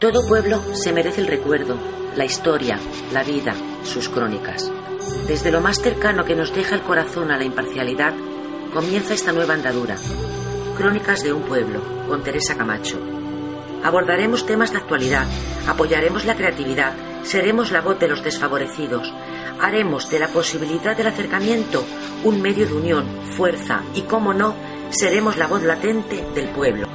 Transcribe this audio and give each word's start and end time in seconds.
Todo 0.00 0.24
pueblo 0.28 0.62
se 0.76 0.92
merece 0.92 1.20
el 1.22 1.26
recuerdo, 1.26 1.76
la 2.14 2.24
historia, 2.24 2.78
la 3.12 3.24
vida, 3.24 3.52
sus 3.82 4.08
crónicas. 4.08 4.70
Desde 5.26 5.50
lo 5.50 5.60
más 5.60 5.82
cercano 5.82 6.24
que 6.24 6.36
nos 6.36 6.54
deja 6.54 6.76
el 6.76 6.82
corazón 6.82 7.32
a 7.32 7.36
la 7.36 7.42
imparcialidad, 7.42 8.14
comienza 8.72 9.12
esta 9.12 9.32
nueva 9.32 9.54
andadura. 9.54 9.96
Crónicas 10.76 11.24
de 11.24 11.32
un 11.32 11.42
pueblo, 11.42 11.80
con 12.06 12.22
Teresa 12.22 12.56
Camacho. 12.56 13.00
Abordaremos 13.82 14.46
temas 14.46 14.70
de 14.70 14.78
actualidad, 14.78 15.26
apoyaremos 15.66 16.24
la 16.24 16.36
creatividad, 16.36 16.92
seremos 17.24 17.72
la 17.72 17.80
voz 17.80 17.98
de 17.98 18.06
los 18.06 18.22
desfavorecidos, 18.22 19.12
haremos 19.60 20.08
de 20.10 20.20
la 20.20 20.28
posibilidad 20.28 20.96
del 20.96 21.08
acercamiento 21.08 21.84
un 22.22 22.40
medio 22.40 22.68
de 22.68 22.74
unión, 22.74 23.04
fuerza 23.32 23.82
y, 23.96 24.02
como 24.02 24.32
no, 24.32 24.54
seremos 24.90 25.36
la 25.36 25.48
voz 25.48 25.64
latente 25.64 26.24
del 26.36 26.50
pueblo. 26.50 26.86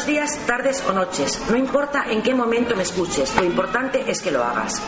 Buenos 0.00 0.30
días, 0.30 0.46
tardes 0.46 0.82
o 0.88 0.94
noches. 0.94 1.42
No 1.50 1.56
importa 1.58 2.06
en 2.08 2.22
qué 2.22 2.34
momento 2.34 2.74
me 2.74 2.84
escuches, 2.84 3.36
lo 3.36 3.44
importante 3.44 4.10
es 4.10 4.22
que 4.22 4.30
lo 4.30 4.42
hagas. 4.42 4.80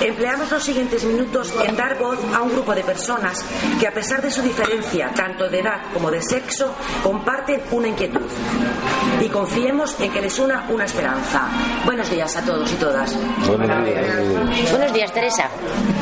Empleamos 0.00 0.50
los 0.50 0.64
siguientes 0.64 1.04
minutos 1.04 1.52
en 1.62 1.76
dar 1.76 1.98
voz 1.98 2.18
a 2.34 2.40
un 2.40 2.50
grupo 2.50 2.74
de 2.74 2.82
personas 2.82 3.44
que 3.78 3.86
a 3.86 3.92
pesar 3.92 4.22
de 4.22 4.30
su 4.30 4.40
diferencia, 4.40 5.10
tanto 5.14 5.46
de 5.50 5.60
edad 5.60 5.82
como 5.92 6.10
de 6.10 6.22
sexo, 6.22 6.74
comparten 7.02 7.60
una 7.70 7.88
inquietud. 7.88 8.26
Y 9.20 9.28
confiemos 9.28 10.00
en 10.00 10.10
que 10.10 10.22
les 10.22 10.38
una 10.38 10.64
una 10.70 10.86
esperanza. 10.86 11.46
Buenos 11.84 12.08
días 12.08 12.34
a 12.34 12.42
todos 12.42 12.72
y 12.72 12.76
todas. 12.76 13.14
Buenos 13.46 14.92
días, 14.94 15.12
Teresa. 15.12 15.50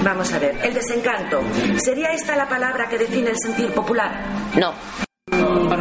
Vamos 0.05 0.33
a 0.33 0.39
ver, 0.39 0.61
el 0.62 0.75
desencanto. 0.75 1.41
¿Sería 1.78 2.12
esta 2.12 2.36
la 2.36 2.48
palabra 2.48 2.89
que 2.89 2.98
define 2.98 3.30
el 3.30 3.36
sentir 3.36 3.73
popular? 3.73 4.12
No. 4.55 4.73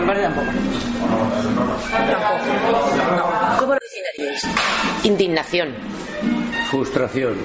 Parte 0.08 0.21
tampoco. 0.21 0.47
¿Cómo 3.59 3.73
lo 3.73 3.80
definiríais? 3.80 4.43
Indignación. 5.03 5.73
Frustración. 6.69 7.35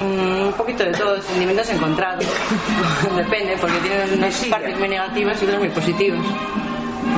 Mm, 0.00 0.46
un 0.48 0.52
poquito 0.54 0.84
de 0.84 0.92
todo, 0.92 1.20
sentimientos 1.22 1.68
encontrados. 1.70 2.24
Depende, 3.16 3.56
porque 3.60 3.78
tienen 3.78 4.18
unas 4.18 4.44
partes 4.46 4.78
muy 4.78 4.88
negativas 4.88 5.40
y 5.40 5.44
otras 5.44 5.60
muy 5.60 5.68
positivas. 5.68 6.20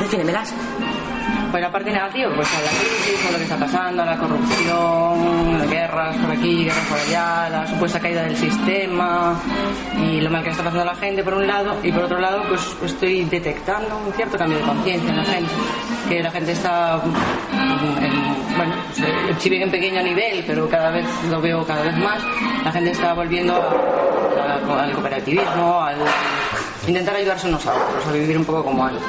Defínemelas. 0.00 0.52
La 1.60 1.72
parte 1.72 1.90
negativa, 1.90 2.30
pues 2.36 2.48
a 2.54 2.60
la 2.60 2.68
crisis, 2.68 3.26
a 3.28 3.32
lo 3.32 3.38
que 3.38 3.44
está 3.44 3.56
pasando, 3.56 4.02
a 4.02 4.06
la 4.06 4.16
corrupción, 4.18 5.58
las 5.58 5.68
guerras 5.70 6.16
por 6.18 6.30
aquí, 6.30 6.64
guerras 6.64 6.84
por 6.86 6.98
allá, 6.98 7.48
la 7.50 7.66
supuesta 7.66 7.98
caída 7.98 8.22
del 8.22 8.36
sistema 8.36 9.34
y 10.00 10.20
lo 10.20 10.30
mal 10.30 10.44
que 10.44 10.50
está 10.50 10.62
pasando 10.62 10.82
a 10.82 10.94
la 10.94 10.94
gente 10.94 11.24
por 11.24 11.34
un 11.34 11.46
lado 11.46 11.76
y 11.82 11.90
por 11.90 12.04
otro 12.04 12.18
lado 12.20 12.42
pues, 12.48 12.60
estoy 12.84 13.24
detectando 13.24 13.96
un 14.06 14.12
cierto 14.12 14.36
cambio 14.38 14.58
de 14.58 14.64
conciencia 14.64 15.10
en 15.10 15.16
la 15.16 15.24
gente, 15.24 15.50
que 16.08 16.22
la 16.22 16.30
gente 16.30 16.52
está, 16.52 17.00
en- 18.00 18.56
bueno, 18.56 18.74
pues, 18.94 18.98
eh, 19.08 19.34
si 19.38 19.48
bien 19.50 19.62
en 19.62 19.70
pequeño 19.70 20.02
nivel, 20.02 20.44
pero 20.46 20.68
cada 20.68 20.90
vez 20.90 21.06
lo 21.30 21.40
veo 21.40 21.66
cada 21.66 21.82
vez 21.82 21.96
más, 21.96 22.18
la 22.64 22.70
gente 22.72 22.90
está 22.92 23.12
volviendo 23.14 23.54
a- 23.54 24.82
al 24.82 24.92
cooperativismo, 24.92 25.80
al 25.82 25.96
intentar 26.86 27.16
ayudarse 27.16 27.48
unos 27.48 27.66
a 27.66 27.72
otros, 27.74 28.06
a 28.06 28.12
vivir 28.12 28.36
un 28.38 28.44
poco 28.44 28.62
como 28.64 28.84
antes. 28.84 29.02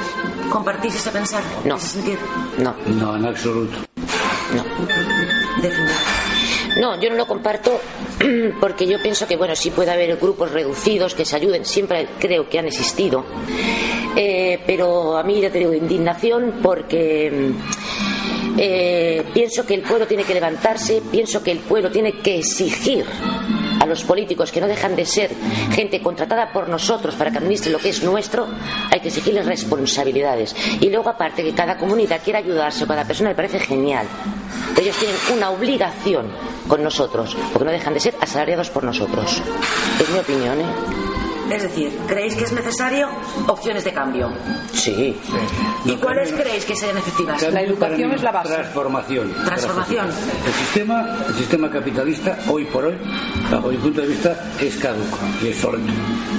¿Compartís 0.50 0.94
ese 0.94 1.10
pensar? 1.10 1.42
No. 1.64 1.76
¿Ese 1.76 1.88
sentir? 1.88 2.18
No. 2.58 2.74
No, 2.86 3.16
en 3.16 3.26
absoluto. 3.26 3.78
Definir. 5.62 5.90
No, 6.80 7.00
yo 7.00 7.10
no 7.10 7.16
lo 7.16 7.26
comparto 7.26 7.80
porque 8.60 8.86
yo 8.86 9.02
pienso 9.02 9.26
que, 9.26 9.36
bueno, 9.36 9.56
sí 9.56 9.70
puede 9.70 9.90
haber 9.90 10.16
grupos 10.16 10.52
reducidos 10.52 11.14
que 11.14 11.24
se 11.24 11.36
ayuden, 11.36 11.64
siempre 11.64 12.08
creo 12.18 12.48
que 12.48 12.58
han 12.58 12.66
existido. 12.66 13.24
Eh, 14.16 14.62
pero 14.66 15.16
a 15.16 15.22
mí 15.22 15.40
ya 15.40 15.50
te 15.50 15.58
digo 15.58 15.74
indignación 15.74 16.60
porque 16.62 17.30
mm, 17.30 18.58
eh, 18.58 19.24
pienso 19.34 19.66
que 19.66 19.74
el 19.74 19.82
pueblo 19.82 20.06
tiene 20.06 20.24
que 20.24 20.34
levantarse, 20.34 21.02
pienso 21.10 21.42
que 21.42 21.52
el 21.52 21.58
pueblo 21.58 21.90
tiene 21.90 22.12
que 22.20 22.38
exigir 22.38 23.04
a 23.80 23.86
los 23.86 24.04
políticos 24.04 24.52
que 24.52 24.60
no 24.60 24.66
dejan 24.66 24.96
de 24.96 25.06
ser 25.06 25.30
gente 25.72 26.02
contratada 26.02 26.52
por 26.52 26.68
nosotros 26.68 27.14
para 27.14 27.30
que 27.30 27.38
administre 27.38 27.72
lo 27.72 27.78
que 27.78 27.90
es 27.90 28.02
nuestro, 28.02 28.46
hay 28.90 29.00
que 29.00 29.08
exigirles 29.08 29.46
responsabilidades. 29.46 30.54
Y 30.80 30.90
luego, 30.90 31.10
aparte, 31.10 31.42
que 31.42 31.54
cada 31.54 31.76
comunidad 31.76 32.20
quiera 32.22 32.38
ayudarse, 32.40 32.86
cada 32.86 33.04
persona 33.04 33.30
me 33.30 33.36
parece 33.36 33.60
genial. 33.60 34.06
Ellos 34.76 34.96
tienen 34.96 35.16
una 35.34 35.50
obligación 35.50 36.26
con 36.68 36.82
nosotros, 36.82 37.36
porque 37.52 37.64
no 37.64 37.70
dejan 37.70 37.94
de 37.94 38.00
ser 38.00 38.14
asalariados 38.20 38.70
por 38.70 38.84
nosotros. 38.84 39.42
Es 40.00 40.10
mi 40.10 40.18
opinión, 40.18 40.60
¿eh? 40.60 41.27
Es 41.50 41.62
decir, 41.62 41.90
¿creéis 42.06 42.34
que 42.34 42.44
es 42.44 42.52
necesario 42.52 43.08
opciones 43.46 43.84
de 43.84 43.92
cambio? 43.92 44.30
Sí. 44.72 45.16
¿Y 45.84 45.96
cuáles 45.96 46.32
creéis 46.32 46.64
que 46.64 46.74
serían 46.76 46.98
efectivas? 46.98 47.40
La 47.50 47.62
educación 47.62 48.12
es 48.12 48.22
la 48.22 48.32
base. 48.32 48.54
Transformación. 48.54 49.32
Transformación. 49.44 50.06
El 50.46 50.52
sistema, 50.52 51.16
el 51.28 51.34
sistema 51.34 51.70
capitalista, 51.70 52.38
hoy 52.48 52.64
por 52.66 52.84
hoy, 52.84 52.94
bajo 53.50 53.68
mi 53.68 53.76
punto 53.76 54.00
de 54.02 54.08
vista, 54.08 54.36
es 54.60 54.76
caduco 54.76 55.18
y 55.42 55.48
es 55.48 55.64
obsoleto. 55.64 55.92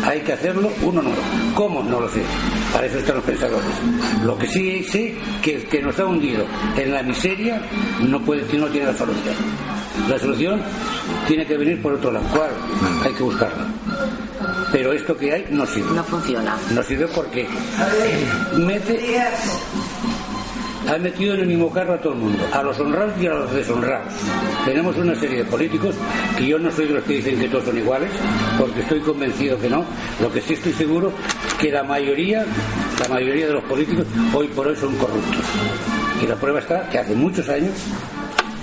Hay 0.06 0.22
que 0.22 0.34
hacerlo 0.34 0.72
uno 0.84 1.02
nuevo. 1.02 1.22
¿Cómo? 1.56 1.84
No 1.84 2.00
lo 2.00 2.10
sé. 2.10 2.22
Para 2.74 2.86
eso 2.86 3.00
están 3.00 3.16
los 3.16 3.26
pensadores. 3.26 3.70
Lo 4.24 4.38
que 4.38 4.48
sí 4.48 4.84
sé 4.84 5.16
que 5.42 5.56
el 5.56 5.64
que 5.66 5.82
nos 5.82 6.00
ha 6.00 6.06
hundido 6.06 6.46
en 6.78 6.94
la 6.94 7.04
miseria 7.04 7.62
no 8.02 8.22
puede 8.22 8.44
no 8.58 8.68
tiene 8.68 8.88
la 8.88 8.98
solución. 8.98 9.36
La 10.10 10.18
solución 10.18 10.62
tiene 11.28 11.46
que 11.46 11.58
venir 11.58 11.82
por 11.82 11.94
otro 11.94 12.12
lado. 12.12 12.26
¿Cuál? 12.32 12.50
Hay 13.04 13.14
que 13.14 13.24
buscarla. 13.24 13.66
Pero 14.72 14.94
esto 14.94 15.18
que 15.18 15.34
hay 15.34 15.48
no 15.50 15.66
sirve. 15.66 15.96
No 15.96 16.04
funciona. 16.04 16.56
No 16.72 16.84
sirve 16.84 17.08
porque 17.08 17.48
mete, 18.58 19.20
ha 20.88 20.98
metido 20.98 21.36
en 21.36 21.42
el 21.42 21.48
mismo 21.48 21.72
carro 21.72 21.94
a 21.94 21.98
todo 21.98 22.14
el 22.14 22.20
mundo, 22.20 22.44
a 22.52 22.64
los 22.64 22.80
honrados 22.80 23.14
y 23.22 23.28
a 23.28 23.34
los 23.34 23.54
deshonrados. 23.54 24.14
Tenemos 24.66 24.98
una 24.98 25.16
serie 25.16 25.40
de 25.40 25.46
políticos 25.46 25.96
que 26.38 26.48
yo 26.48 26.58
no 26.58 26.72
soy 26.72 26.88
de 26.88 26.94
los 26.96 27.04
que 27.04 27.14
dicen 27.14 27.40
que 27.40 27.48
todos 27.48 27.66
son 27.66 27.78
iguales, 27.78 28.10
porque 28.58 28.80
estoy 28.82 29.00
convencido 29.02 29.60
que 29.60 29.70
no. 29.70 29.86
Lo 30.22 30.32
que 30.32 30.42
sí 30.42 30.54
estoy 30.54 30.74
seguro 30.74 31.12
que 31.60 31.72
la 31.72 31.84
mayoría, 31.84 32.46
la 33.02 33.08
mayoría 33.08 33.48
de 33.48 33.54
los 33.54 33.64
políticos 33.66 34.06
hoy 34.34 34.48
por 34.48 34.68
hoy 34.68 34.76
son 34.76 34.96
corruptos. 34.96 35.44
Y 36.24 36.28
la 36.28 36.36
prueba 36.36 36.60
está 36.60 36.90
que 36.90 36.98
hace 36.98 37.14
muchos 37.14 37.48
años 37.50 37.74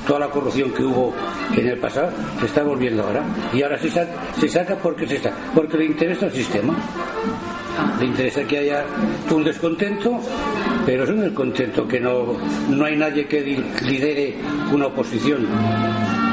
toda 0.07 0.21
la 0.21 0.29
corrupción 0.29 0.71
que 0.71 0.83
hubo 0.83 1.13
en 1.55 1.67
el 1.67 1.79
pasado 1.79 2.11
se 2.41 2.47
está 2.47 2.63
volviendo 2.63 3.03
ahora. 3.03 3.25
Y 3.53 3.63
ahora 3.63 3.79
se 3.79 3.91
saca, 3.91 4.13
se 4.39 4.49
saca 4.49 4.77
porque 4.77 5.07
se 5.07 5.19
saca, 5.19 5.37
porque 5.55 5.77
le 5.77 5.87
interesa 5.87 6.27
el 6.27 6.33
sistema. 6.33 6.75
Le 7.99 8.07
interesa 8.07 8.43
que 8.45 8.59
haya 8.59 8.85
un 9.31 9.45
descontento, 9.45 10.19
pero 10.87 11.05
es 11.05 11.11
un 11.11 11.21
descontento 11.21 11.87
que 11.87 12.01
no, 12.01 12.37
no 12.71 12.85
hay 12.85 12.97
nadie 12.97 13.27
que 13.27 13.63
lidere 13.83 14.35
una 14.73 14.87
oposición. 14.87 15.47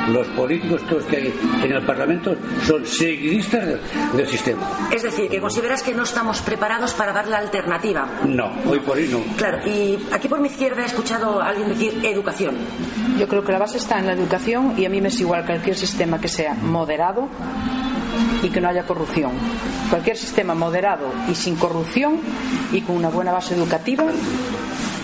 Los 0.09 0.27
políticos 0.29 0.81
todos 0.89 1.05
que 1.05 1.17
hay 1.17 1.33
en 1.63 1.71
el 1.71 1.85
Parlamento 1.85 2.35
son 2.65 2.85
seguidistas 2.85 3.65
del, 3.65 3.79
del 4.15 4.27
sistema. 4.27 4.61
Es 4.91 5.03
decir, 5.03 5.29
que 5.29 5.39
consideras 5.39 5.81
que 5.81 5.93
no 5.93 6.03
estamos 6.03 6.41
preparados 6.41 6.93
para 6.93 7.13
dar 7.13 7.27
la 7.27 7.37
alternativa. 7.37 8.07
No, 8.25 8.51
hoy 8.65 8.79
por 8.79 8.97
hoy 8.97 9.07
no. 9.07 9.21
Claro, 9.37 9.59
y 9.67 9.97
aquí 10.11 10.27
por 10.27 10.39
mi 10.39 10.49
izquierda 10.49 10.83
he 10.83 10.85
escuchado 10.85 11.41
a 11.41 11.47
alguien 11.49 11.69
decir 11.69 12.05
educación. 12.05 12.55
Yo 13.17 13.27
creo 13.27 13.43
que 13.43 13.51
la 13.51 13.59
base 13.59 13.77
está 13.77 13.99
en 13.99 14.07
la 14.07 14.13
educación 14.13 14.73
y 14.77 14.85
a 14.85 14.89
mí 14.89 14.99
me 14.99 15.07
es 15.07 15.19
igual 15.19 15.45
cualquier 15.45 15.75
sistema 15.77 16.19
que 16.19 16.27
sea 16.27 16.53
moderado 16.55 17.27
y 18.41 18.49
que 18.49 18.59
no 18.59 18.67
haya 18.67 18.85
corrupción. 18.85 19.31
Cualquier 19.89 20.17
sistema 20.17 20.53
moderado 20.53 21.11
y 21.29 21.35
sin 21.35 21.55
corrupción 21.55 22.19
y 22.71 22.81
con 22.81 22.97
una 22.97 23.09
buena 23.09 23.31
base 23.31 23.55
educativa, 23.55 24.05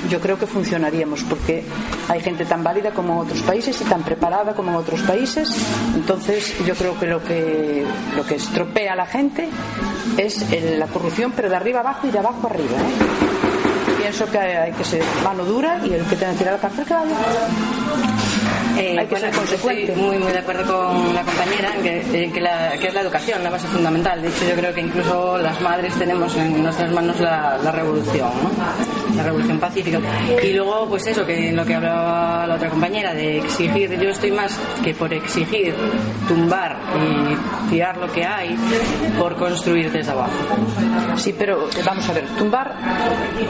yo 0.10 0.19
creo 0.19 0.38
que 0.38 0.46
funcionaríamos 0.46 1.24
porque 1.24 1.63
hay 2.07 2.22
gente 2.22 2.46
tan 2.46 2.63
válida 2.63 2.92
como 2.92 3.13
en 3.13 3.19
otros 3.19 3.42
países 3.42 3.80
y 3.81 3.84
tan 3.86 4.04
preparada 4.04 4.54
como 4.54 4.72
en 4.72 4.78
otros 4.78 5.01
países. 5.01 5.50
Entonces, 5.96 6.56
yo 6.66 6.75
creo 6.75 6.98
que 7.00 7.07
lo 7.07 7.24
que, 7.24 7.86
lo 8.16 8.25
que 8.25 8.36
estropea 8.36 8.94
a 8.94 8.96
la 8.96 9.06
gente 9.06 9.50
es 10.18 10.46
la 10.78 10.88
corrupción, 10.88 11.34
pero 11.36 11.50
de 11.50 11.56
arriba 11.56 11.81
abajo 11.81 12.07
y 12.07 12.12
de 12.12 12.19
abajo 12.19 12.48
arriba. 12.48 12.78
¿eh? 12.78 13.30
pienso 14.00 14.25
que 14.31 14.40
hay 14.40 14.72
que 14.72 14.84
ser 14.84 15.04
mano 15.24 15.44
dura 15.46 15.81
y 15.86 15.94
el 15.94 16.04
que 16.06 16.16
tenga 16.16 16.34
que 16.34 16.44
ir 16.44 16.50
a 16.50 16.54
la 16.54 16.57
cárcel 16.57 16.86
que 16.86 16.94
vaya. 16.94 17.16
Eh, 18.80 18.98
Hay 18.98 19.06
que 19.08 19.12
bueno, 19.16 19.28
ser 19.28 19.36
consecuente. 19.36 19.84
Estoy 19.92 20.02
muy, 20.04 20.18
muy 20.18 20.31
de 20.31 20.38
acuerdo 20.40 20.64
con 20.66 21.14
la 21.14 21.22
compañera 21.24 21.74
en 21.76 21.84
que, 21.84 22.24
en 22.24 22.31
que, 22.31 22.42
la- 22.42 22.72
que 22.80 22.88
es 22.88 22.94
la 22.94 23.02
educación 23.02 23.44
la 23.44 23.50
base 23.50 23.68
fundamental. 23.68 24.22
De 24.22 24.30
hecho, 24.30 24.46
yo 24.48 24.56
creo 24.56 24.74
que 24.74 24.81
incluso 24.81 25.38
las 25.38 25.60
madres 25.62 25.94
tenemos 25.96 26.36
en 26.38 26.64
nuestras 26.64 26.92
manos 26.92 27.20
la, 27.20 27.58
la 27.64 27.72
revolución, 27.72 28.30
¿no? 28.42 29.16
la 29.16 29.24
revolución 29.24 29.60
pacífica. 29.60 30.00
Y 30.42 30.54
luego, 30.54 30.88
pues 30.88 31.06
eso, 31.08 31.26
que 31.26 31.52
lo 31.52 31.66
que 31.66 31.76
hablaba 31.76 32.48
la 32.48 32.56
otra 32.56 32.70
compañera, 32.70 33.14
de 33.14 33.40
exigir, 33.40 34.00
yo 34.00 34.10
estoy 34.10 34.31
más 34.31 34.58
que 34.84 34.94
por 34.94 35.14
exigir, 35.14 35.76
tumbar 36.28 36.78
y 36.96 37.70
tirar 37.70 37.98
lo 37.98 38.10
que 38.12 38.24
hay, 38.26 38.56
por 39.20 39.36
construir 39.36 39.92
desde 39.92 40.12
abajo. 40.12 40.31
Sí, 41.18 41.36
pero 41.38 41.68
eh, 41.70 41.81
vamos 41.86 42.08
a 42.10 42.14
ver, 42.14 42.26
tumbar 42.38 42.74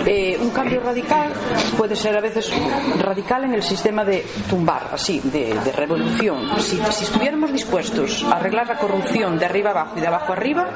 eh, 0.05 0.37
un 0.41 0.49
cambio 0.51 0.79
radical 0.81 1.29
puede 1.77 1.95
ser 1.95 2.15
a 2.17 2.21
veces 2.21 2.51
radical 2.99 3.43
en 3.43 3.53
el 3.53 3.63
sistema 3.63 4.03
de 4.03 4.25
tumbar, 4.49 4.89
así, 4.93 5.18
de, 5.23 5.53
de 5.63 5.71
revolución. 5.71 6.49
Si, 6.59 6.77
si 6.91 7.03
estuviéramos 7.05 7.51
dispuestos 7.51 8.23
a 8.23 8.37
arreglar 8.37 8.67
la 8.67 8.77
corrupción 8.77 9.37
de 9.39 9.45
arriba 9.45 9.71
abajo 9.71 9.93
y 9.97 10.01
de 10.01 10.07
abajo 10.07 10.33
arriba, 10.33 10.69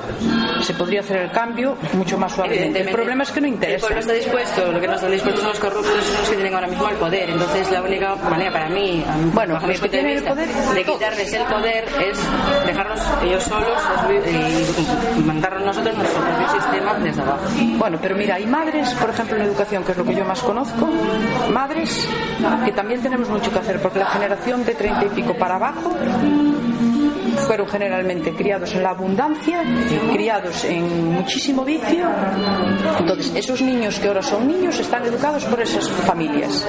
se 0.62 0.74
podría 0.74 1.02
hacer 1.02 1.18
el 1.18 1.32
cambio 1.32 1.78
mucho 1.94 2.18
más 2.18 2.32
suavemente. 2.34 2.82
El 2.82 2.90
problema 2.90 3.24
es 3.24 3.32
que 3.32 3.42
no 3.42 3.48
El 3.48 3.54
interesa. 3.54 3.82
pueblo 3.88 4.00
está 4.00 4.14
dispuesto, 4.14 4.72
lo 4.72 4.80
que 4.82 4.88
no 4.88 4.94
están 4.96 5.12
dispuestos 5.12 5.42
son 5.42 5.50
los 5.50 5.60
corruptos, 5.60 6.04
son 6.06 6.18
los 6.20 6.30
que 6.30 6.36
tienen 6.36 6.54
ahora 6.56 6.68
mismo 6.68 6.90
el 6.90 6.96
poder. 6.98 7.30
Entonces, 7.30 7.72
la 7.72 7.82
única 7.82 8.16
manera 8.16 8.52
para 8.52 8.70
mí, 8.70 9.04
a 9.08 9.16
Bueno, 9.34 9.60
los 9.66 9.80
que 9.80 9.90
tienen 9.90 10.18
el 10.18 10.24
poder, 10.24 10.48
de 10.50 10.84
quitarles 10.84 11.34
el 11.34 11.44
poder 11.44 11.86
es 12.10 12.18
dejarlos 12.66 13.00
ellos 13.24 13.44
solos 13.44 13.80
y 15.18 15.20
mandarnos 15.22 15.64
nosotros 15.66 15.96
nuestro 15.98 16.22
propio 16.22 16.50
sistema 16.50 16.94
desde 16.96 17.22
abajo. 17.22 17.40
Bueno, 17.78 17.98
pero 18.02 18.16
mira, 18.16 18.36
hay 18.36 18.46
madres, 18.46 18.94
por 18.96 19.10
ejemplo, 19.10 19.36
en 19.38 19.44
educación, 19.44 19.84
que 19.84 19.92
es 19.92 19.98
lo 19.98 20.06
que 20.06 20.16
yo 20.16 20.26
más 20.26 20.42
conozco, 20.42 20.88
madres 21.52 22.08
que 22.66 22.72
también 22.72 23.02
tenemos 23.02 23.30
mucho 23.30 23.52
que 23.52 23.60
hacer, 23.60 23.82
porque 23.82 24.00
la 24.00 24.08
generación 24.08 24.33
de 24.66 24.74
treinta 24.74 25.06
y 25.06 25.10
pico 25.10 25.36
para 25.36 25.58
abajo 25.58 25.96
fueron 27.54 27.68
generalmente 27.70 28.32
criados 28.34 28.74
en 28.74 28.82
la 28.82 28.90
abundancia, 28.90 29.62
criados 30.12 30.64
en 30.66 31.12
muchísimo 31.14 31.64
vicio. 31.64 32.08
Entonces, 33.00 33.32
esos 33.36 33.62
niños 33.62 34.00
que 34.00 34.08
ahora 34.08 34.24
son 34.24 34.48
niños 34.48 34.80
están 34.80 35.06
educados 35.06 35.46
por 35.46 35.62
esas 35.62 35.88
familias. 35.88 36.68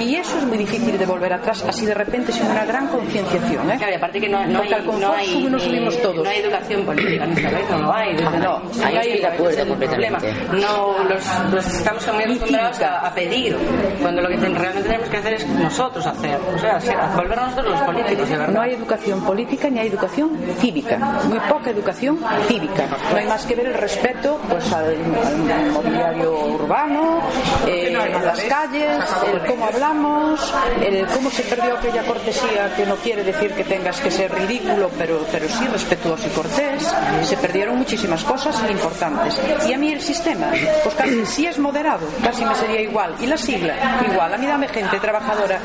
Y 0.00 0.16
eso 0.16 0.38
es 0.38 0.46
muy 0.46 0.56
difícil 0.56 0.96
de 0.96 1.04
volver 1.04 1.34
atrás 1.34 1.62
así 1.68 1.84
de 1.84 1.92
repente 1.92 2.32
sin 2.32 2.46
una 2.46 2.64
gran 2.64 2.86
concienciación. 2.88 3.70
¿eh? 3.70 3.74
Claro, 3.76 3.92
y 3.92 3.96
aparte 3.96 4.20
que 4.22 4.28
no, 4.30 4.46
no 4.46 4.60
Porque 4.60 4.74
hay, 4.74 4.80
al 4.80 4.86
confort 4.86 5.04
no 5.06 5.12
hay, 5.12 5.26
sube 5.26 5.50
nos 5.50 5.62
subimos 5.64 6.00
todos. 6.02 6.24
no 6.24 6.30
hay 6.30 6.38
educación 6.38 6.82
política 6.86 7.24
en 7.24 7.32
esta 7.32 7.50
vez, 7.50 7.70
no 7.70 7.78
lo 7.78 7.92
hay. 7.94 8.16
desde 8.16 8.38
No, 8.38 8.62
ahí 8.82 8.96
estoy 8.96 9.18
de 9.20 9.26
acuerdo 9.26 9.48
ese 9.50 9.60
es 9.62 9.68
el 9.68 9.76
problema. 9.76 10.18
No, 10.52 11.04
los, 11.04 11.24
los 11.52 11.66
estamos 11.66 12.08
muy 12.14 12.24
acostumbrados 12.24 12.80
a, 12.80 13.06
a 13.06 13.14
pedir, 13.14 13.54
cuando 14.00 14.22
lo 14.22 14.28
que 14.30 14.36
realmente 14.36 14.82
tenemos 14.88 15.08
que 15.10 15.16
hacer 15.18 15.34
es 15.34 15.46
nosotros 15.46 16.06
hacer, 16.06 16.38
o 16.56 16.58
sea, 16.58 16.80
ser- 16.80 16.96
volvernos 17.14 17.50
nosotros 17.50 17.70
los 17.72 17.82
políticos, 17.82 18.28
de 18.30 18.36
verdad. 18.38 18.54
No 18.54 18.62
hay 18.62 18.72
educación 18.72 19.20
política 19.26 19.68
ni 19.68 19.80
hay 19.80 19.89
educación 19.90 20.30
cívica. 20.58 20.96
Muy 21.24 21.40
poca 21.40 21.70
educación 21.70 22.18
cívica. 22.48 22.86
No 23.10 23.16
hay 23.16 23.26
más 23.26 23.44
que 23.44 23.54
ver 23.54 23.66
el 23.66 23.74
respeto 23.74 24.38
pues, 24.48 24.72
al, 24.72 24.94
al 24.94 25.70
mobiliario 25.72 26.38
urbano, 26.46 27.20
eh, 27.66 27.88
en 27.88 28.24
las 28.24 28.40
calles, 28.42 28.98
el 29.32 29.46
cómo 29.46 29.66
hablamos, 29.66 30.54
el 30.82 31.06
cómo 31.06 31.30
se 31.30 31.42
perdió 31.42 31.76
aquella 31.76 32.02
cortesía 32.04 32.74
que 32.76 32.86
no 32.86 32.96
quiere 32.96 33.22
decir 33.24 33.52
que 33.52 33.64
tengas 33.64 34.00
que 34.00 34.10
ser 34.10 34.32
ridículo, 34.32 34.90
pero, 34.96 35.24
pero 35.30 35.48
sí 35.48 35.66
respetuoso 35.66 36.26
y 36.26 36.30
cortés. 36.30 36.94
Se 37.22 37.36
perdieron 37.36 37.76
muchísimas 37.78 38.22
cosas 38.24 38.56
importantes. 38.70 39.40
Y 39.66 39.72
a 39.72 39.78
mí 39.78 39.92
el 39.92 40.00
sistema, 40.00 40.50
pues 40.82 40.94
casi 40.94 41.26
si 41.26 41.46
es 41.46 41.58
moderado, 41.58 42.06
casi 42.22 42.44
me 42.44 42.54
sería 42.54 42.80
igual. 42.80 43.14
Y 43.20 43.26
la 43.26 43.36
sigla, 43.36 43.74
igual. 44.10 44.32
A 44.32 44.38
mí 44.38 44.46
dame 44.46 44.68
gente 44.68 44.98
trabajadora, 45.00 45.58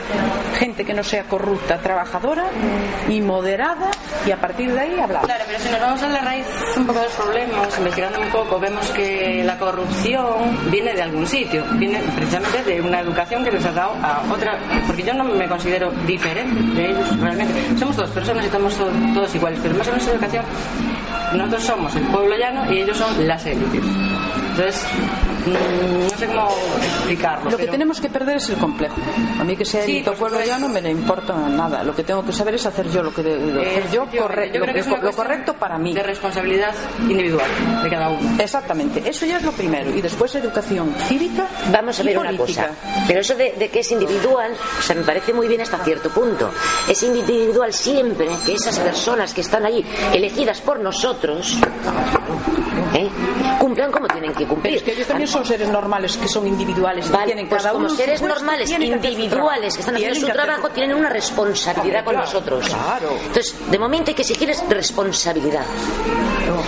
gente 0.57 0.83
que 0.83 0.94
no 0.94 1.04
sea 1.04 1.24
corrupta, 1.24 1.77
trabajadora 1.77 2.45
y 3.10 3.22
moderada, 3.22 3.92
y 4.25 4.31
a 4.31 4.38
partir 4.38 4.72
de 4.72 4.80
ahí 4.80 5.00
hablamos. 5.00 5.25
Claro, 5.28 5.44
pero 5.48 5.60
si 5.60 5.69
nos 5.69 5.80
vamos 5.81 6.04
a 6.04 6.07
la 6.10 6.22
raíz 6.22 6.46
un 6.78 6.86
poco 6.88 7.00
de 7.00 7.06
los 7.06 7.13
problemas, 7.16 7.78
investigando 7.78 8.19
un 8.22 8.30
poco, 8.30 8.60
vemos 8.60 8.90
que 8.92 9.44
la 9.46 9.57
corrupción 9.57 10.69
viene 10.72 10.94
de 10.94 11.02
algún 11.04 11.25
sitio, 11.28 11.63
viene 11.74 12.00
precisamente 12.16 12.63
de 12.63 12.81
una 12.81 13.00
educación 13.02 13.44
que 13.44 13.52
les 13.52 13.66
ha 13.66 13.72
dado 13.72 13.92
a 14.04 14.24
otra, 14.31 14.57
porque 14.88 15.04
yo 15.04 15.13
no 15.13 15.24
me 15.24 15.48
considero 15.48 15.92
diferente 16.07 16.81
de 16.81 16.90
ellos 16.92 17.19
realmente. 17.19 17.54
Somos 17.78 17.96
todas 17.96 18.12
personas 18.12 18.46
y 18.46 18.50
to- 18.50 18.92
todos 19.13 19.36
iguales, 19.36 19.60
pero 19.62 19.75
más 19.75 19.88
o 19.88 19.92
menos 19.92 20.08
educación, 20.08 20.46
nosotros 21.34 21.63
somos 21.63 21.96
el 21.96 22.04
pueblo 22.04 22.36
llano 22.38 22.72
y 22.72 22.81
ellos 22.81 22.98
son 22.98 23.28
las 23.28 23.46
élites. 23.46 23.81
Entonces, 24.57 24.86
mm, 25.46 26.04
no 26.04 26.10
sé 26.18 26.28
cómo 26.28 26.50
explicarlo. 26.81 27.46
Lo 27.52 27.57
que 27.57 27.63
pero- 27.63 27.72
tenemos 27.74 28.00
que 28.00 28.10
perder 28.10 28.38
es 28.38 28.50
el 28.50 28.56
complejo. 28.57 28.96
A 29.40 29.44
mí 29.44 29.56
que 29.57 29.66
sea 29.66 29.84
Sí, 29.84 30.02
por 30.06 30.16
pueblo 30.16 30.40
ya 30.46 30.57
no 30.57 30.69
me 30.69 30.81
le 30.81 30.92
importa 30.92 31.34
nada. 31.36 31.84
Lo 31.84 31.94
que 31.94 32.04
tengo 32.04 32.24
que 32.25 32.31
saber 32.31 32.56
es 32.56 32.66
hacer 32.66 32.90
yo 32.90 33.04
lo 33.04 33.13
que 33.13 33.22
debo 33.22 33.60
Eh, 33.62 33.78
hacer 33.80 33.92
yo, 33.92 34.06
corre- 34.06 34.52
yo 34.52 34.60
lo, 34.60 34.66
creo 34.66 34.74
que 34.74 34.80
es 34.80 34.86
que- 34.88 34.98
lo 35.02 35.12
correcto 35.12 35.54
para 35.56 35.78
mí. 35.78 35.94
De 35.94 36.04
responsabilidad 36.04 36.74
individual 37.02 37.46
de 37.84 37.90
cada 37.90 38.10
uno. 38.10 38.36
Exactamente, 38.42 39.04
eso 39.07 39.25
ya 39.25 39.38
es 39.38 39.44
lo 39.44 39.52
primero. 39.52 39.94
Y 39.94 40.02
después 40.02 40.34
educación 40.36 40.94
cívica. 41.08 41.48
Vamos 41.72 42.00
a 42.00 42.04
y 42.04 42.06
ver 42.08 42.18
una 42.18 42.38
cosa. 42.38 42.69
Pero 43.08 43.19
eso 43.19 43.36
de, 43.36 43.54
de 43.60 43.69
que 43.69 43.80
es 43.81 43.92
individual, 43.92 44.54
o 44.80 44.81
sea, 44.81 44.96
me 44.96 45.04
parece 45.04 45.34
muy 45.34 45.48
bien 45.50 45.62
hasta 45.62 45.84
cierto 45.84 46.10
punto. 46.10 46.50
Es 46.88 47.04
individual 47.04 47.74
siempre 47.74 48.28
que 48.46 48.54
esas 48.54 48.80
personas 48.80 49.34
que 49.34 49.42
están 49.42 49.66
allí, 49.66 49.86
elegidas 50.13 50.62
por 50.62 50.80
nosotros, 50.80 51.58
¿eh? 52.94 53.10
cumplan 53.60 53.92
como 53.92 54.08
tienen 54.08 54.32
que 54.32 54.40
Pero 54.40 54.50
cumplir. 54.50 54.76
es 54.78 54.84
que 54.84 54.92
ellos 54.94 55.08
también 55.08 55.28
son 55.28 55.46
seres 55.46 55.70
normales 55.70 56.18
que 56.18 56.28
son 56.28 56.48
individuales. 56.48 57.08
y 57.08 57.12
Vale, 57.12 57.26
tienen 57.28 57.48
pues 57.50 57.62
cada 57.62 57.74
como 57.74 57.86
uno 57.88 57.96
seres 57.96 58.22
normales, 58.22 58.70
que 58.70 58.86
individuales, 58.86 59.74
que 59.74 59.80
están 59.82 59.96
haciendo 59.96 60.20
su 60.20 60.28
trabajo, 60.28 60.70
tienen 60.70 60.98
una 60.98 61.10
responsabilidad 61.10 62.04
con 62.04 62.16
nosotros. 62.16 62.68
claro. 62.68 63.10
Entonces, 63.28 63.56
de 63.70 63.80
momento 63.80 64.12
hay 64.12 64.16
que 64.16 64.22
exigirles 64.22 64.64
responsabilidad. 64.70 65.66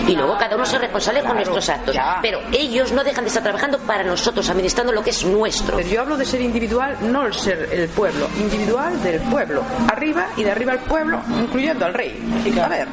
Y 0.06 0.16
luego 0.16 0.36
cada 0.38 0.56
uno 0.56 0.64
se 0.66 0.78
responsable 0.78 1.22
con 1.22 1.34
nuestros 1.36 1.68
actos. 1.68 1.96
Pero 2.22 2.40
ellos 2.52 2.92
no 2.92 3.04
dejan 3.04 3.24
de 3.24 3.28
estar 3.28 3.42
trabajando 3.42 3.78
para 3.78 4.02
nosotros, 4.04 4.48
administrando 4.48 4.92
lo 4.92 5.02
que 5.02 5.10
es 5.10 5.24
nuestro. 5.24 5.76
Pero 5.76 5.88
yo 5.88 6.00
hablo 6.00 6.16
de 6.16 6.24
ser 6.24 6.40
individual, 6.40 6.96
no 7.02 7.26
el 7.26 7.34
ser 7.34 7.68
el 7.72 7.88
pueblo, 7.88 8.28
individual 8.38 9.00
del 9.02 9.20
pueblo, 9.22 9.62
arriba 9.92 10.28
y 10.36 10.44
de 10.44 10.50
arriba 10.50 10.72
el 10.72 10.78
pueblo, 10.80 11.20
incluyendo 11.38 11.86
al 11.86 11.94
rey. 11.94 12.18
A 12.62 12.68
ver, 12.68 12.88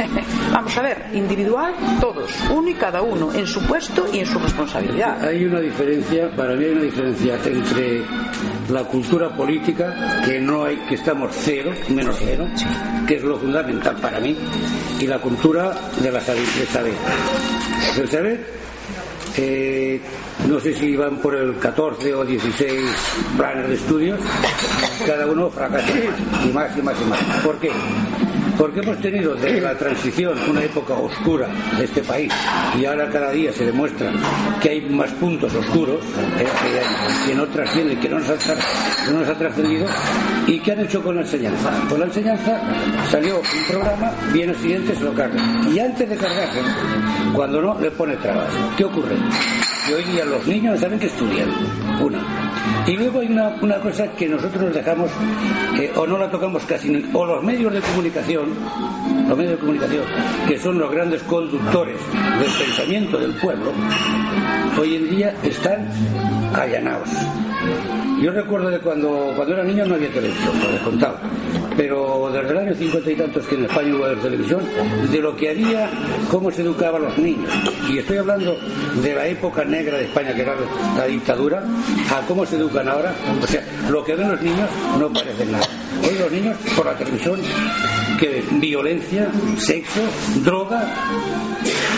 vamos 0.52 0.76
a 0.76 0.82
ver, 0.82 1.06
individual 1.12 1.74
todos, 2.20 2.50
uno 2.50 2.68
y 2.68 2.74
cada 2.74 3.02
uno, 3.02 3.32
en 3.32 3.46
su 3.46 3.60
puesto 3.66 4.06
y 4.12 4.20
en 4.20 4.26
su 4.26 4.38
responsabilidad. 4.38 5.22
Hay 5.24 5.44
una 5.44 5.60
diferencia, 5.60 6.30
para 6.36 6.54
mí 6.54 6.64
hay 6.64 6.72
una 6.72 6.82
diferencia 6.82 7.38
entre 7.44 8.02
la 8.68 8.84
cultura 8.84 9.34
política, 9.34 10.22
que 10.24 10.40
no 10.40 10.64
hay, 10.64 10.76
que 10.88 10.94
estamos 10.94 11.30
cero, 11.32 11.72
menos 11.88 12.16
cero, 12.18 12.46
que 13.06 13.16
es 13.16 13.22
lo 13.22 13.38
fundamental 13.38 13.96
para 13.96 14.20
mí, 14.20 14.36
y 14.98 15.06
la 15.06 15.18
cultura 15.18 15.74
de 16.00 16.12
la 16.12 16.20
saber, 16.20 16.44
del 17.96 18.08
saber. 18.08 18.60
Eh, 19.36 20.00
no 20.48 20.58
sé 20.58 20.74
si 20.74 20.96
van 20.96 21.18
por 21.18 21.34
el 21.36 21.56
14 21.56 22.14
o 22.14 22.24
16 22.24 22.80
planes 23.36 23.68
de 23.68 23.74
estudios, 23.74 24.20
cada 25.06 25.26
uno 25.26 25.50
fracasa 25.50 25.86
más, 25.86 26.46
y 26.46 26.52
más 26.52 26.78
y 26.78 26.82
más 26.82 26.96
y 27.00 27.04
más. 27.04 27.20
¿Por 27.44 27.58
qué? 27.58 27.70
Porque 28.60 28.80
hemos 28.80 28.98
tenido 29.00 29.34
desde 29.36 29.58
la 29.58 29.74
transición 29.74 30.38
una 30.50 30.62
época 30.62 30.92
oscura 30.92 31.48
de 31.78 31.84
este 31.86 32.02
país 32.02 32.30
y 32.78 32.84
ahora 32.84 33.08
cada 33.08 33.30
día 33.30 33.50
se 33.54 33.64
demuestra 33.64 34.12
que 34.60 34.68
hay 34.68 34.80
más 34.82 35.10
puntos 35.12 35.54
oscuros 35.54 36.04
que, 37.26 37.34
no 37.34 37.46
trascienden, 37.46 37.98
que 37.98 38.08
no 38.10 38.18
nos 38.18 39.28
ha 39.30 39.34
trascendido 39.38 39.86
y 40.46 40.58
que 40.58 40.72
han 40.72 40.80
hecho 40.80 41.02
con 41.02 41.14
la 41.14 41.22
enseñanza. 41.22 41.70
Con 41.88 42.00
la 42.00 42.06
enseñanza 42.06 42.60
salió 43.10 43.38
un 43.38 43.66
programa, 43.66 44.12
viene 44.30 44.52
el 44.52 44.58
siguiente, 44.58 44.94
se 44.94 45.04
lo 45.04 45.14
carga. 45.14 45.40
Y 45.72 45.78
antes 45.78 46.06
de 46.06 46.16
cargarse, 46.18 46.60
cuando 47.32 47.62
no, 47.62 47.80
le 47.80 47.90
pone 47.92 48.14
trabas. 48.16 48.52
¿Qué 48.76 48.84
ocurre? 48.84 49.16
Que 49.86 49.94
hoy 49.94 50.04
día 50.04 50.24
los 50.24 50.46
niños 50.46 50.80
saben 50.80 50.98
que 50.98 51.06
estudian. 51.06 51.48
Una. 52.00 52.18
Y 52.86 52.96
luego 52.96 53.20
hay 53.20 53.28
una, 53.28 53.80
cosa 53.80 54.06
que 54.12 54.28
nosotros 54.28 54.74
dejamos, 54.74 55.10
o 55.96 56.06
no 56.06 56.18
la 56.18 56.30
tocamos 56.30 56.62
casi, 56.64 57.04
o 57.12 57.24
los 57.24 57.42
medios 57.42 57.72
de 57.72 57.80
comunicación, 57.80 58.50
los 59.28 59.36
medios 59.36 59.52
de 59.52 59.58
comunicación, 59.58 60.04
que 60.46 60.58
son 60.58 60.78
los 60.78 60.90
grandes 60.90 61.22
conductores 61.22 61.98
del 62.38 62.66
pensamiento 62.66 63.18
del 63.18 63.34
pueblo, 63.34 63.72
hoy 64.78 64.96
en 64.96 65.10
día 65.10 65.34
están 65.42 65.88
allanados. 66.54 67.08
Yo 68.20 68.30
recuerdo 68.32 68.68
de 68.68 68.78
cuando, 68.80 69.32
cuando 69.34 69.54
era 69.54 69.64
niño 69.64 69.86
no 69.86 69.94
había 69.94 70.12
televisión, 70.12 70.52
lo 70.60 70.72
descontado. 70.72 71.16
Pero 71.76 72.30
desde 72.32 72.50
el 72.50 72.58
año 72.58 72.74
cincuenta 72.74 73.10
y 73.10 73.16
tantos 73.16 73.46
que 73.46 73.54
en 73.54 73.64
España 73.64 73.94
hubo 73.94 74.06
televisión, 74.20 74.60
de 75.10 75.18
lo 75.20 75.34
que 75.36 75.50
había, 75.50 75.88
cómo 76.30 76.50
se 76.50 76.62
educaban 76.62 77.02
los 77.02 77.16
niños. 77.16 77.50
Y 77.88 77.98
estoy 77.98 78.18
hablando 78.18 78.58
de 79.02 79.14
la 79.14 79.26
época 79.26 79.64
negra 79.64 79.96
de 79.96 80.04
España, 80.04 80.34
que 80.34 80.42
era 80.42 80.54
la 80.98 81.06
dictadura, 81.06 81.62
a 82.14 82.26
cómo 82.26 82.44
se 82.44 82.56
educan 82.56 82.88
ahora. 82.88 83.14
O 83.42 83.46
sea, 83.46 83.64
lo 83.88 84.04
que 84.04 84.14
ven 84.14 84.30
los 84.30 84.42
niños 84.42 84.68
no 84.98 85.10
parece 85.10 85.46
nada. 85.46 85.66
Hoy 86.06 86.18
los 86.18 86.32
niños, 86.32 86.56
por 86.76 86.86
la 86.86 86.94
televisión, 86.94 87.40
que 88.18 88.42
violencia, 88.52 89.28
sexo, 89.56 90.00
droga, 90.44 90.82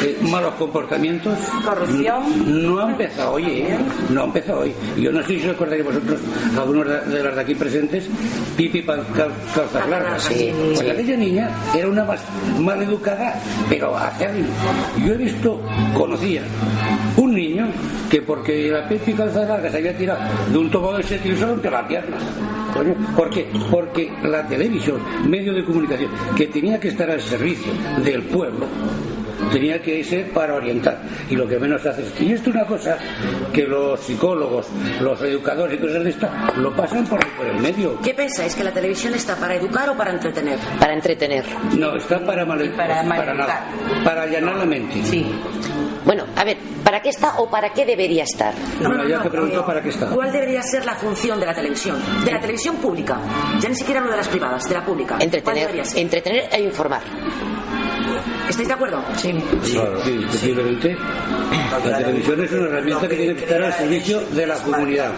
eh, 0.02 0.18
malos 0.22 0.54
comportamientos. 0.54 1.36
Corrupción. 1.64 2.66
No 2.66 2.80
ha 2.80 2.90
empezado 2.90 3.32
hoy, 3.32 3.44
¿eh? 3.44 3.78
No 4.10 4.22
ha 4.22 4.24
empezado 4.24 4.41
hoy. 4.50 4.72
Yo 4.98 5.12
no 5.12 5.20
sé 5.22 5.38
si 5.40 5.46
os 5.48 5.54
acordáis 5.54 5.84
vosotros, 5.84 6.20
algunos 6.58 6.86
de, 6.88 7.00
de 7.16 7.22
las 7.24 7.34
de 7.34 7.40
aquí 7.40 7.54
presentes, 7.54 8.08
pipi 8.56 8.82
cal- 8.82 9.04
calzas 9.16 9.88
largas. 9.88 10.22
Sí, 10.22 10.52
Pues 10.74 10.80
aquella 10.80 11.16
niña 11.16 11.50
era 11.76 11.88
una 11.88 12.04
más 12.04 12.20
mal 12.58 12.82
educada, 12.82 13.40
pero 13.68 13.96
acérrima. 13.96 14.48
Yo 15.06 15.14
he 15.14 15.16
visto, 15.16 15.60
conocía 15.94 16.42
un 17.16 17.34
niño 17.34 17.66
que 18.10 18.22
porque 18.22 18.70
la 18.70 18.88
pipi 18.88 19.12
calzas 19.12 19.48
largas 19.48 19.72
se 19.72 19.78
había 19.78 19.96
tirado 19.96 20.20
de 20.50 20.58
un 20.58 20.70
tobogán 20.70 21.02
se 21.02 21.18
tiró 21.18 21.34
y 21.34 21.38
se 21.38 21.46
rompió 21.46 21.70
la 21.70 21.86
pierna. 21.88 22.16
¿Por 23.16 23.28
qué? 23.30 23.46
Porque 23.70 24.10
la 24.24 24.46
televisión, 24.48 24.98
medio 25.28 25.52
de 25.52 25.62
comunicación, 25.64 26.10
que 26.36 26.46
tenía 26.46 26.80
que 26.80 26.88
estar 26.88 27.10
al 27.10 27.20
servicio 27.20 27.70
del 28.02 28.22
pueblo, 28.22 28.66
tenía 29.50 29.80
que 29.80 30.02
ser 30.04 30.30
para 30.32 30.54
orientar. 30.54 30.98
Y 31.28 31.36
lo 31.36 31.46
que 31.46 31.58
menos 31.58 31.84
hace 31.86 32.02
es... 32.02 32.20
Y 32.20 32.32
esto 32.32 32.50
es 32.50 32.56
una 32.56 32.66
cosa 32.66 32.98
que 33.52 33.66
los 33.66 34.00
psicólogos, 34.00 34.66
los 35.00 35.20
educadores 35.22 35.78
y 35.78 35.82
cosas 35.82 36.04
de 36.04 36.10
esta 36.10 36.52
lo 36.56 36.74
pasan 36.74 37.06
por, 37.06 37.20
por 37.36 37.46
el 37.46 37.60
medio. 37.60 37.98
¿Qué 38.00 38.14
pensáis? 38.14 38.54
¿Que 38.54 38.64
la 38.64 38.72
televisión 38.72 39.14
está 39.14 39.36
para 39.36 39.54
educar 39.54 39.88
o 39.90 39.96
para 39.96 40.12
entretener? 40.12 40.58
Para 40.78 40.94
entretener. 40.94 41.44
No, 41.76 41.96
está 41.96 42.18
para 42.24 42.44
mal, 42.44 42.70
para 42.76 43.02
para 43.04 43.34
nada. 43.34 43.64
Para 44.04 44.22
allanar 44.22 44.56
la 44.56 44.64
mente. 44.64 45.02
Sí. 45.04 45.26
Bueno, 46.04 46.24
a 46.36 46.44
ver, 46.44 46.56
¿para 46.84 47.00
qué 47.00 47.10
está 47.10 47.38
o 47.38 47.48
para 47.48 47.72
qué 47.72 47.86
debería 47.86 48.24
estar? 48.24 48.52
Bueno, 48.80 49.06
ya 49.06 49.22
te 49.22 49.30
pregunto 49.30 49.64
para 49.64 49.80
qué 49.82 49.90
está. 49.90 50.06
¿Cuál 50.06 50.32
debería 50.32 50.62
ser 50.62 50.84
la 50.84 50.94
función 50.94 51.38
de 51.38 51.46
la 51.46 51.54
televisión? 51.54 51.96
De 52.24 52.32
la 52.32 52.40
televisión 52.40 52.76
pública. 52.76 53.18
Ya 53.60 53.68
ni 53.68 53.74
siquiera 53.76 54.00
hablo 54.00 54.10
de 54.12 54.18
las 54.18 54.28
privadas, 54.28 54.68
de 54.68 54.74
la 54.74 54.84
pública. 54.84 55.14
¿Cuál 55.14 55.22
Entretener, 55.22 55.82
entretener 55.96 56.48
e 56.52 56.60
informar. 56.60 57.02
¿Estáis 58.52 58.68
de 58.68 58.74
acuerdo? 58.74 59.02
Sí. 59.16 59.32
Claro, 59.72 60.04
sí, 60.04 60.10
indiscutiblemente. 60.10 60.96
La 61.86 61.96
televisión 61.98 62.44
es 62.44 62.52
una 62.52 62.66
herramienta 62.66 63.08
que 63.08 63.16
tiene 63.16 63.34
que 63.34 63.44
estar 63.44 63.62
al 63.62 63.72
servicio 63.72 64.20
de 64.30 64.46
la 64.46 64.54
comunidad. 64.56 65.10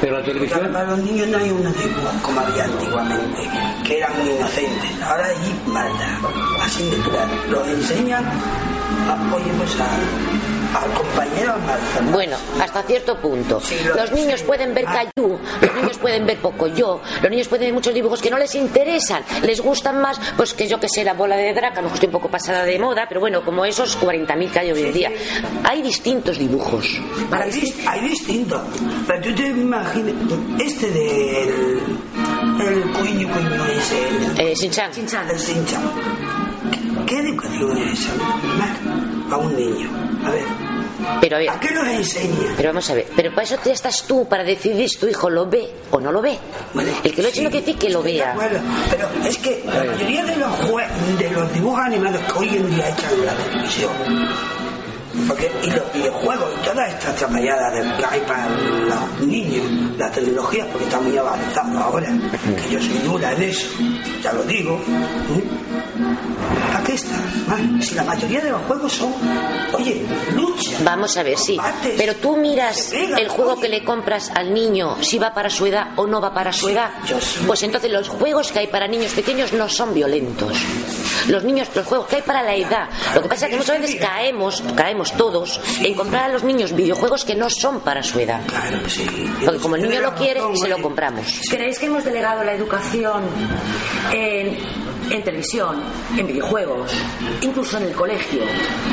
Pero 0.00 0.18
la 0.18 0.24
televisión 0.24 0.72
Para 0.72 0.86
los 0.90 0.98
niños 0.98 1.28
no 1.28 1.38
hay 1.38 1.50
unos 1.50 1.72
dibujos 1.76 2.12
como 2.22 2.40
había 2.40 2.64
antiguamente, 2.64 3.42
que 3.86 3.98
eran 3.98 4.12
muy 4.18 4.28
inocentes. 4.30 5.02
Ahora 5.04 5.26
hay 5.26 5.54
maldad, 5.72 6.18
así 6.64 6.82
de 6.90 6.96
claro. 6.96 7.30
Los 7.48 7.68
enseñan, 7.68 8.24
a, 8.24 9.34
oye, 9.36 9.52
pues 9.56 9.76
a- 9.80 10.59
al 10.74 10.92
compañero 10.92 11.54
mal. 11.58 11.80
Bueno, 12.12 12.36
hasta 12.60 12.82
cierto 12.82 13.16
punto. 13.20 13.60
Sí, 13.60 13.76
lo- 13.84 13.96
Los 13.96 14.12
niños 14.12 14.40
sí. 14.40 14.46
pueden 14.46 14.74
ver 14.74 14.84
Ah. 14.86 14.92
Caillou, 15.14 15.38
los 15.60 15.74
niños 15.74 15.98
pueden 15.98 16.26
ver 16.26 16.38
Pocoyo, 16.38 17.00
los 17.22 17.30
niños 17.30 17.48
pueden 17.48 17.66
ver 17.66 17.74
muchos 17.74 17.94
dibujos 17.94 18.20
que 18.22 18.30
no 18.30 18.38
les 18.38 18.54
interesan, 18.54 19.22
les 19.42 19.60
gustan 19.60 20.00
más, 20.00 20.18
pues 20.36 20.54
que 20.54 20.66
yo 20.68 20.78
que 20.80 20.88
sé, 20.88 21.04
la 21.04 21.14
bola 21.14 21.36
de 21.36 21.52
Draca, 21.52 21.80
no 21.82 21.88
estoy 21.88 22.06
un 22.06 22.12
poco 22.12 22.28
pasada 22.30 22.64
de 22.64 22.78
moda, 22.78 23.06
pero 23.08 23.20
bueno, 23.20 23.44
como 23.44 23.64
esos 23.64 23.96
40.000 23.98 24.50
que 24.50 24.58
hay 24.58 24.72
hoy 24.72 24.82
en 24.82 24.92
día. 24.92 25.10
Hay 25.64 25.82
distintos 25.82 26.38
dibujos. 26.38 26.86
Hay, 27.30 27.50
dis- 27.50 27.74
hay 27.86 28.00
distinto. 28.08 28.62
Pero 29.06 29.20
tú 29.22 29.34
te 29.34 29.46
imaginas, 29.48 30.14
este 30.58 30.90
del. 30.90 31.80
El 32.60 32.82
cuño, 32.92 33.28
cuño 33.32 33.66
ese. 33.66 34.50
Eh, 34.50 34.54
Shin-chan. 34.54 34.90
El 35.30 35.38
Sinchan. 35.38 35.82
¿Qué 37.10 37.18
educación 37.18 37.76
es 37.76 38.00
esa? 38.00 38.12
A 39.32 39.36
un 39.36 39.56
niño. 39.56 39.90
A 40.24 40.30
ver, 40.30 40.44
Pero 41.20 41.36
a 41.36 41.38
ver, 41.40 41.50
¿a 41.50 41.58
qué 41.60 41.70
nos 41.72 41.86
enseña? 41.88 42.54
pero 42.56 42.68
vamos 42.68 42.88
a 42.90 42.94
ver, 42.94 43.06
pero 43.16 43.30
para 43.30 43.42
eso 43.42 43.56
te 43.58 43.72
estás 43.72 44.04
tú, 44.04 44.28
para 44.28 44.44
decidir 44.44 44.88
si 44.88 44.96
tu 44.98 45.08
hijo 45.08 45.28
lo 45.28 45.46
ve 45.46 45.68
o 45.90 45.98
no 46.00 46.12
lo 46.12 46.22
ve. 46.22 46.38
Bueno, 46.72 46.90
El 47.02 47.12
que 47.14 47.22
lo 47.22 47.28
eche 47.28 47.42
no 47.42 47.50
quiere 47.50 47.66
decir 47.66 47.78
que 47.80 47.90
lo 47.90 48.00
vea. 48.02 48.32
acuerdo, 48.32 48.60
Pero 48.90 49.08
es 49.28 49.38
que 49.38 49.62
la 49.66 49.84
mayoría 49.84 50.24
de 50.24 50.36
los, 50.36 50.50
jue- 50.60 50.88
de 51.18 51.30
los 51.30 51.52
dibujos 51.52 51.80
animados 51.80 52.20
que 52.32 52.38
hoy 52.38 52.48
en 52.48 52.70
día 52.76 52.88
echan 52.90 53.12
en 53.14 53.26
la 53.26 53.32
televisión, 53.34 53.90
porque, 55.30 55.50
y 55.62 55.70
los 55.70 55.92
videojuegos 55.92 56.48
y 56.60 56.66
toda 56.66 56.88
esta 56.88 57.14
trapallada 57.14 57.70
de- 57.70 57.96
que 57.96 58.04
hay 58.04 58.20
para 58.22 58.48
los 58.48 59.26
niños, 59.26 59.64
la 59.96 60.10
tecnología, 60.10 60.66
porque 60.70 60.84
está 60.84 61.00
muy 61.00 61.16
avanzado 61.16 61.78
ahora, 61.78 62.08
que 62.66 62.72
yo 62.74 62.80
soy 62.80 62.98
dura 63.04 63.32
en 63.32 63.42
eso, 63.42 63.68
ya 64.22 64.32
lo 64.32 64.42
digo. 64.42 64.74
¿eh? 65.36 65.44
¿A 66.74 66.82
qué 66.82 66.94
está? 66.94 67.16
Si 67.80 67.94
la 67.94 68.04
mayoría 68.04 68.40
de 68.40 68.50
los 68.50 68.62
juegos 68.62 68.92
son, 68.92 69.12
oye, 69.74 70.04
lucha. 70.34 70.70
Vamos 70.82 71.16
a 71.16 71.22
ver, 71.22 71.36
sí. 71.38 71.56
combates, 71.56 71.94
Pero 71.96 72.14
tú 72.16 72.36
miras 72.36 72.92
el 72.92 73.28
juego 73.28 73.52
oye. 73.52 73.62
que 73.62 73.68
le 73.68 73.84
compras 73.84 74.30
al 74.34 74.52
niño, 74.52 74.96
si 75.02 75.18
va 75.18 75.32
para 75.32 75.50
su 75.50 75.66
edad 75.66 75.88
o 75.96 76.06
no 76.06 76.20
va 76.20 76.32
para 76.32 76.52
su 76.52 76.66
Sí, 76.68 76.72
edad. 76.72 76.90
sí. 77.06 77.40
Pues 77.46 77.62
entonces 77.62 77.90
los 77.90 78.08
juegos 78.08 78.50
que 78.52 78.60
hay 78.60 78.66
para 78.66 78.86
niños 78.88 79.12
pequeños 79.12 79.52
no 79.52 79.68
son 79.68 79.94
violentos. 79.94 80.56
Los 81.28 81.44
niños, 81.44 81.68
los 81.74 81.86
juegos 81.86 82.06
que 82.08 82.16
hay 82.16 82.22
para 82.22 82.42
la 82.42 82.54
edad. 82.54 82.88
Lo 83.14 83.22
que 83.22 83.28
pasa 83.28 83.46
es 83.46 83.50
que 83.52 83.58
muchas 83.58 83.80
veces 83.80 84.00
caemos, 84.00 84.62
caemos 84.74 85.12
todos, 85.20 85.60
en 85.84 85.92
comprar 85.92 86.24
a 86.24 86.28
los 86.32 86.42
niños 86.44 86.74
videojuegos 86.74 87.26
que 87.26 87.34
no 87.34 87.50
son 87.50 87.80
para 87.80 88.02
su 88.02 88.18
edad. 88.20 88.40
Claro, 88.46 88.88
sí. 88.88 89.04
Porque 89.44 89.60
como 89.60 89.76
el 89.76 89.82
niño 89.82 90.00
lo 90.00 90.14
quiere, 90.14 90.40
se 90.54 90.66
lo 90.66 90.80
compramos. 90.80 91.42
¿Creéis 91.50 91.78
que 91.78 91.86
hemos 91.86 92.04
delegado 92.04 92.42
la 92.42 92.54
educación 92.54 93.24
en, 94.14 94.56
en 95.10 95.22
televisión, 95.22 95.76
en 96.16 96.26
videojuegos, 96.26 96.92
incluso 97.42 97.78
en 97.78 97.84
el 97.84 97.92
colegio? 97.92 98.42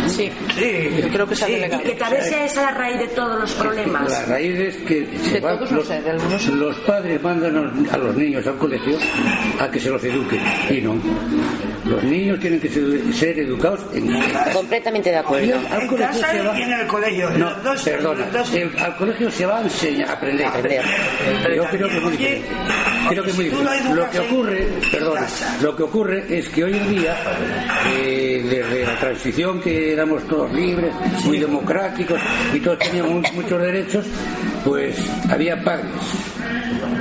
Sí, 0.07 0.31
Sí, 0.57 0.89
yo 1.01 1.07
creo 1.09 1.27
que 1.27 1.35
sí. 1.35 1.45
Y 1.47 1.83
que 1.83 1.95
tal 1.95 2.13
vez 2.13 2.27
sea 2.27 2.45
esa 2.45 2.61
la 2.63 2.71
raíz 2.71 2.99
de 2.99 3.07
todos 3.09 3.39
los 3.39 3.51
problemas. 3.53 4.09
La 4.09 4.25
raíz 4.25 4.59
es 4.59 4.75
que 4.77 5.07
se 5.23 5.39
no 5.41 5.55
los, 5.77 5.87
sé, 5.87 6.01
de 6.01 6.09
algunos 6.11 6.41
sí. 6.41 6.51
los 6.51 6.75
padres 6.79 7.21
mandan 7.21 7.87
a 7.91 7.97
los 7.97 8.15
niños 8.15 8.45
al 8.47 8.57
colegio 8.57 8.97
a 9.59 9.69
que 9.69 9.79
se 9.79 9.89
los 9.89 10.03
eduquen 10.03 10.39
y 10.69 10.81
no. 10.81 10.95
Los 11.85 12.03
niños 12.03 12.39
tienen 12.39 12.59
que 12.59 12.67
ser, 12.69 12.83
ser 13.13 13.39
educados 13.39 13.79
en 13.93 14.07
casa. 14.33 14.51
Completamente 14.51 15.09
de 15.09 15.17
acuerdo. 15.17 15.53
En 15.55 15.87
colegio 15.87 15.97
casa 15.97 16.31
se 16.31 16.41
va- 16.41 16.59
y 16.59 16.63
en 16.63 16.73
el 16.73 16.87
colegio. 16.87 17.29
No, 17.31 17.49
los 17.51 17.63
dos- 17.63 17.81
perdona. 17.83 18.19
los 18.25 18.33
dos- 18.33 18.53
el- 18.53 18.77
al 18.79 18.95
colegio 18.97 19.31
se 19.31 19.45
va 19.45 19.59
a 19.59 19.61
enseñar, 19.61 20.09
a 20.09 20.13
aprender. 20.13 20.47
Aprender. 20.47 20.83
Yo 21.55 21.63
creo 21.65 21.87
que 21.87 21.97
es 21.97 22.03
muy. 22.03 22.17
Creo 23.09 23.23
que 23.23 23.29
es 23.29 23.35
muy 23.35 23.45
si 23.45 23.51
tú 23.51 23.63
lo 23.93 24.09
que 24.09 24.19
ocurre, 24.19 24.67
lo 25.61 25.75
que 25.75 25.83
ocurre 25.83 26.37
es 26.37 26.49
que 26.49 26.63
hoy 26.63 26.73
en 26.73 26.89
día, 26.89 27.15
eh, 27.95 28.43
desde 28.49 28.85
la 28.85 28.99
transición 28.99 29.61
que 29.61 29.93
éramos 29.93 30.23
todos 30.27 30.51
libres, 30.53 30.93
muy 31.25 31.39
democráticos 31.39 32.19
y 32.53 32.59
todos 32.59 32.79
teníamos 32.79 33.31
muchos 33.33 33.61
derechos, 33.61 34.05
pues 34.63 34.95
había 35.29 35.61
padres 35.63 35.91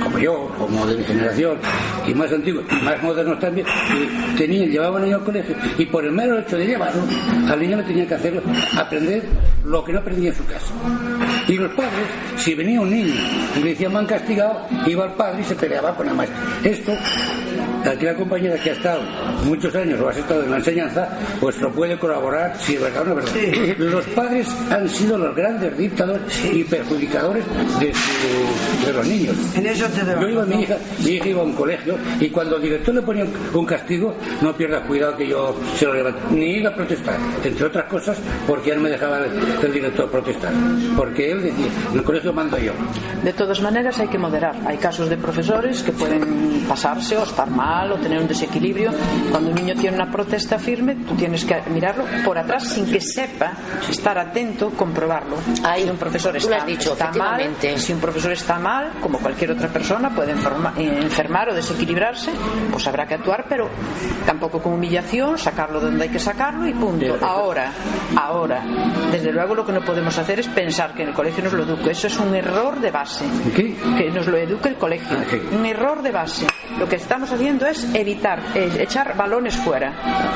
como 0.03 0.19
yo, 0.19 0.49
como 0.57 0.85
de 0.85 0.95
mi 0.95 1.03
generación, 1.03 1.57
y 2.05 2.13
más 2.13 2.31
antiguos, 2.31 2.65
y 2.71 2.83
más 2.83 3.01
modernos 3.03 3.39
también, 3.39 3.67
que 3.67 4.43
tenían, 4.43 4.69
llevaban 4.69 5.03
niño 5.03 5.17
al 5.17 5.23
colegio, 5.23 5.55
y 5.77 5.85
por 5.85 6.05
el 6.05 6.11
mero 6.11 6.39
hecho 6.39 6.57
de 6.57 6.67
llevarlo, 6.67 7.03
al 7.49 7.59
niño 7.59 7.77
le 7.77 7.83
tenía 7.83 8.07
que 8.07 8.15
hacer 8.15 8.41
aprender 8.77 9.23
lo 9.65 9.83
que 9.83 9.93
no 9.93 9.99
aprendía 9.99 10.29
en 10.29 10.35
su 10.35 10.45
casa. 10.45 10.73
Y 11.47 11.53
los 11.53 11.71
padres, 11.71 12.07
si 12.37 12.53
venía 12.53 12.81
un 12.81 12.89
niño 12.89 13.13
y 13.55 13.59
le 13.59 13.69
decían 13.69 13.93
me 13.93 13.99
han 13.99 14.05
castigado, 14.05 14.67
iba 14.85 15.05
al 15.05 15.13
padre 15.13 15.41
y 15.41 15.45
se 15.45 15.55
peleaba 15.55 15.95
con 15.95 16.05
la 16.05 16.13
maestra. 16.13 16.37
Esto, 16.63 16.91
aquí 17.91 18.05
la 18.05 18.15
compañera 18.15 18.55
que 18.57 18.69
ha 18.71 18.73
estado 18.73 19.01
muchos 19.45 19.73
años 19.75 19.99
o 20.01 20.09
has 20.09 20.17
estado 20.17 20.43
en 20.43 20.51
la 20.51 20.57
enseñanza, 20.57 21.07
pues 21.39 21.59
lo 21.61 21.71
puede 21.71 21.97
colaborar 21.97 22.53
si 22.59 22.75
es 22.75 22.81
verdad 22.81 23.01
o 23.03 23.05
no 23.15 23.19
es 23.19 23.33
verdad. 23.33 23.77
Los 23.77 24.05
padres 24.07 24.47
han 24.71 24.89
sido 24.89 25.17
los 25.17 25.35
grandes 25.35 25.77
dictadores 25.77 26.21
y 26.53 26.63
perjudicadores 26.63 27.43
de, 27.79 27.93
su- 27.93 28.85
de 28.87 28.93
los 28.93 29.07
niños. 29.07 29.35
En 29.55 29.65
eso 29.67 29.85
te 29.87 30.01
doy 30.03 30.21
Yo 30.21 30.29
iba 30.29 30.43
a 30.43 30.45
mi 30.45 30.61
hija, 30.63 30.77
mi 31.03 31.09
hija 31.11 31.27
iba 31.29 31.41
a 31.41 31.45
un 31.45 31.53
colegio 31.53 31.97
y 32.19 32.29
cuando 32.29 32.55
el 32.57 32.61
director 32.63 32.95
le 32.95 33.01
ponía 33.01 33.25
un 33.53 33.65
castigo, 33.65 34.15
no 34.41 34.53
pierdas 34.55 34.81
cuidado 34.87 35.15
que 35.17 35.27
yo 35.27 35.55
se 35.75 35.85
lo 35.85 35.93
levanto. 35.93 36.19
Ni 36.31 36.57
iba 36.57 36.69
a 36.69 36.75
protestar, 36.75 37.15
entre 37.43 37.65
otras 37.65 37.85
cosas, 37.85 38.17
porque 38.47 38.71
él 38.71 38.79
me 38.79 38.89
dejaba 38.89 39.19
el, 39.19 39.31
el 39.63 39.73
director 39.73 40.09
protestar. 40.09 40.51
Porque 40.95 41.31
él 41.31 41.41
decía, 41.43 41.67
en 41.91 41.97
el 41.99 42.03
colegio 42.03 42.33
mando 42.33 42.57
yo. 42.57 42.71
De 43.23 43.33
todas 43.33 43.61
maneras 43.61 43.99
hay 43.99 44.07
que 44.07 44.17
moderar. 44.17 44.55
Hay 44.65 44.77
casos 44.77 45.09
de 45.09 45.17
profesores 45.17 45.83
que 45.83 45.91
pueden 45.91 46.65
pasarse 46.67 47.15
o 47.17 47.23
estar 47.23 47.49
mal 47.49 47.76
mal 47.77 47.91
o 47.91 47.97
tener 47.97 48.19
un 48.19 48.27
desequilibrio. 48.27 48.91
Cuando 49.31 49.49
un 49.51 49.55
niño 49.55 49.75
tiene 49.75 49.95
una 49.95 50.11
protesta 50.11 50.57
firme, 50.57 50.95
tú 51.07 51.15
tienes 51.15 51.45
que 51.45 51.61
mirarlo 51.69 52.05
por 52.25 52.37
atrás 52.37 52.67
sin 52.67 52.89
que 52.91 52.99
sepa, 52.99 53.53
estar 53.89 54.17
atento, 54.17 54.71
comprobarlo. 54.71 55.37
Ay, 55.63 55.83
si 55.83 55.89
un 55.89 55.97
profesor 55.97 56.35
está, 56.35 56.57
has 56.57 56.65
dicho, 56.65 56.93
está 56.93 57.11
mal, 57.13 57.41
si 57.77 57.93
un 57.93 57.99
profesor 57.99 58.31
está 58.31 58.57
mal, 58.59 58.93
como 59.01 59.19
cualquier 59.19 59.51
otra 59.51 59.67
persona, 59.67 60.09
puede 60.09 60.33
enferma- 60.33 60.73
enfermar 60.77 61.49
o 61.49 61.53
desequilibrarse, 61.53 62.31
pues 62.71 62.87
habrá 62.87 63.05
que 63.05 63.13
actuar, 63.15 63.45
pero 63.47 63.69
tampoco 64.25 64.61
con 64.61 64.73
humillación, 64.73 65.37
sacarlo 65.37 65.79
donde 65.79 66.03
hay 66.05 66.09
que 66.09 66.19
sacarlo 66.19 66.67
y 66.67 66.73
punto. 66.73 67.17
Ahora, 67.21 67.71
ahora, 68.15 68.63
desde 69.11 69.31
luego 69.31 69.53
lo 69.55 69.65
que 69.65 69.71
no 69.71 69.81
podemos 69.81 70.17
hacer 70.17 70.39
es 70.39 70.47
pensar 70.47 70.93
que 70.93 71.03
en 71.03 71.09
el 71.09 71.13
colegio 71.13 71.43
nos 71.43 71.53
lo 71.53 71.63
eduque. 71.63 71.91
Eso 71.91 72.07
es 72.07 72.17
un 72.17 72.33
error 72.35 72.79
de 72.79 72.91
base. 72.91 73.25
¿Qué? 73.55 73.75
Que 73.97 74.09
nos 74.11 74.25
lo 74.27 74.37
eduque 74.37 74.69
el 74.69 74.75
colegio. 74.75 75.17
Ah, 75.19 75.23
sí. 75.29 75.39
Un 75.55 75.65
error 75.65 76.01
de 76.01 76.11
base. 76.11 76.47
Lo 76.79 76.87
que 76.87 76.95
estamos 76.97 77.31
haciendo 77.31 77.56
es 77.65 77.85
evitar, 77.93 78.39
eh, 78.55 78.69
echar 78.79 79.15
balones 79.17 79.55
fuera. 79.55 79.93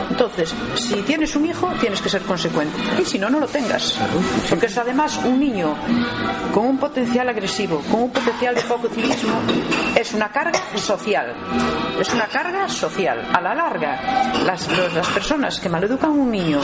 Entonces, 0.09 0.53
si 0.75 0.95
tienes 1.03 1.35
un 1.35 1.45
hijo, 1.45 1.67
tienes 1.79 2.01
que 2.01 2.09
ser 2.09 2.21
consecuente. 2.23 2.77
Y 3.01 3.05
si 3.05 3.19
no, 3.19 3.29
no 3.29 3.39
lo 3.39 3.47
tengas. 3.47 3.97
Porque 4.49 4.65
es 4.67 4.77
además 4.77 5.19
un 5.23 5.39
niño 5.39 5.75
con 6.53 6.65
un 6.67 6.77
potencial 6.77 7.29
agresivo, 7.29 7.81
con 7.91 8.03
un 8.03 8.11
potencial 8.11 8.55
de 8.55 8.61
poco 8.61 8.87
civismo, 8.89 9.33
es 9.95 10.13
una 10.13 10.29
carga 10.31 10.59
social. 10.75 11.33
Es 11.99 12.13
una 12.13 12.25
carga 12.27 12.67
social. 12.69 13.27
A 13.33 13.41
la 13.41 13.53
larga, 13.53 14.31
las, 14.45 14.67
los- 14.75 14.93
las 14.93 15.07
personas 15.09 15.59
que 15.59 15.69
maleducan 15.69 16.09
a 16.09 16.13
un 16.13 16.31
niño, 16.31 16.59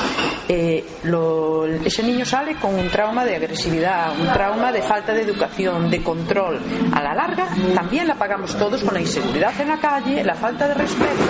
eh, 0.48 0.84
lo- 1.04 1.66
ese 1.66 2.04
niño 2.04 2.26
sale 2.26 2.56
con 2.56 2.74
un 2.76 2.90
trauma 2.90 3.24
de 3.26 3.36
agresividad, 3.36 4.18
un 4.20 4.28
trauma 4.34 4.72
de 4.72 4.82
falta 4.82 5.14
de 5.14 5.22
educación, 5.22 5.90
de 5.90 6.02
control. 6.02 6.60
A 6.94 7.02
la 7.02 7.14
larga, 7.14 7.48
también 7.76 8.08
la 8.08 8.16
pagamos 8.16 8.56
todos 8.58 8.84
con 8.84 8.94
la 8.94 9.02
inseguridad 9.02 9.54
en 9.60 9.68
la 9.68 9.78
calle, 9.78 10.24
la 10.24 10.36
falta 10.36 10.47
de 10.56 10.74
respeto, 10.74 11.24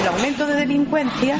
el 0.00 0.06
aumento 0.08 0.46
de 0.46 0.54
delincuencia 0.54 1.36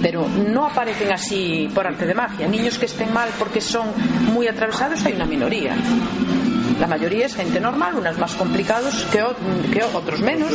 pero 0.00 0.28
no 0.28 0.66
aparecen 0.66 1.10
así 1.10 1.68
por 1.74 1.86
arte 1.86 2.06
de 2.06 2.14
magia. 2.14 2.46
Niños 2.46 2.78
que 2.78 2.86
estén 2.86 3.12
mal 3.12 3.28
porque 3.38 3.60
son 3.60 3.88
muy 4.32 4.46
atravesados 4.46 5.04
hay 5.04 5.14
una 5.14 5.24
minoría. 5.24 5.74
La 6.80 6.86
mayoría 6.86 7.26
es 7.26 7.34
gente 7.34 7.58
normal, 7.60 7.94
unos 7.96 8.18
más 8.18 8.34
complicados 8.34 9.06
que, 9.10 9.22
que 9.72 9.82
otros 9.94 10.20
menos, 10.20 10.50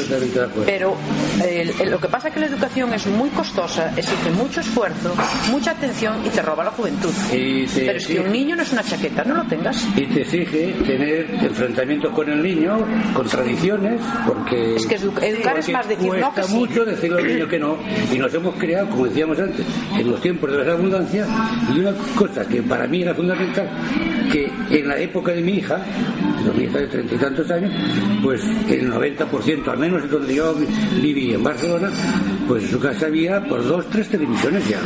pero 0.65 0.95
el- 1.43 1.89
lo 1.89 1.99
que 1.99 2.07
pasa 2.07 2.27
es 2.27 2.33
que 2.33 2.39
la 2.39 2.45
educación 2.47 2.93
es 2.93 3.07
muy 3.07 3.29
costosa, 3.29 3.91
exige 3.97 4.29
mucho 4.31 4.61
esfuerzo, 4.61 5.13
mucha 5.49 5.71
atención 5.71 6.23
y 6.25 6.29
te 6.29 6.41
roba 6.41 6.63
la 6.63 6.71
juventud. 6.71 7.11
Y 7.33 7.65
te 7.65 7.81
Pero 7.85 7.97
es 7.97 8.07
que 8.07 8.19
un 8.19 8.31
niño 8.31 8.55
no 8.55 8.61
es 8.63 8.71
una 8.71 8.83
chaqueta, 8.83 9.23
no 9.23 9.35
lo 9.35 9.43
tengas. 9.45 9.83
Y 9.95 10.05
te 10.05 10.21
exige 10.21 10.73
tener 10.85 11.27
enfrentamientos 11.43 12.13
con 12.13 12.29
el 12.29 12.41
niño, 12.43 12.77
contradicciones, 13.13 13.99
porque. 14.27 14.75
Es 14.75 14.85
que 14.85 14.99
edu- 14.99 15.21
educar 15.23 15.57
es 15.57 15.69
más 15.69 15.87
decir 15.87 16.13
no 16.13 16.33
que 16.33 16.43
sí. 16.43 16.53
mucho 16.53 16.85
decirle 16.85 17.19
al 17.21 17.27
niño 17.27 17.47
que 17.47 17.59
no. 17.59 17.77
Y 18.13 18.17
nos 18.17 18.33
hemos 18.33 18.55
creado, 18.55 18.89
como 18.89 19.05
decíamos 19.07 19.39
antes, 19.39 19.65
en 19.97 20.11
los 20.11 20.21
tiempos 20.21 20.51
de 20.51 20.65
la 20.65 20.73
abundancia. 20.73 21.25
Y 21.73 21.79
una 21.79 21.93
cosa 22.15 22.45
que 22.47 22.61
para 22.61 22.87
mí 22.87 23.01
era 23.03 23.13
fundamental, 23.13 23.69
que 24.31 24.51
en 24.71 24.87
la 24.87 24.97
época 24.97 25.31
de 25.31 25.41
mi 25.41 25.53
hija, 25.53 25.79
de 26.45 26.51
mi 26.57 26.63
hija 26.63 26.79
de 26.79 26.87
treinta 26.87 27.15
y 27.15 27.17
tantos 27.17 27.51
años, 27.51 27.71
pues 28.23 28.41
el 28.69 28.91
90%, 28.91 29.67
al 29.67 29.77
menos 29.77 30.09
donde 30.09 30.35
yo 30.35 30.55
viví 31.01 31.33
en 31.33 31.43
Barcelona, 31.43 31.89
pues 32.47 32.63
en 32.63 32.69
su 32.69 32.79
casa 32.79 33.05
había 33.07 33.43
por 33.45 33.63
dos, 33.63 33.85
tres 33.89 34.07
televisiones 34.09 34.63
ya. 34.67 34.79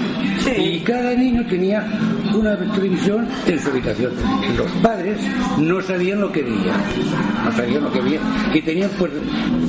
Y 0.57 0.79
cada 0.81 1.13
niño 1.13 1.45
tenía 1.47 1.85
una 2.33 2.57
televisión 2.73 3.27
en 3.47 3.59
su 3.59 3.69
habitación. 3.69 4.11
Los 4.57 4.71
padres 4.81 5.17
no 5.57 5.81
sabían 5.81 6.21
lo 6.21 6.31
que 6.31 6.41
veían, 6.43 6.81
no 7.45 7.51
sabían 7.55 7.83
lo 7.83 7.91
que 7.91 8.01
veían 8.01 8.21
y 8.53 8.61
tenían 8.61 8.89
pues 8.99 9.11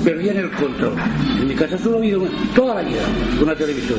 perdían 0.05 0.37
el 0.39 0.51
control. 0.53 0.95
En 1.41 1.49
mi 1.49 1.55
casa 1.55 1.79
solo 1.79 1.97
ha 1.97 1.99
habido 1.99 2.21
una- 2.21 2.31
toda 2.55 2.75
la 2.77 2.83
vida 2.83 3.03
una 3.41 3.55
televisión. 3.55 3.99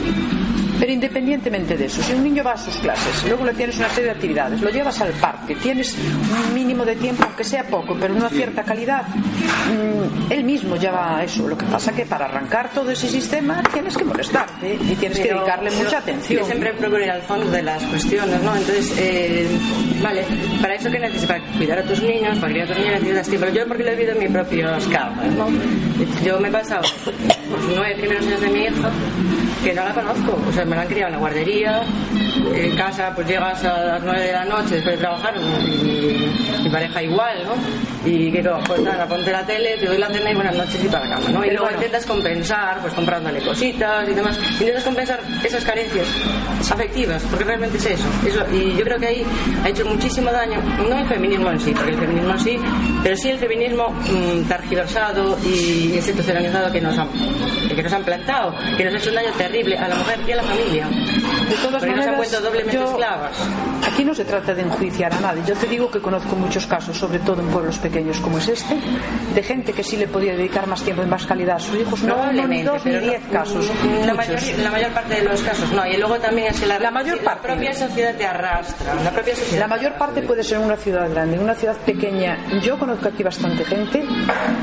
Pero 0.80 0.92
independientemente 0.92 1.76
de 1.76 1.86
eso, 1.86 2.02
si 2.04 2.14
un 2.14 2.24
niño 2.24 2.44
va 2.44 2.54
a 2.54 2.58
sus 2.58 2.76
clases, 2.78 3.24
luego 3.28 3.46
le 3.46 3.54
tienes 3.54 3.78
una 3.78 3.90
serie 3.90 4.06
de 4.06 4.12
actividades, 4.12 4.62
lo 4.62 4.70
llevas 4.70 5.00
al 5.02 5.12
parque, 5.14 5.56
tienes 5.56 5.96
un 5.98 6.54
mínimo 6.54 6.86
de 6.86 6.96
tiempo, 6.96 7.24
aunque 7.26 7.44
sea 7.44 7.64
poco, 7.64 7.96
pero 8.00 8.14
una 8.14 8.30
cierta 8.30 8.64
calidad, 8.64 9.04
mm, 9.08 10.32
él 10.32 10.44
mismo 10.44 10.76
ya 10.76 10.92
va 10.92 11.18
a 11.18 11.24
eso. 11.24 11.48
Lo 11.48 11.58
que 11.58 11.66
pasa 11.66 11.94
que 11.94 12.06
para 12.06 12.26
arrancar 12.26 12.70
todo 12.74 12.92
ese 12.92 13.08
sistema 13.10 13.64
tienes 13.74 13.98
que 13.98 14.04
molestarte 14.06 14.76
y 14.76 14.96
tienes 14.96 15.20
que 15.20 15.34
dedicarle 15.34 15.72
yo- 15.72 15.84
mucha 15.84 15.98
atención. 16.00 16.40
Yo 16.42 16.46
siempre 16.46 16.74
procuro 16.74 17.04
ir 17.04 17.10
al 17.12 17.22
fondo 17.24 17.50
de 17.50 17.64
las 17.64 17.82
cuestiones, 17.84 18.42
¿no? 18.44 18.56
Entonces, 18.56 18.94
eh, 19.00 19.48
vale, 20.02 20.26
para 20.62 20.76
eso 20.76 20.92
que 20.92 21.00
necesitas, 21.00 21.28
para 21.40 21.58
cuidar 21.58 21.80
a 21.80 21.84
tus 21.84 22.02
niños, 22.02 22.38
para 22.40 22.52
criar 22.52 22.72
a 22.72 22.76
tus 22.76 22.84
niños 22.84 23.02
necesitas 23.02 23.28
tiempo. 23.30 23.48
Yo 23.50 23.68
porque 23.68 23.84
lo 23.84 23.90
he 23.92 23.96
vivido 23.96 24.12
en 24.14 24.20
mis 24.20 24.30
propios 24.32 24.88
carnes, 24.88 25.34
¿no? 25.34 25.48
Yo 26.24 26.40
me 26.40 26.50
he 26.50 26.52
pasado 26.52 26.82
los 26.82 27.76
nueve 27.76 27.96
primeros 28.00 28.26
años 28.28 28.42
de 28.42 28.50
mi 28.50 28.60
hija 28.64 28.92
que 29.64 29.74
no 29.74 29.84
la 29.84 29.94
conozco, 29.94 30.40
o 30.48 30.52
sea, 30.52 30.66
me 30.66 30.76
la 30.76 30.84
han 30.84 30.88
criado 30.88 31.08
en 31.08 31.14
la 31.14 31.20
guardería, 31.20 31.82
en 32.54 32.76
casa 32.76 33.12
pues 33.16 33.28
llegas 33.28 33.64
a 33.66 33.84
las 33.84 34.04
nueve 34.04 34.22
de 34.22 34.32
la 34.32 34.46
noche 34.46 34.76
después 34.76 34.96
de 34.96 35.02
trabajar, 35.02 35.34
y 35.38 36.64
mi 36.64 36.70
pareja 36.70 37.04
igual, 37.04 37.44
¿no? 37.46 37.54
Y 38.08 38.32
que 38.32 38.44
pues 38.66 38.82
nada, 38.82 39.06
ponte 39.08 39.32
la 39.32 39.46
tele, 39.46 39.78
te 39.78 39.86
doy 39.88 39.98
la 39.98 40.08
cena 40.10 40.32
y 40.32 40.36
buenas 40.36 40.56
noches 40.56 40.84
y 40.84 40.88
para 40.88 41.06
la 41.06 41.16
cama, 41.16 41.30
¿no? 41.30 41.46
Y 41.46 41.50
luego 41.50 41.64
bueno. 41.66 41.78
intentas 41.78 42.06
compensar, 42.06 42.80
pues 42.82 42.94
comprándole 42.94 43.42
cositas 43.42 44.08
y 44.10 44.14
demás. 44.14 44.40
Intentas 44.60 44.84
compensar 44.84 45.20
esas 45.44 45.64
carencias 45.64 46.08
afectivas, 46.72 47.24
porque 47.30 47.44
realmente 47.46 47.78
es 47.78 47.86
eso. 47.86 48.08
eso. 48.26 48.46
Y 48.54 48.76
yo 48.76 48.84
creo 48.84 49.00
que 49.00 49.08
ahí 49.08 49.26
ha 49.64 49.70
hecho 49.70 49.86
muchísimo 49.86 50.32
daño, 50.32 50.60
no 50.90 50.98
el 50.98 51.08
feminismo 51.08 51.52
en 51.52 51.60
sí, 51.60 51.72
porque 51.72 51.92
el 51.92 51.98
feminismo 52.00 52.32
en 52.32 52.40
sí, 52.40 52.60
pero 53.04 53.16
sí 53.18 53.30
el 53.30 53.40
feminismo 53.40 53.90
mm, 53.90 54.48
tergiversado 54.48 55.38
y 55.46 55.94
institucionalizado 55.96 56.72
que 56.72 56.82
nos, 56.82 56.98
han, 56.98 57.10
que 57.76 57.84
nos 57.84 57.94
han 57.94 58.04
plantado, 58.04 58.54
que 58.78 58.86
nos 58.86 58.94
ha 58.94 58.98
hecho 58.98 59.10
un 59.10 59.16
daño 59.16 59.32
terrible 59.38 59.78
a 59.78 59.88
la 59.88 59.96
mujer 59.96 60.20
y 60.28 60.32
a 60.32 60.36
la 60.38 60.44
familia. 60.44 60.88
De 60.88 61.56
todas 61.56 61.72
Porque 61.80 61.86
nos 61.88 61.88
han 61.88 61.96
maneras, 61.98 62.18
vuelto 62.18 62.42
doblemente 62.42 62.78
yo- 62.78 62.86
esclavas. 62.86 63.32
Aquí 63.92 64.04
no 64.04 64.14
se 64.14 64.26
trata 64.26 64.54
de 64.54 64.62
enjuiciar 64.62 65.14
a 65.14 65.20
nadie. 65.22 65.42
Yo 65.48 65.56
te 65.56 65.66
digo 65.68 65.90
que 65.90 66.00
conozco 66.00 66.36
muchos 66.36 66.68
casos, 66.68 66.98
sobre 66.98 67.20
todo 67.20 67.42
en 67.42 67.48
pueblos 67.48 67.78
pequeños 67.78 67.97
como 68.22 68.38
es 68.38 68.48
este, 68.48 68.76
de 69.34 69.44
gente 69.44 69.74
que 69.74 69.84
sí 69.84 69.98
le 69.98 70.08
podía 70.08 70.36
dedicar 70.36 70.68
más 70.68 70.84
tiempo 70.84 71.02
y 71.04 71.06
más 71.08 71.26
calidad 71.26 71.56
a 71.56 71.60
sus 71.60 71.76
hijos. 71.80 72.04
No 72.04 72.16
uno, 72.30 72.48
ni 72.48 72.62
dos, 72.64 72.84
ni 72.86 72.92
pero 72.92 73.02
no- 73.06 73.08
diez 73.12 73.22
casos. 73.32 73.70
La 74.06 74.14
mayor, 74.14 74.40
la 74.64 74.72
mayor 74.72 74.92
parte 74.92 75.16
de 75.16 75.24
los 75.24 75.42
casos 75.42 75.72
no. 75.72 75.86
Y 75.88 75.98
luego 75.98 76.16
también 76.20 76.48
es 76.54 76.60
que 76.60 76.66
la, 76.68 76.80
La 76.80 76.92
mayor 76.92 77.20
parte. 77.20 77.48
la 77.48 77.54
propia 77.56 77.74
sociedad 77.74 78.16
te 78.16 78.26
arrastra. 78.26 78.94
La 79.04 79.12
propia 79.12 79.36
sociedad. 79.36 79.60
La 79.62 79.68
mayor 79.68 79.94
parte 79.98 80.22
puede 80.22 80.44
ser 80.44 80.58
en 80.60 80.66
una 80.66 80.78
ciudad 80.78 81.10
grande, 81.10 81.36
en 81.38 81.42
una 81.44 81.56
ciudad 81.56 81.76
pequeña. 81.86 82.38
Yo 82.62 82.78
conozco 82.78 83.08
aquí 83.10 83.24
bastante 83.24 83.64
gente 83.66 84.04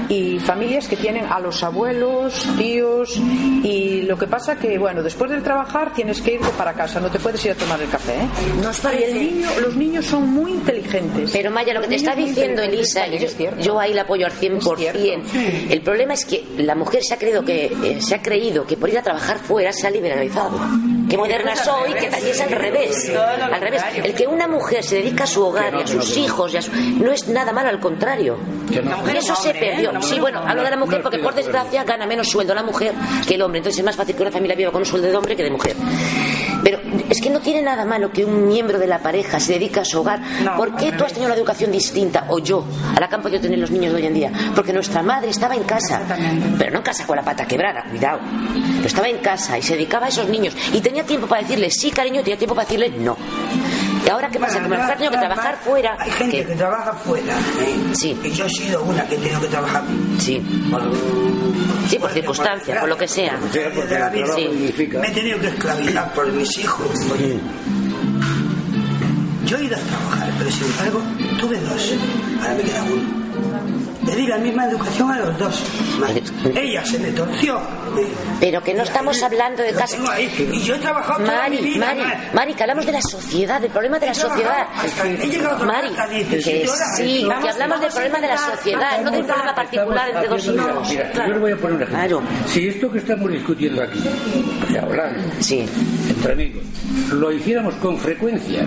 y 0.08 0.38
familias 0.38 0.86
que 0.88 0.96
tienen 0.96 1.26
a 1.26 1.40
los 1.40 1.62
abuelos, 1.62 2.46
tíos 2.56 3.16
y 3.62 4.02
lo 4.02 4.16
que 4.16 4.26
pasa 4.26 4.56
que, 4.56 4.78
bueno, 4.78 5.02
después 5.02 5.30
del 5.30 5.42
trabajar 5.42 5.92
tienes 5.94 6.20
que 6.20 6.34
irte 6.34 6.48
para 6.56 6.72
casa, 6.74 7.00
no 7.00 7.10
te 7.10 7.18
puedes 7.18 7.44
ir 7.44 7.52
a 7.52 7.54
tomar 7.54 7.80
el 7.80 7.88
café. 7.88 8.14
¿eh? 8.14 8.28
¿Nos 8.62 8.78
Y 8.78 8.82
parece? 8.82 9.10
el 9.10 9.18
niño, 9.18 9.48
los 9.60 9.76
niños 9.76 10.06
son 10.06 10.28
muy 10.30 10.52
inteligentes. 10.52 11.30
Pero 11.32 11.50
Maya, 11.50 11.74
lo 11.74 11.80
que 11.80 11.88
te 11.88 11.96
está 11.96 12.14
diciendo 12.14 12.62
Elisa, 12.62 13.00
también 13.02 13.23
yo, 13.24 13.30
es 13.30 13.36
cierto. 13.36 13.60
yo 13.60 13.78
ahí 13.80 13.92
la 13.94 14.02
apoyo 14.02 14.26
al 14.26 14.32
100%. 14.32 14.76
cierto. 14.76 15.28
El 15.70 15.80
problema 15.82 16.14
es 16.14 16.24
que 16.24 16.44
la 16.58 16.74
mujer 16.74 17.02
se 17.02 17.14
ha 17.14 17.18
creído 17.18 17.44
que 17.44 17.66
eh, 17.66 17.98
se 18.00 18.14
ha 18.14 18.22
creído 18.22 18.66
que 18.66 18.76
por 18.76 18.88
ir 18.88 18.98
a 18.98 19.02
trabajar 19.02 19.38
fuera 19.38 19.72
se 19.72 19.86
ha 19.86 19.90
liberalizado. 19.90 20.58
Qué 21.08 21.16
moderna 21.18 21.54
soy, 21.54 21.92
que 21.94 22.06
aquí 22.06 22.30
es 22.30 22.40
al 22.40 22.50
revés. 22.50 23.12
Al 23.52 23.60
revés. 23.60 23.82
El 24.02 24.14
que 24.14 24.26
una 24.26 24.48
mujer 24.48 24.82
se 24.82 24.96
dedica 24.96 25.24
a 25.24 25.26
su 25.26 25.44
hogar 25.44 25.74
y 25.74 25.82
a 25.82 25.86
sus 25.86 26.16
hijos 26.16 26.52
y 26.54 26.56
a 26.56 26.62
su- 26.62 26.72
no 26.72 27.12
es 27.12 27.28
nada 27.28 27.52
malo, 27.52 27.68
al 27.68 27.78
contrario. 27.80 28.36
Y 28.70 28.78
es 28.78 29.24
eso 29.24 29.36
se 29.36 29.50
¿eh? 29.50 29.54
perdió. 29.60 29.92
Sí, 30.02 30.18
bueno, 30.18 30.40
hablo 30.46 30.62
de 30.62 30.70
la 30.70 30.76
mujer 30.76 31.02
porque 31.02 31.18
por 31.18 31.34
desgracia 31.34 31.84
gana 31.84 32.06
menos 32.06 32.28
sueldo 32.28 32.54
la 32.54 32.62
mujer 32.62 32.92
que 33.28 33.34
el 33.34 33.42
hombre. 33.42 33.58
Entonces 33.58 33.78
es 33.80 33.84
más 33.84 33.96
fácil 33.96 34.16
que 34.16 34.22
una 34.22 34.30
familia 34.30 34.56
viva 34.56 34.70
con 34.72 34.80
un 34.80 34.86
sueldo 34.86 35.08
de 35.08 35.16
hombre 35.16 35.36
que 35.36 35.42
de 35.44 35.50
mujer. 35.50 35.76
Es 37.14 37.20
que 37.20 37.30
no 37.30 37.38
tiene 37.38 37.62
nada 37.62 37.84
malo 37.84 38.10
que 38.10 38.24
un 38.24 38.48
miembro 38.48 38.76
de 38.76 38.88
la 38.88 38.98
pareja 38.98 39.38
se 39.38 39.52
dedique 39.52 39.78
a 39.78 39.84
su 39.84 40.00
hogar. 40.00 40.20
No, 40.42 40.56
¿Por 40.56 40.74
qué 40.74 40.90
tú 40.90 41.04
has 41.04 41.12
tenido 41.12 41.26
una 41.26 41.36
educación 41.36 41.70
distinta 41.70 42.24
o 42.28 42.40
yo 42.40 42.64
a 42.92 42.98
la 42.98 43.08
que 43.08 43.14
han 43.14 43.22
podido 43.22 43.40
tener 43.40 43.56
los 43.56 43.70
niños 43.70 43.92
de 43.92 44.00
hoy 44.00 44.06
en 44.06 44.14
día? 44.14 44.32
Porque 44.52 44.72
nuestra 44.72 45.00
madre 45.00 45.30
estaba 45.30 45.54
en 45.54 45.62
casa, 45.62 46.02
pero 46.58 46.72
no 46.72 46.78
en 46.78 46.82
casa 46.82 47.06
con 47.06 47.14
la 47.14 47.22
pata 47.22 47.46
quebrada, 47.46 47.84
cuidado. 47.88 48.18
Pero 48.74 48.86
estaba 48.88 49.08
en 49.08 49.18
casa 49.18 49.56
y 49.56 49.62
se 49.62 49.74
dedicaba 49.74 50.06
a 50.06 50.08
esos 50.08 50.28
niños 50.28 50.56
y 50.72 50.80
tenía 50.80 51.04
tiempo 51.04 51.28
para 51.28 51.42
decirle 51.42 51.70
sí, 51.70 51.92
cariño, 51.92 52.20
y 52.20 52.24
tenía 52.24 52.38
tiempo 52.38 52.56
para 52.56 52.66
decirle 52.66 52.90
no. 52.98 53.16
¿Y 54.06 54.10
ahora 54.10 54.28
qué 54.30 54.38
pasa? 54.38 54.60
Que 54.62 54.68
me 54.68 54.76
has 54.76 54.92
tenido 54.96 55.10
que 55.12 55.18
trabajar 55.18 55.56
fuera. 55.64 55.96
Hay 55.98 56.10
gente 56.10 56.36
¿Qué? 56.38 56.46
que 56.46 56.54
trabaja 56.56 56.92
fuera. 56.92 57.32
¿eh? 57.60 57.76
Sí. 57.94 58.18
Y 58.22 58.30
yo 58.30 58.44
he 58.46 58.50
sido 58.50 58.82
una 58.82 59.06
que 59.06 59.14
he 59.14 59.18
tenido 59.18 59.40
que 59.40 59.46
trabajar 59.48 59.82
Sí. 60.18 60.40
por, 60.70 60.82
Sí, 61.88 61.98
por 61.98 62.10
circunstancias, 62.10 62.78
por 62.80 62.88
lo 62.88 62.96
que 62.98 63.08
sea. 63.08 63.38
Sea, 63.52 63.70
porque 63.72 63.80
el 63.82 63.88
trabajo 63.88 64.36
Sí. 64.36 64.42
significa. 64.42 64.98
Me 65.00 65.08
he 65.08 65.10
tenido 65.12 65.38
que 65.40 65.48
esclavizar 65.48 66.12
por 66.12 66.30
mis 66.32 66.58
hijos. 66.58 66.88
Oye, 67.12 67.38
yo 69.46 69.56
he 69.58 69.64
ido 69.64 69.76
a 69.76 69.80
trabajar, 69.80 70.32
pero 70.38 70.50
sin 70.50 70.64
embargo 70.66 71.00
tuve 71.40 71.60
dos. 71.60 71.92
Ahora 72.42 72.54
me 72.54 72.62
queda 72.62 72.82
uno. 72.82 73.73
Me 74.06 74.14
di 74.16 74.26
la 74.26 74.38
misma 74.38 74.66
educación 74.66 75.10
a 75.10 75.18
los 75.20 75.38
dos. 75.38 75.62
Ella 76.54 76.84
se 76.84 76.98
me 76.98 77.10
torció. 77.12 77.58
Pero 78.40 78.62
que 78.62 78.74
no 78.74 78.82
estamos 78.82 79.22
hablando 79.22 79.62
de 79.62 79.72
casos. 79.72 79.98
Y 80.52 80.60
yo 80.60 80.74
he 80.74 80.78
trabajado 80.78 81.24
toda 81.24 81.48
mi 81.48 81.56
Mari, 81.56 81.64
vida, 81.74 81.86
Mari, 81.86 82.00
Mar. 82.00 82.30
Mari, 82.34 82.54
que 82.54 82.62
hablamos 82.64 82.86
de 82.86 82.92
la 82.92 83.00
sociedad, 83.02 83.60
del 83.60 83.70
problema 83.70 83.98
de 83.98 84.06
la 84.06 84.14
sociedad. 84.14 84.66
Mari, 85.64 85.88
hasta 85.88 86.08
17 86.08 86.42
que 86.42 86.68
sí, 86.96 87.24
Vamos- 87.26 87.44
que 87.44 87.50
hablamos 87.50 87.80
del 87.80 87.90
problema 87.92 88.20
de 88.20 88.26
la 88.28 88.38
sociedad, 88.38 89.00
no 89.02 89.10
del 89.10 89.24
problema 89.24 89.54
particular 89.54 90.08
entre 90.10 90.28
dos 90.28 90.44
hijos. 90.46 90.88
Mira, 90.90 91.10
Claro. 91.12 91.28
yo 91.28 91.34
le 91.34 91.40
voy 91.40 91.52
a 91.52 91.56
poner 91.56 91.76
un 91.76 91.82
ejemplo. 91.82 91.98
Claro. 92.18 92.22
Si 92.48 92.68
esto 92.68 92.90
que 92.92 92.98
estamos 92.98 93.30
discutiendo 93.30 93.82
aquí, 93.82 94.02
sea, 94.70 94.82
hablando, 94.82 95.20
Sí. 95.40 95.64
entre 96.08 96.32
amigos, 96.32 96.62
lo 97.12 97.32
hiciéramos 97.32 97.74
con 97.76 97.96
frecuencia, 97.98 98.66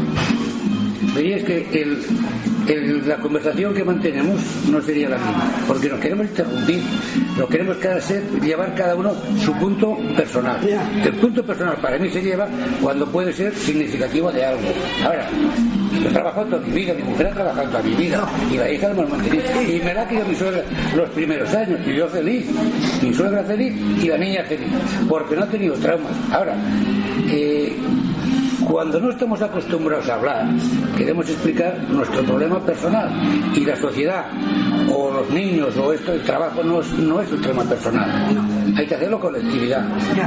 veríais 1.13 1.43
que 1.43 1.57
el- 1.81 2.03
el- 2.67 3.07
la 3.07 3.15
conversación 3.17 3.73
que 3.73 3.83
mantenemos 3.83 4.39
no 4.69 4.81
sería 4.81 5.09
la 5.09 5.17
misma, 5.17 5.51
porque 5.67 5.89
nos 5.89 5.99
queremos 5.99 6.25
interrumpir, 6.27 6.81
nos 7.37 7.49
queremos 7.49 7.77
cada 7.77 8.01
ser, 8.01 8.23
llevar 8.41 8.73
cada 8.75 8.95
uno 8.95 9.13
su 9.43 9.53
punto 9.53 9.97
personal. 10.15 10.57
El 11.03 11.13
punto 11.13 11.43
personal 11.43 11.77
para 11.77 11.97
mí 11.97 12.09
se 12.09 12.21
lleva 12.21 12.47
cuando 12.81 13.05
puede 13.07 13.31
ser 13.33 13.53
significativo 13.55 14.31
de 14.31 14.45
algo. 14.45 14.61
Ahora, 15.05 15.27
yo 16.01 16.09
he 16.09 16.13
trabajado 16.13 16.45
toda 16.47 16.61
mi 16.67 16.71
vida, 16.73 16.93
mi 16.93 17.03
mujer 17.03 17.27
ha 17.27 17.31
trabajado 17.33 17.69
toda 17.69 17.83
mi 17.83 17.95
vida, 17.95 18.27
y 18.51 18.57
la 18.57 18.71
hija 18.71 18.87
la 18.87 18.93
hemos 18.93 19.09
mantenido, 19.09 19.43
y 19.67 19.81
me 19.83 19.93
la 19.93 20.01
ha 20.03 20.07
querido 20.07 20.27
mi 20.27 20.35
suegra 20.35 20.63
los 20.95 21.09
primeros 21.11 21.53
años, 21.53 21.79
y 21.87 21.95
yo 21.95 22.07
feliz, 22.07 22.45
mi 23.01 23.13
suegra 23.13 23.43
feliz 23.43 23.73
y 24.03 24.07
la 24.07 24.17
niña 24.17 24.43
feliz, 24.43 24.67
porque 25.09 25.35
no 25.35 25.43
ha 25.43 25.47
tenido 25.47 25.73
traumas. 25.75 26.11
Ahora, 26.31 26.55
eh, 27.29 27.75
cuando 28.67 28.99
no 28.99 29.09
estamos 29.09 29.41
acostumbrados 29.41 30.09
a 30.09 30.15
hablar, 30.15 30.45
queremos 30.97 31.29
explicar 31.29 31.79
nuestro 31.89 32.21
problema 32.23 32.59
personal 32.59 33.09
y 33.55 33.63
la 33.63 33.75
sociedad 33.77 34.25
o 34.93 35.09
los 35.11 35.29
niños 35.29 35.75
o 35.77 35.93
esto, 35.93 36.13
el 36.13 36.21
trabajo 36.23 36.61
no 36.63 36.81
es, 36.81 36.91
no 36.93 37.21
es 37.21 37.31
un 37.31 37.41
tema 37.41 37.63
personal. 37.63 38.09
Hay 38.77 38.85
que 38.85 38.95
hacerlo 38.95 39.19
colectividad. 39.19 39.85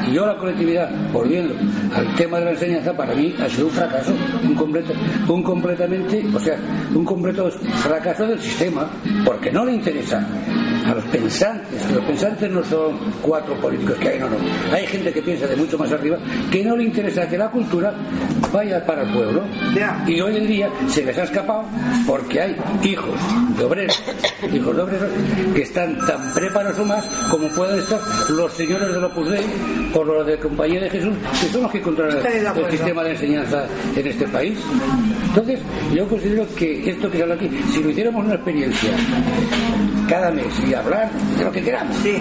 Y 0.09 0.13
yo 0.13 0.27
la 0.27 0.37
colectividad, 0.37 0.91
volviendo 1.13 1.55
al 1.95 2.15
tema 2.15 2.39
de 2.39 2.47
la 2.47 2.51
enseñanza, 2.53 2.97
para 2.97 3.15
mí 3.15 3.35
ha 3.39 3.49
sido 3.49 3.67
un 3.67 3.73
fracaso, 3.73 4.13
un, 4.43 4.55
completo, 4.55 4.93
un 5.29 5.43
completamente, 5.43 6.25
o 6.35 6.41
sea, 6.41 6.57
un 6.95 7.05
completo 7.05 7.51
fracaso 7.51 8.27
del 8.27 8.41
sistema, 8.41 8.89
porque 9.25 9.53
no 9.53 9.65
le 9.67 9.75
interesa 9.75 10.27
a 10.87 10.95
los 10.95 11.05
pensantes, 11.05 11.91
los 11.93 12.05
pensantes 12.05 12.51
no 12.51 12.65
son 12.65 12.99
cuatro 13.23 13.55
políticos 13.61 13.97
que 13.99 14.09
hay, 14.09 14.19
no, 14.19 14.29
no. 14.29 14.37
Hay 14.73 14.87
gente 14.87 15.13
que 15.13 15.23
piensa 15.23 15.47
de 15.47 15.57
mucho 15.57 15.79
más 15.79 15.91
arriba, 15.93 16.19
que 16.51 16.65
no 16.65 16.77
le 16.77 16.85
interesa 16.85 17.29
que 17.29 17.39
la 17.39 17.51
cultura 17.51 17.95
vaya 18.53 18.85
para 18.85 19.03
el 19.03 19.13
pueblo. 19.13 19.43
Y 20.07 20.21
hoy 20.21 20.37
en 20.37 20.47
día 20.47 20.71
se 20.89 21.05
les 21.05 21.17
ha 21.19 21.25
escapado 21.25 21.65
porque 22.07 22.41
hay 22.41 22.57
hijos 22.83 23.15
de 23.59 23.65
obreros, 23.65 24.03
hijos 24.53 24.77
de 24.77 24.83
obreros 24.83 25.11
que 25.55 25.63
están 25.63 25.99
tan 26.07 26.33
preparados 26.33 26.79
o 26.79 26.85
más 26.85 27.05
como 27.31 27.49
pueden 27.49 27.79
estar 27.79 28.01
los 28.31 28.53
señores 28.53 28.93
del 28.93 29.05
Opus 29.05 29.31
Dei 29.31 29.45
o 29.95 30.05
los 30.05 30.27
de 30.27 30.39
Compañía 30.39 30.81
de 30.81 30.91
Jesús, 30.91 31.15
que 31.41 31.49
son 31.49 31.63
los 31.63 31.73
que 31.73 31.81
controlan 31.81 32.23
de 32.23 32.39
el, 32.39 32.71
sistema 32.71 33.05
de 33.05 33.11
enseñanza 33.13 33.67
en 33.97 34.07
este 34.07 34.27
país. 34.29 34.59
Entonces, 35.29 35.61
yo 35.95 36.09
considero 36.09 36.47
que 36.57 36.91
esto 36.91 37.11
que 37.11 37.19
se 37.19 37.23
habla 37.23 37.35
aquí, 37.35 37.51
si 37.73 37.83
lo 37.83 37.91
hiciéramos 37.91 38.25
una 38.25 38.35
experiencia 38.35 38.91
cada 40.11 40.31
mes 40.33 40.53
y 40.69 40.75
hablar 40.75 41.09
de 41.39 41.45
lo 41.45 41.53
que 41.53 41.63
queramos, 41.63 41.97
Sí. 42.03 42.17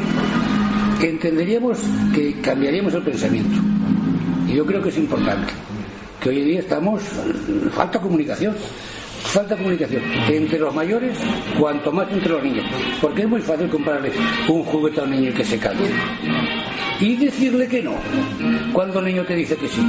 entenderíamos 1.01 1.79
que 2.13 2.39
cambiaríamos 2.39 2.93
el 2.93 3.01
pensamiento. 3.01 3.59
Y 4.47 4.53
yo 4.53 4.65
creo 4.65 4.79
que 4.81 4.89
es 4.89 4.97
importante. 4.97 5.51
Que 6.21 6.29
hoy 6.29 6.41
en 6.41 6.45
día 6.45 6.59
estamos. 6.59 7.01
Falta 7.73 7.99
comunicación. 7.99 8.55
Falta 9.23 9.55
comunicación 9.55 10.01
entre 10.27 10.59
los 10.59 10.73
mayores, 10.73 11.17
cuanto 11.59 11.91
más 11.91 12.11
entre 12.11 12.29
los 12.29 12.43
niños. 12.43 12.65
Porque 13.01 13.21
es 13.21 13.27
muy 13.27 13.41
fácil 13.41 13.69
comprarle 13.69 14.11
un 14.47 14.63
juguete 14.63 15.01
a 15.01 15.03
un 15.03 15.11
niño 15.11 15.29
y 15.29 15.33
que 15.33 15.45
se 15.45 15.57
calle. 15.59 15.89
Y 16.99 17.15
decirle 17.15 17.65
que 17.67 17.81
no, 17.81 17.93
cuando 18.73 18.99
el 18.99 19.05
niño 19.05 19.23
te 19.23 19.35
dice 19.35 19.55
que 19.55 19.67
sí. 19.67 19.81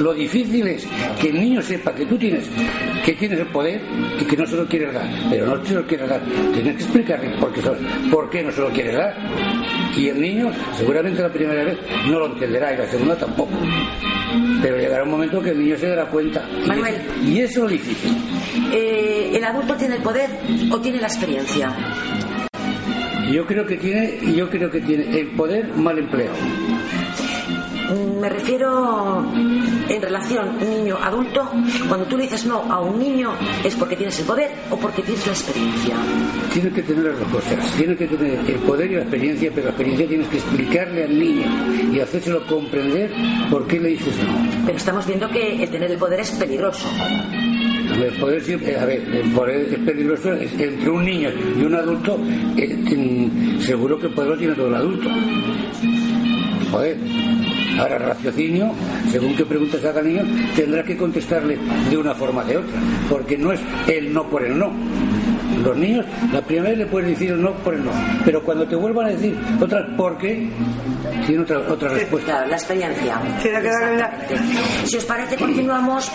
Lo 0.00 0.14
difícil 0.14 0.66
es 0.66 0.86
que 1.20 1.28
el 1.28 1.38
niño 1.38 1.60
sepa 1.60 1.94
que 1.94 2.06
tú 2.06 2.16
tienes, 2.16 2.48
que 3.04 3.12
tienes 3.12 3.40
el 3.40 3.46
poder 3.48 3.82
y 4.18 4.24
que 4.24 4.36
no 4.36 4.46
se 4.46 4.56
lo 4.56 4.66
quieres 4.66 4.94
dar. 4.94 5.06
Pero 5.28 5.54
no 5.54 5.64
se 5.64 5.74
lo 5.74 5.86
quieres 5.86 6.08
dar. 6.08 6.22
Tienes 6.54 6.76
que 6.76 6.82
explicarle 6.82 7.36
por 7.38 7.52
qué, 7.52 7.60
por 8.10 8.30
qué 8.30 8.42
no 8.42 8.50
se 8.52 8.60
lo 8.62 8.70
quieres 8.70 8.96
dar. 8.96 9.14
Y 9.96 10.08
el 10.08 10.20
niño, 10.20 10.50
seguramente 10.76 11.20
la 11.20 11.32
primera 11.32 11.62
vez, 11.62 11.78
no 12.08 12.20
lo 12.20 12.26
entenderá 12.26 12.72
y 12.72 12.78
la 12.78 12.86
segunda 12.86 13.16
tampoco. 13.16 13.52
Pero 14.62 14.78
llegará 14.78 15.02
un 15.04 15.10
momento 15.10 15.42
que 15.42 15.50
el 15.50 15.58
niño 15.58 15.76
se 15.76 15.88
dará 15.88 16.06
cuenta. 16.06 16.42
Manuel. 16.66 16.94
Y 17.22 17.40
eso 17.40 17.52
es 17.52 17.64
lo 17.64 17.68
difícil. 17.68 18.16
Eh, 18.72 19.32
¿El 19.34 19.44
adulto 19.44 19.74
tiene 19.76 19.96
el 19.96 20.02
poder 20.02 20.30
o 20.70 20.80
tiene 20.80 21.00
la 21.00 21.06
experiencia? 21.06 21.74
Yo 23.30 23.44
creo 23.46 23.66
que 23.66 23.76
tiene, 23.76 24.18
yo 24.34 24.48
creo 24.48 24.70
que 24.70 24.80
tiene 24.80 25.18
el 25.18 25.28
poder 25.28 25.68
mal 25.74 25.98
empleado. 25.98 26.34
Me 28.20 28.28
refiero 28.28 29.24
en 29.88 30.02
relación 30.02 30.58
niño-adulto. 30.58 31.48
Cuando 31.88 32.06
tú 32.06 32.16
le 32.16 32.24
dices 32.24 32.44
no 32.46 32.62
a 32.72 32.80
un 32.80 32.98
niño, 32.98 33.32
¿es 33.64 33.76
porque 33.76 33.94
tienes 33.94 34.18
el 34.18 34.26
poder 34.26 34.50
o 34.70 34.76
porque 34.76 35.02
tienes 35.02 35.24
la 35.26 35.32
experiencia? 35.32 35.94
Tienes 36.52 36.72
que 36.72 36.82
tener 36.82 37.04
las 37.04 37.18
dos 37.18 37.28
cosas. 37.28 37.72
Tienes 37.76 37.96
que 37.96 38.06
tener 38.06 38.40
el 38.50 38.58
poder 38.60 38.90
y 38.90 38.94
la 38.94 39.02
experiencia, 39.02 39.50
pero 39.54 39.66
la 39.66 39.70
experiencia 39.70 40.08
tienes 40.08 40.28
que 40.28 40.36
explicarle 40.38 41.04
al 41.04 41.18
niño 41.18 41.46
y 41.92 42.00
hacérselo 42.00 42.46
comprender 42.46 43.12
por 43.50 43.66
qué 43.66 43.78
le 43.78 43.90
dices 43.90 44.16
no. 44.18 44.64
Pero 44.66 44.78
estamos 44.78 45.06
viendo 45.06 45.28
que 45.28 45.62
el 45.62 45.70
tener 45.70 45.90
el 45.90 45.98
poder 45.98 46.20
es 46.20 46.30
peligroso. 46.32 46.88
Siempre, 48.42 48.78
a 48.78 48.84
ver, 48.84 49.02
poder 49.34 49.66
es 49.72 49.78
peligroso 49.80 50.32
entre 50.32 50.90
un 50.90 51.04
niño 51.04 51.30
y 51.58 51.62
un 51.62 51.74
adulto. 51.74 52.18
eh, 52.56 53.28
seguro 53.60 53.98
que 53.98 54.08
poder 54.08 54.30
lo 54.30 54.38
tiene 54.38 54.54
todo 54.54 54.68
el 54.68 54.74
adulto. 54.74 55.08
Joder. 56.70 56.96
Ahora, 57.78 57.98
raciocinio, 57.98 58.72
según 59.10 59.34
qué 59.36 59.44
preguntas 59.44 59.84
haga 59.84 60.00
niño, 60.00 60.22
tendrá 60.54 60.82
que 60.82 60.96
contestarle 60.96 61.58
de 61.90 61.96
una 61.96 62.14
forma 62.14 62.42
o 62.42 62.46
de 62.46 62.56
otra, 62.56 62.80
porque 63.10 63.36
no 63.36 63.52
es 63.52 63.60
el 63.86 64.14
no 64.14 64.28
por 64.30 64.44
el 64.44 64.58
no. 64.58 64.72
Los 65.66 65.76
niños, 65.76 66.06
la 66.32 66.40
primera 66.42 66.68
vez 66.68 66.78
le 66.78 66.86
puedes 66.86 67.10
decir 67.10 67.32
el 67.32 67.42
no 67.42 67.52
por 67.54 67.74
el 67.74 67.84
no, 67.84 67.90
pero 68.24 68.40
cuando 68.40 68.68
te 68.68 68.76
vuelvan 68.76 69.06
a 69.06 69.08
decir 69.08 69.36
otra 69.60 69.84
por 69.96 70.16
qué, 70.16 70.48
tiene 71.26 71.42
otra, 71.42 71.58
otra 71.58 71.88
respuesta. 71.88 72.32
Claro, 72.32 72.48
la 72.48 72.56
experiencia. 72.56 73.20
La-. 73.44 74.12
Si 74.84 74.96
os 74.96 75.04
parece, 75.04 75.36
continuamos 75.36 76.08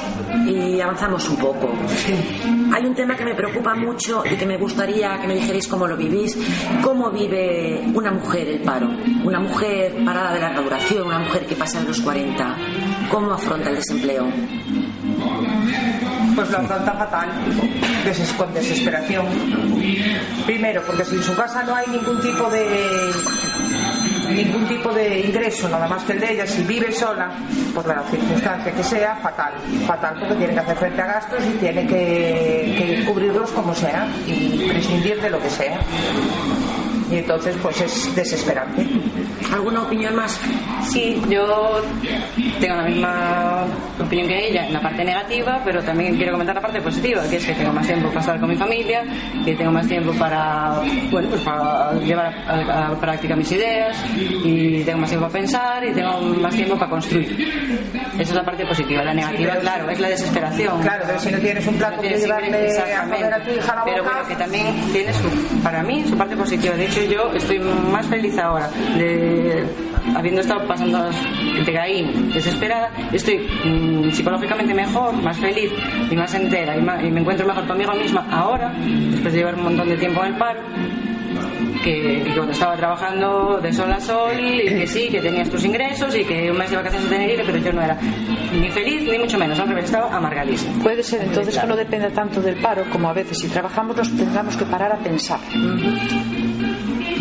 y 0.48 0.80
avanzamos 0.80 1.28
un 1.30 1.36
poco. 1.36 1.70
Hay 2.74 2.86
un 2.86 2.96
tema 2.96 3.18
que 3.18 3.26
me 3.26 3.36
preocupa 3.36 3.76
mucho 3.76 4.24
y 4.26 4.38
que 4.38 4.46
me 4.46 4.58
gustaría 4.58 5.20
que 5.20 5.28
me 5.28 5.36
dijerais 5.36 5.68
cómo 5.68 5.86
lo 5.86 5.98
vivís. 5.98 6.38
¿Cómo 6.82 7.12
vive 7.12 7.84
una 7.94 8.12
mujer 8.12 8.48
el 8.48 8.62
paro? 8.62 8.88
Una 9.26 9.42
mujer 9.42 9.94
parada 10.06 10.34
de 10.34 10.40
larga 10.40 10.62
duración, 10.62 11.08
una 11.08 11.20
mujer 11.20 11.46
que 11.46 11.56
pasa 11.56 11.82
de 11.82 11.90
los 11.90 12.00
40. 12.00 12.58
¿Cómo 13.10 13.34
afronta 13.34 13.70
el 13.70 13.76
desempleo? 13.76 14.28
Pues 16.36 16.50
lo 16.50 16.58
afronta 16.60 16.94
fatal, 16.94 17.30
deses- 18.06 18.34
con 18.38 18.54
desesperación. 18.54 19.26
Primero, 20.46 20.82
porque 20.86 21.04
si 21.06 21.16
en 21.16 21.24
su 21.24 21.36
casa 21.36 21.64
no 21.64 21.76
hay 21.76 21.88
ningún 21.88 22.22
tipo 22.22 22.50
de 22.50 23.12
ningún 24.30 24.66
tipo 24.66 24.94
de 24.94 25.20
ingreso, 25.22 25.68
nada 25.68 25.88
más 25.90 26.04
que 26.04 26.14
el 26.14 26.22
de 26.22 26.34
ella, 26.34 26.48
si 26.48 26.64
vive 26.64 26.90
sola, 26.94 27.32
por 27.76 27.86
la 27.86 28.02
circunstancia 28.10 28.72
que 28.72 28.84
sea, 28.84 29.16
fatal. 29.18 29.52
Fatal 29.86 30.16
porque 30.20 30.36
tiene 30.36 30.54
que 30.54 30.60
hacer 30.60 30.78
frente 30.78 31.02
a 31.02 31.06
gastos 31.06 31.40
y 31.46 31.58
tiene 31.58 31.86
que, 31.86 32.76
que 32.78 33.04
cubrirlos 33.06 33.52
como 33.52 33.76
sea 33.76 34.08
y 34.26 34.68
prescindir 34.70 35.20
de 35.22 35.30
lo 35.30 35.40
que 35.42 35.50
sea. 35.50 35.80
Y 37.12 37.18
entonces, 37.18 37.56
pues 37.62 37.82
es 37.82 38.16
desesperante. 38.16 38.86
¿Alguna 39.54 39.82
opinión 39.82 40.16
más? 40.16 40.40
Sí, 40.84 41.22
yo 41.30 41.82
tengo 42.62 42.76
la 42.76 42.84
misma 42.84 43.66
opinión 44.00 44.28
que 44.30 44.48
ella 44.50 44.66
en 44.68 44.74
la 44.74 44.82
parte 44.82 45.04
negativa, 45.04 45.62
pero 45.66 45.84
también 45.84 46.16
quiero 46.16 46.32
comentar 46.34 46.56
la 46.56 46.62
parte 46.62 46.80
positiva, 46.82 47.22
que 47.30 47.36
es 47.36 47.46
que 47.46 47.54
tengo 47.54 47.74
más 47.74 47.86
tiempo 47.86 48.08
para 48.10 48.20
estar 48.22 48.40
con 48.40 48.50
mi 48.50 48.56
familia, 48.56 49.04
que 49.44 49.56
tengo 49.56 49.72
más 49.72 49.88
tiempo 49.88 50.14
para, 50.14 50.80
bueno, 51.12 51.28
pues 51.30 51.42
para 51.42 51.94
llevar 52.00 52.28
a, 52.28 52.54
a- 52.54 52.88
a 52.92 53.00
práctica 53.00 53.36
mis 53.36 53.52
ideas, 53.52 53.98
y 54.46 54.84
tengo 54.84 55.00
más 55.00 55.10
tiempo 55.10 55.28
para 55.28 55.40
pensar, 55.40 55.84
y 55.86 55.92
tengo 55.92 56.18
más 56.22 56.56
tiempo 56.56 56.76
para 56.78 56.90
construir. 56.90 57.52
Esa 58.14 58.22
es 58.22 58.34
la 58.34 58.44
parte 58.46 58.66
positiva. 58.66 59.04
La 59.04 59.14
negativa, 59.14 59.56
claro, 59.56 59.90
es 59.90 60.00
la 60.00 60.10
desesperación. 60.10 60.82
Claro, 60.82 61.04
pero 61.08 61.20
si 61.20 61.32
no 61.32 61.40
tienes 61.40 61.68
un 61.68 61.76
plato 61.76 61.96
No 61.98 62.02
que 62.04 62.08
tienes 62.10 62.26
llevarle 62.26 62.48
ingresos, 62.48 62.84
a 62.90 63.02
comer 63.04 63.34
a 63.34 63.44
tu 63.44 63.52
hija 63.52 63.72
a 63.72 63.76
la 63.76 63.84
Pero 63.84 64.04
boca, 64.04 64.14
bueno, 64.16 64.28
que 64.30 64.36
también 64.36 64.76
tiene 64.94 65.14
su, 65.14 65.60
para 65.64 65.84
mí 65.84 66.06
su 66.08 66.18
parte 66.18 66.38
positiva. 66.38 66.76
De 66.76 66.86
hecho, 66.86 67.01
yo 67.08 67.32
estoy 67.34 67.60
más 67.60 68.06
feliz 68.08 68.38
ahora 68.38 68.70
de 68.98 69.64
habiendo 70.16 70.42
estado 70.42 70.66
pasando 70.68 71.10
de 71.66 71.78
ahí 71.78 72.30
desesperada, 72.34 72.92
estoy 73.12 73.38
mm, 73.38 74.12
psicológicamente 74.12 74.74
mejor, 74.74 75.14
más 75.14 75.38
feliz 75.38 75.72
y 76.10 76.16
más 76.16 76.34
entera 76.34 76.76
y, 76.78 76.82
me 76.82 77.20
encuentro 77.20 77.46
mejor 77.46 77.68
conmigo 77.68 77.94
misma 77.94 78.28
ahora, 78.32 78.74
después 79.12 79.34
de 79.34 79.40
llevar 79.40 79.56
un 79.56 79.64
montón 79.64 79.90
de 79.90 79.98
tiempo 79.98 80.22
en 80.24 80.34
el 80.34 80.38
paro, 80.38 80.62
que, 81.84 82.24
que 82.24 82.32
cuando 82.36 82.52
estaba 82.52 82.76
trabajando 82.76 83.60
de 83.62 83.74
sol 83.74 83.92
a 83.92 84.00
sol 84.00 84.40
y 84.40 84.66
que 84.66 84.88
sí, 84.88 85.10
que 85.10 85.22
tenías 85.22 85.50
tus 85.50 85.64
ingresos 85.66 86.16
y 86.16 86.24
que 86.24 86.52
un 86.52 86.58
mes 86.58 86.70
de 86.70 86.78
vacaciones 86.78 87.10
de 87.10 87.16
Tenerife, 87.16 87.44
pero 87.46 87.58
yo 87.58 87.74
no 87.74 87.82
era 87.82 87.98
ni 88.54 88.70
feliz 88.70 89.04
ni 89.10 89.18
mucho 89.18 89.38
menos, 89.38 89.60
al 89.60 89.70
revés, 89.70 89.86
estaba 89.86 90.16
amargadísima. 90.16 90.84
Puede 90.84 91.04
ser 91.04 91.22
entonces 91.24 91.58
que 91.58 91.68
no 91.68 91.76
dependa 91.76 92.10
tanto 92.10 92.42
del 92.42 92.56
paro 92.58 92.84
como 92.92 93.10
a 93.10 93.14
veces 93.14 93.40
si 93.40 93.48
trabajamos 93.48 93.96
nos 93.96 94.16
tengamos 94.16 94.56
que 94.58 94.66
parar 94.66 94.92
a 94.92 94.98
pensar. 94.98 95.40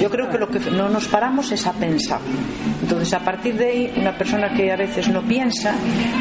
Yo 0.00 0.08
creo 0.08 0.30
que 0.30 0.38
lo 0.38 0.48
que 0.48 0.58
no 0.70 0.88
nos 0.88 1.06
paramos 1.08 1.52
es 1.52 1.66
a 1.66 1.74
pensar. 1.74 2.20
Entonces, 2.82 3.12
a 3.12 3.20
partir 3.20 3.54
de 3.56 3.66
ahí, 3.66 3.94
una 3.96 4.16
persona 4.16 4.48
que 4.54 4.72
a 4.72 4.76
veces 4.76 5.08
no 5.08 5.20
piensa, 5.20 5.74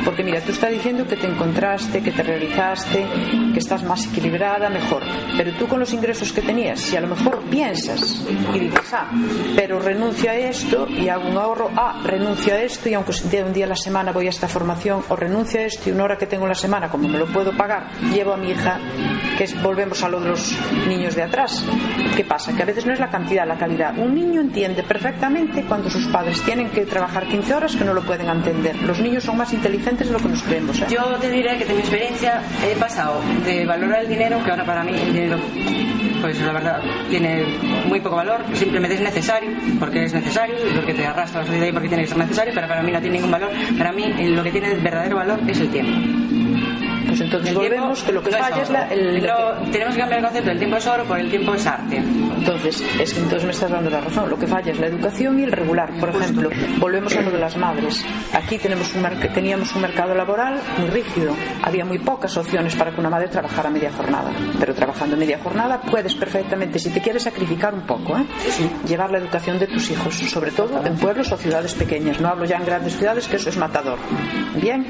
porque 0.04 0.22
mira, 0.22 0.42
tú 0.42 0.52
estás 0.52 0.72
diciendo 0.72 1.08
que 1.08 1.16
te 1.16 1.28
encontraste, 1.28 2.02
que 2.02 2.12
te 2.12 2.22
realizaste, 2.22 3.06
que 3.54 3.60
estás 3.60 3.84
más 3.84 4.06
equilibrada, 4.08 4.70
mejor. 4.70 5.02
Pero 5.38 5.54
tú 5.54 5.68
con 5.68 5.80
los 5.80 5.94
ingresos 5.94 6.34
que 6.34 6.42
tenías, 6.42 6.82
si 6.82 6.98
a 6.98 7.02
lo 7.02 7.08
mejor 7.08 7.42
piensas 7.50 8.22
y 8.54 8.60
dices, 8.60 8.94
ah, 8.94 9.10
pero 9.56 9.80
renuncio 9.80 10.30
a 10.30 10.36
esto 10.36 10.86
y 10.90 11.08
hago 11.08 11.30
un 11.30 11.38
ahorro, 11.38 11.72
ah, 11.78 12.02
renuncio 12.04 12.54
a 12.54 12.62
esto 12.62 12.90
y 12.90 12.96
aunque 12.96 13.14
un 13.42 13.54
día 13.54 13.66
a 13.66 13.70
la 13.70 13.76
semana 13.78 14.12
voy 14.12 14.28
a 14.28 14.30
esta 14.30 14.50
formación, 14.50 15.04
o 15.08 15.16
renuncio 15.16 15.62
a 15.62 15.64
esto 15.64 15.90
y 15.90 15.94
una 15.94 16.04
hora 16.04 16.18
que 16.18 16.28
tengo 16.28 16.44
en 16.44 16.50
la 16.50 16.56
semana, 16.56 16.90
como 16.90 17.08
me 17.08 17.18
lo 17.18 17.28
puedo 17.28 17.56
pagar, 17.56 17.88
llevo 18.12 18.34
a 18.34 18.38
mi 18.38 18.50
hija, 18.50 18.78
que 19.38 19.46
es, 19.46 19.62
volvemos 19.64 20.04
a 20.04 20.10
lo 20.10 20.20
de 20.20 20.30
los 20.30 20.58
niños 20.86 21.16
de 21.16 21.24
atrás. 21.24 21.64
¿Qué 22.16 22.26
pasa? 22.26 22.54
Que 22.54 22.64
a 22.64 22.66
veces 22.66 22.86
no 22.86 22.92
es 22.92 23.00
la 23.00 23.10
cantidad, 23.10 23.48
la 23.48 23.58
calidad. 23.58 23.69
Un 23.98 24.16
niño 24.16 24.42
entiende 24.42 24.84
perfectamente 24.84 25.64
cuando 25.64 25.90
sus 25.90 26.08
padres 26.08 26.42
tienen 26.42 26.70
que 26.70 26.86
trabajar 26.86 27.28
15 27.28 27.54
horas 27.54 27.76
que 27.76 27.86
no 27.86 27.94
lo 27.94 28.02
pueden 28.02 28.28
entender. 28.28 28.76
Los 28.82 29.00
niños 29.00 29.24
son 29.24 29.38
más 29.38 29.54
inteligentes 29.54 30.08
de 30.08 30.14
lo 30.14 30.20
que 30.20 30.30
nos 30.30 30.42
creemos. 30.42 30.80
¿eh? 30.80 30.86
Yo 30.90 31.04
te 31.22 31.30
diré 31.30 31.58
que 31.58 31.66
de 31.66 31.74
mi 31.74 31.80
experiencia 31.80 32.42
he 32.68 32.76
pasado 32.76 33.22
de 33.46 33.66
valorar 33.66 34.02
el 34.02 34.10
dinero, 34.10 34.44
que 34.44 34.52
ahora 34.52 34.66
para 34.66 34.84
mí 34.84 34.92
el 34.94 35.14
dinero, 35.14 35.38
pues 36.22 36.42
la 36.42 36.52
verdad, 36.52 36.82
tiene 37.10 37.46
muy 37.88 38.00
poco 38.00 38.16
valor, 38.16 38.42
simplemente 38.54 38.96
es 38.96 39.02
necesario, 39.02 39.52
porque 39.80 40.06
es 40.06 40.14
necesario, 40.14 40.56
porque 40.76 40.94
te 40.94 41.06
arrastra 41.06 41.42
la 41.42 41.48
sociedad 41.48 41.68
y 41.68 41.72
porque 41.72 41.88
tiene 41.88 42.04
que 42.04 42.10
ser 42.10 42.18
necesario, 42.18 42.54
pero 42.56 42.68
para 42.68 42.82
mí 42.82 42.92
no 42.92 43.00
tiene 43.00 43.18
ningún 43.18 43.32
valor. 43.32 43.52
Para 43.78 43.92
mí 43.92 44.04
lo 44.36 44.44
que 44.44 44.52
tiene 44.52 44.74
verdadero 44.76 45.18
valor 45.18 45.40
es 45.48 45.60
el 45.60 45.70
tiempo. 45.70 46.39
Pues 47.20 47.32
entonces 47.34 47.50
El 47.50 47.58
volvemos 47.58 48.04
que 48.04 48.12
lo 48.14 48.24
que 48.24 48.32
no 48.32 48.38
falla 48.38 48.62
es 48.62 48.70
la, 48.70 48.88
el, 48.88 49.22
tenemos 49.72 49.94
que 49.94 50.00
cambiar 50.00 50.20
el 50.20 50.24
concepto 50.24 50.50
del 50.50 50.58
tiempo 50.58 50.78
es 50.78 50.88
oro 50.88 51.04
por 51.04 51.20
el 51.20 51.30
tiempo 51.30 51.54
es 51.54 51.68
arte. 51.68 51.98
Entonces, 51.98 52.82
es 52.98 53.14
que 53.14 53.20
entonces 53.20 53.44
me 53.44 53.52
estás 53.52 53.70
dando 53.70 53.90
la 53.90 54.00
razón. 54.00 54.30
Lo 54.30 54.40
que 54.40 54.48
falla 54.48 54.72
es 54.72 54.80
la 54.80 54.88
educación 54.88 55.38
y 55.38 55.44
el 55.44 55.52
regular. 55.52 55.92
Por 56.00 56.10
ejemplo, 56.10 56.50
volvemos 56.78 57.14
a 57.18 57.22
lo 57.22 57.32
de 57.32 57.38
las 57.38 57.58
madres. 57.58 58.06
Aquí 58.34 58.58
tenemos 58.58 58.96
un 58.96 59.04
teníamos 59.34 59.76
un 59.76 59.82
mercado 59.82 60.16
laboral 60.16 60.62
muy 60.78 60.90
rígido. 60.90 61.36
Había 61.62 61.84
muy 61.84 62.00
pocas 62.00 62.38
opciones 62.38 62.74
para 62.76 62.92
que 62.92 63.02
una 63.02 63.10
madre 63.10 63.28
trabajara 63.28 63.70
media 63.70 63.92
jornada. 63.92 64.32
Pero 64.58 64.74
trabajando 64.74 65.18
media 65.18 65.40
jornada 65.44 65.82
puedes 65.82 66.16
perfectamente, 66.16 66.80
si 66.80 66.90
te 66.90 67.02
quieres 67.02 67.24
sacrificar 67.24 67.74
un 67.74 67.82
poco, 67.82 68.18
¿eh? 68.18 68.26
llevar 68.88 69.12
la 69.12 69.18
educación 69.18 69.60
de 69.60 69.68
tus 69.68 69.92
hijos, 69.92 70.16
sobre 70.16 70.52
todo 70.52 70.86
en 70.86 70.96
pueblos 70.96 71.30
o 71.34 71.38
ciudades 71.38 71.74
pequeñas. 71.74 72.22
No 72.22 72.30
hablo 72.30 72.46
ya 72.46 72.56
en 72.58 72.66
grandes 72.66 72.96
ciudades, 72.96 73.28
que 73.28 73.36
eso 73.36 73.50
es 73.50 73.58
matador. 73.58 74.00
Bien, 74.62 74.86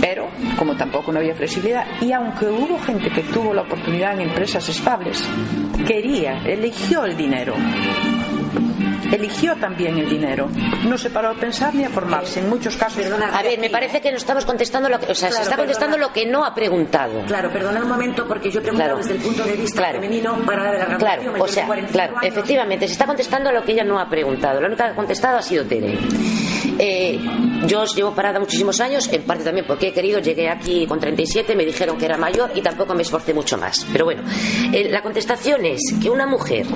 pero 0.00 0.28
como 0.56 0.76
tampoco 0.76 1.10
no 1.10 1.18
había 1.18 1.34
flexibilidad, 1.34 1.63
y 2.00 2.12
aunque 2.12 2.46
hubo 2.46 2.78
gente 2.80 3.10
que 3.10 3.22
tuvo 3.22 3.54
la 3.54 3.62
oportunidad 3.62 4.14
en 4.14 4.22
empresas 4.28 4.68
estables, 4.68 5.26
quería, 5.86 6.42
eligió 6.44 7.04
el 7.04 7.16
dinero. 7.16 7.54
Eligió 9.12 9.54
también 9.56 9.96
el 9.98 10.08
dinero. 10.08 10.48
No 10.88 10.98
se 10.98 11.08
paró 11.10 11.28
a 11.30 11.34
pensar 11.34 11.72
ni 11.74 11.84
a 11.84 11.88
formarse. 11.90 12.40
En 12.40 12.48
muchos 12.48 12.76
casos. 12.76 13.04
A 13.32 13.42
ver, 13.42 13.60
me 13.60 13.70
parece 13.70 14.00
que 14.00 14.10
no 14.10 14.16
estamos 14.16 14.44
contestando 14.44 14.88
lo 14.88 14.98
que, 14.98 15.12
o 15.12 15.14
sea, 15.14 15.30
se 15.30 15.42
está 15.42 15.56
contestando 15.56 15.96
perdona. 15.96 16.08
lo 16.08 16.12
que 16.12 16.26
no 16.26 16.44
ha 16.44 16.52
preguntado. 16.54 17.22
Claro, 17.26 17.50
perdona 17.52 17.80
un 17.82 17.88
momento 17.88 18.26
porque 18.26 18.50
yo 18.50 18.58
he 18.58 18.62
preguntado 18.62 18.94
Claro. 18.96 19.06
desde 19.06 19.14
el 19.18 19.20
punto 19.22 19.44
de 19.44 19.52
vista 19.52 19.76
Claro. 19.82 20.00
femenino 20.00 20.36
para 20.44 20.72
de 20.72 20.78
la. 20.78 20.96
Claro, 20.96 21.22
o 21.38 21.46
sea, 21.46 21.66
45 21.66 21.92
claro, 21.92 22.18
años. 22.18 22.32
efectivamente, 22.32 22.86
se 22.88 22.92
está 22.94 23.06
contestando 23.06 23.50
a 23.50 23.52
lo 23.52 23.62
que 23.62 23.72
ella 23.72 23.84
no 23.84 24.00
ha 24.00 24.08
preguntado. 24.08 24.60
La 24.60 24.66
única 24.66 24.84
que 24.86 24.90
ha 24.92 24.96
contestado 24.96 25.38
ha 25.38 25.42
sido 25.42 25.64
Tere. 25.64 25.96
Eh, 26.86 27.18
yo 27.66 27.86
llevo 27.86 28.14
parada 28.14 28.38
muchísimos 28.38 28.78
años, 28.78 29.08
en 29.10 29.22
parte 29.22 29.42
también 29.42 29.66
porque 29.66 29.88
he 29.88 29.92
querido, 29.94 30.20
llegué 30.20 30.50
aquí 30.50 30.86
con 30.86 31.00
37, 31.00 31.56
me 31.56 31.64
dijeron 31.64 31.96
que 31.96 32.04
era 32.04 32.18
mayor 32.18 32.50
y 32.54 32.60
tampoco 32.60 32.94
me 32.94 33.00
esforcé 33.00 33.32
mucho 33.32 33.56
más. 33.56 33.86
Pero 33.90 34.04
bueno, 34.04 34.22
eh, 34.70 34.90
la 34.90 35.00
contestación 35.00 35.64
es 35.64 35.80
que 36.02 36.10
una 36.10 36.26
mujer 36.26 36.66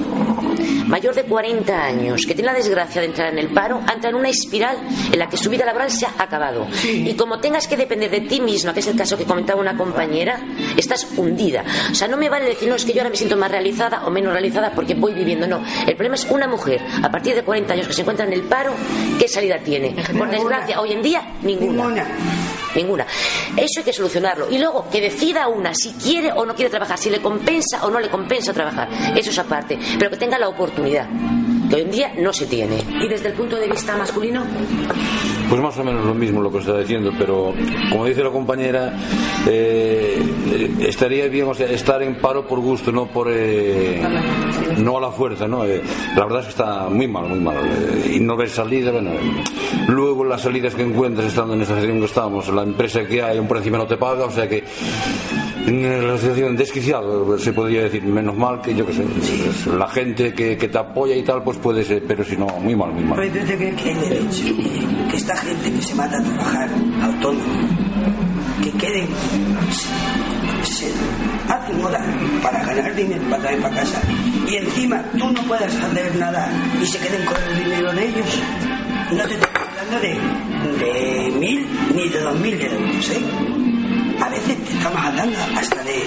mayor 0.86 1.14
de 1.14 1.24
40 1.24 1.84
años 1.84 2.24
que 2.26 2.34
tiene 2.34 2.52
la 2.52 2.58
desgracia 2.58 3.00
de 3.00 3.08
entrar 3.08 3.32
en 3.32 3.38
el 3.38 3.48
paro, 3.48 3.80
entra 3.92 4.10
en 4.10 4.16
una 4.16 4.28
espiral 4.28 4.76
en 5.12 5.18
la 5.18 5.28
que 5.28 5.36
su 5.36 5.50
vida 5.50 5.64
laboral 5.64 5.90
se 5.90 6.06
ha 6.06 6.14
acabado. 6.18 6.66
Y 6.84 7.14
como 7.14 7.38
tengas 7.40 7.66
que 7.66 7.76
depender 7.76 8.10
de 8.10 8.22
ti 8.22 8.40
misma, 8.40 8.72
que 8.72 8.80
es 8.80 8.86
el 8.86 8.96
caso 8.96 9.16
que 9.16 9.24
comentaba 9.24 9.60
una 9.60 9.76
compañera, 9.76 10.40
estás 10.76 11.06
hundida. 11.16 11.64
O 11.90 11.94
sea, 11.94 12.08
no 12.08 12.16
me 12.16 12.28
vale 12.28 12.46
decir, 12.46 12.68
no, 12.68 12.74
es 12.74 12.84
que 12.84 12.92
yo 12.92 13.00
ahora 13.00 13.10
me 13.10 13.16
siento 13.16 13.36
más 13.36 13.50
realizada 13.50 14.06
o 14.06 14.10
menos 14.10 14.32
realizada 14.32 14.72
porque 14.72 14.94
voy 14.94 15.14
viviendo. 15.14 15.46
No, 15.46 15.62
el 15.86 15.94
problema 15.94 16.16
es 16.16 16.26
una 16.30 16.46
mujer 16.46 16.80
a 17.02 17.10
partir 17.10 17.34
de 17.34 17.42
40 17.42 17.72
años 17.72 17.86
que 17.86 17.92
se 17.92 18.02
encuentra 18.02 18.26
en 18.26 18.32
el 18.32 18.42
paro, 18.42 18.72
¿qué 19.18 19.28
salida 19.28 19.58
tiene? 19.58 19.94
Por 20.16 20.30
desgracia, 20.30 20.80
hoy 20.80 20.92
en 20.92 21.02
día, 21.02 21.22
ninguna. 21.42 22.06
Ninguna. 22.74 23.06
Eso 23.56 23.80
hay 23.80 23.84
que 23.84 23.92
solucionarlo. 23.92 24.50
Y 24.50 24.58
luego 24.58 24.86
que 24.90 25.00
decida 25.00 25.48
una 25.48 25.74
si 25.74 25.92
quiere 25.94 26.32
o 26.32 26.44
no 26.44 26.54
quiere 26.54 26.70
trabajar, 26.70 26.98
si 26.98 27.10
le 27.10 27.20
compensa 27.20 27.84
o 27.84 27.90
no 27.90 27.98
le 28.00 28.08
compensa 28.08 28.52
trabajar. 28.52 28.88
Eso 29.16 29.30
es 29.30 29.38
aparte. 29.38 29.78
Pero 29.98 30.10
que 30.10 30.16
tenga 30.16 30.38
la 30.38 30.48
oportunidad, 30.48 31.08
que 31.68 31.76
hoy 31.76 31.82
en 31.82 31.90
día 31.90 32.12
no 32.18 32.32
se 32.32 32.46
tiene. 32.46 32.76
Y 33.02 33.08
desde 33.08 33.28
el 33.28 33.34
punto 33.34 33.56
de 33.56 33.68
vista 33.68 33.96
masculino, 33.96 34.44
Pues 35.48 35.60
más 35.62 35.78
o 35.78 35.84
menos 35.84 36.04
lo 36.04 36.14
mismo 36.14 36.42
lo 36.42 36.52
que 36.52 36.58
está 36.58 36.76
diciendo, 36.78 37.10
pero 37.18 37.54
como 37.90 38.04
dice 38.04 38.22
la 38.22 38.30
compañera, 38.30 38.92
eh, 39.46 40.22
estaría 40.80 41.26
bien 41.28 41.46
o 41.48 41.54
sea, 41.54 41.66
estar 41.70 42.02
en 42.02 42.16
paro 42.20 42.46
por 42.46 42.60
gusto, 42.60 42.92
no 42.92 43.06
por 43.06 43.28
eh, 43.30 44.02
no 44.76 44.98
a 44.98 45.00
la 45.00 45.10
fuerza, 45.10 45.48
¿no? 45.48 45.64
Eh, 45.64 45.82
la 46.14 46.24
verdad 46.24 46.40
es 46.40 46.44
que 46.46 46.50
está 46.50 46.88
muy 46.90 47.08
mal, 47.08 47.28
muy 47.28 47.40
mal. 47.40 47.56
eh, 47.56 48.12
y 48.16 48.20
no 48.20 48.36
ves 48.36 48.52
salida, 48.52 48.90
bueno, 48.92 49.10
luego 49.88 50.22
las 50.24 50.42
salidas 50.42 50.74
que 50.74 50.82
encuentras 50.82 51.28
estando 51.28 51.54
en 51.54 51.62
esta 51.62 51.74
situación 51.74 51.98
que 52.00 52.06
estamos, 52.06 52.48
la 52.58 52.64
empresa 52.64 53.04
que 53.06 53.22
hay, 53.22 53.38
un 53.38 53.46
por 53.46 53.58
encima 53.58 53.78
no 53.78 53.86
te 53.86 53.96
paga, 53.96 54.24
o 54.24 54.30
sea 54.30 54.48
que 54.48 54.64
en 55.66 56.08
la 56.08 56.16
situación 56.16 56.56
desquiciada, 56.56 57.06
se 57.38 57.52
podría 57.52 57.82
decir, 57.82 58.02
menos 58.02 58.36
mal 58.36 58.60
que 58.60 58.74
yo 58.74 58.86
que 58.86 58.94
sé, 58.94 59.02
pues, 59.02 59.66
la 59.66 59.88
gente 59.88 60.32
que, 60.32 60.56
que 60.56 60.68
te 60.68 60.78
apoya 60.78 61.14
y 61.14 61.22
tal, 61.22 61.42
pues 61.42 61.58
puede 61.58 61.84
ser, 61.84 62.02
pero 62.06 62.24
si 62.24 62.36
no, 62.36 62.46
muy 62.46 62.74
mal, 62.74 62.90
muy 62.92 63.04
mal. 63.04 63.18
Pero 63.20 63.46
yo 63.46 63.56
creo 63.56 63.76
que 63.76 63.88
hay 63.90 63.94
derecho. 63.94 64.44
Que 65.10 65.16
esta 65.16 65.36
gente 65.36 65.72
que 65.72 65.82
se 65.82 65.94
mata 65.94 66.18
a 66.18 66.22
trabajar 66.22 66.70
autónomo, 67.02 67.68
que 68.62 68.70
queden, 68.72 69.08
se, 70.64 70.86
hacen 71.48 71.84
horas 71.84 72.02
para 72.42 72.64
ganar 72.64 72.94
dinero 72.94 73.22
para 73.30 73.42
traer 73.42 73.60
para 73.60 73.74
casa 73.76 74.00
y 74.46 74.56
encima 74.56 75.02
tú 75.12 75.30
no 75.32 75.42
puedas 75.42 75.74
hacer 75.74 76.16
nada 76.16 76.50
y 76.80 76.86
se 76.86 76.98
queden 76.98 77.24
con 77.24 77.36
el 77.36 77.64
dinero 77.64 77.92
de 77.92 78.04
ellos. 78.06 78.42
No 79.12 79.24
te 79.26 79.67
hablando 79.88 80.00
de, 80.00 80.84
de 80.84 81.30
mil 81.38 81.66
ni 81.94 82.08
de 82.08 82.20
dos 82.20 82.38
mil 82.40 82.60
euros, 82.60 83.10
¿eh? 83.10 83.20
A 84.20 84.28
veces 84.30 84.56
te 84.64 84.72
estamos 84.72 85.00
hablando 85.00 85.38
hasta 85.56 85.82
de, 85.84 86.02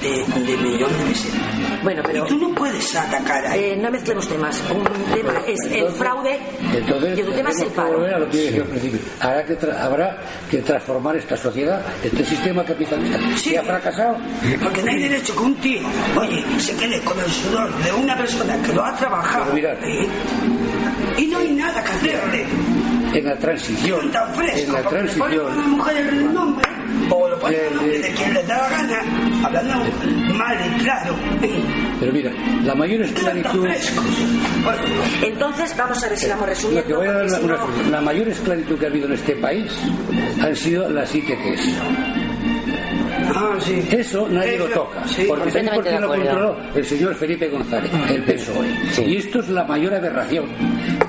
de, 0.00 0.40
de 0.46 0.56
millones 0.58 0.96
de 0.98 1.04
pesetas. 1.06 1.82
bueno, 1.82 2.02
pero 2.06 2.24
Y 2.24 2.28
tú 2.28 2.38
no 2.38 2.54
puedes 2.54 2.94
atacar 2.94 3.44
a 3.46 3.56
eh, 3.56 3.76
no 3.76 3.90
mezclemos 3.90 4.28
temas. 4.28 4.62
Un 4.72 4.84
tema 5.12 5.32
es 5.44 5.58
el 5.72 5.88
fraude 5.88 6.38
Entonces, 6.72 7.18
y 7.18 7.22
otro 7.22 7.34
tema 7.34 7.50
es 7.50 7.60
el 7.60 7.66
que 7.66 7.72
a 7.72 7.76
paro. 7.82 8.18
lo 8.20 8.30
que 8.30 8.36
dije 8.38 8.60
al 8.60 8.66
principio. 8.68 9.00
Habrá 9.20 9.44
que, 9.44 9.58
tra- 9.58 9.76
habrá 9.80 10.18
que 10.48 10.58
transformar 10.58 11.16
esta 11.16 11.36
sociedad, 11.36 11.82
este 12.04 12.24
sistema 12.24 12.64
capitalista 12.64 13.18
Sí. 13.36 13.50
que 13.50 13.58
ha 13.58 13.62
fracasado. 13.64 14.16
Porque 14.62 14.82
no 14.84 14.90
hay 14.92 15.02
derecho 15.02 15.34
que 15.34 15.40
un 15.42 15.54
tío, 15.56 15.80
oye, 16.16 16.44
se 16.60 16.76
quede 16.76 17.00
con 17.02 17.18
el 17.18 17.28
sudor 17.30 17.74
de 17.82 17.92
una 17.92 18.16
persona 18.16 18.56
que 18.62 18.72
lo 18.72 18.84
ha 18.84 18.94
trabajado. 18.96 19.46
Pero 19.52 19.54
mirad. 19.56 19.84
¿eh? 19.84 20.08
Y 21.18 21.26
no 21.26 21.38
hay 21.38 21.50
nada 21.50 21.82
que 21.82 21.90
hacerle. 21.90 22.46
En 23.14 23.24
la 23.24 23.36
transición, 23.36 24.00
Son 24.00 24.10
tan 24.12 24.34
fresco. 24.34 24.58
en 24.58 24.72
la 24.72 24.82
transición, 24.88 25.70
mujer 25.70 26.06
el 26.08 26.32
nombre, 26.34 26.64
o 27.10 27.28
lo 27.28 27.38
ponen 27.38 27.58
Eh, 27.58 27.66
el 27.68 27.74
nombre 27.76 27.98
de 27.98 28.10
quien 28.12 28.34
les 28.34 28.46
da 28.46 28.58
la 28.58 28.68
gana, 28.68 29.02
hablando 29.46 29.74
mal 30.34 30.56
y 30.66 30.82
claro. 30.82 31.14
¿eh? 31.42 31.62
pero 32.00 32.12
mira, 32.12 32.30
la 32.64 32.74
mayor 32.74 33.02
esclavitud, 33.02 33.66
Entonces, 35.22 35.74
vamos 35.76 36.02
a 36.04 36.08
ver 36.08 36.18
si 36.18 36.26
vamos 36.28 36.40
lo 36.42 36.46
resumiendo. 36.46 36.86
que 36.86 36.94
voy 36.94 37.06
a 37.06 37.12
dar 37.12 37.26
una, 37.42 37.64
una 37.64 37.90
la 37.90 38.00
mayor 38.00 38.28
esclavitud 38.28 38.78
que 38.78 38.86
ha 38.86 38.88
habido 38.88 39.06
en 39.06 39.12
este 39.14 39.34
país 39.36 39.70
han 40.42 40.54
sido 40.56 40.88
las 40.90 41.14
ITTs. 41.14 41.72
ah, 43.34 43.56
sí. 43.60 43.82
Eso 43.90 44.28
nadie 44.28 44.58
lo 44.58 44.66
Eso, 44.68 44.74
toca. 44.80 45.06
sí. 45.08 45.24
porque 45.28 45.50
¿sabéis 45.50 45.70
por 45.70 45.84
de 45.84 46.00
lo 46.00 46.08
controló? 46.08 46.56
El 46.74 46.84
señor 46.84 47.14
Felipe 47.16 47.48
González, 47.48 47.90
el 48.10 48.22
PSOE. 48.24 49.06
Y 49.06 49.16
esto 49.16 49.40
es 49.40 49.48
la 49.48 49.64
mayor 49.64 49.94
aberración. 49.94 50.46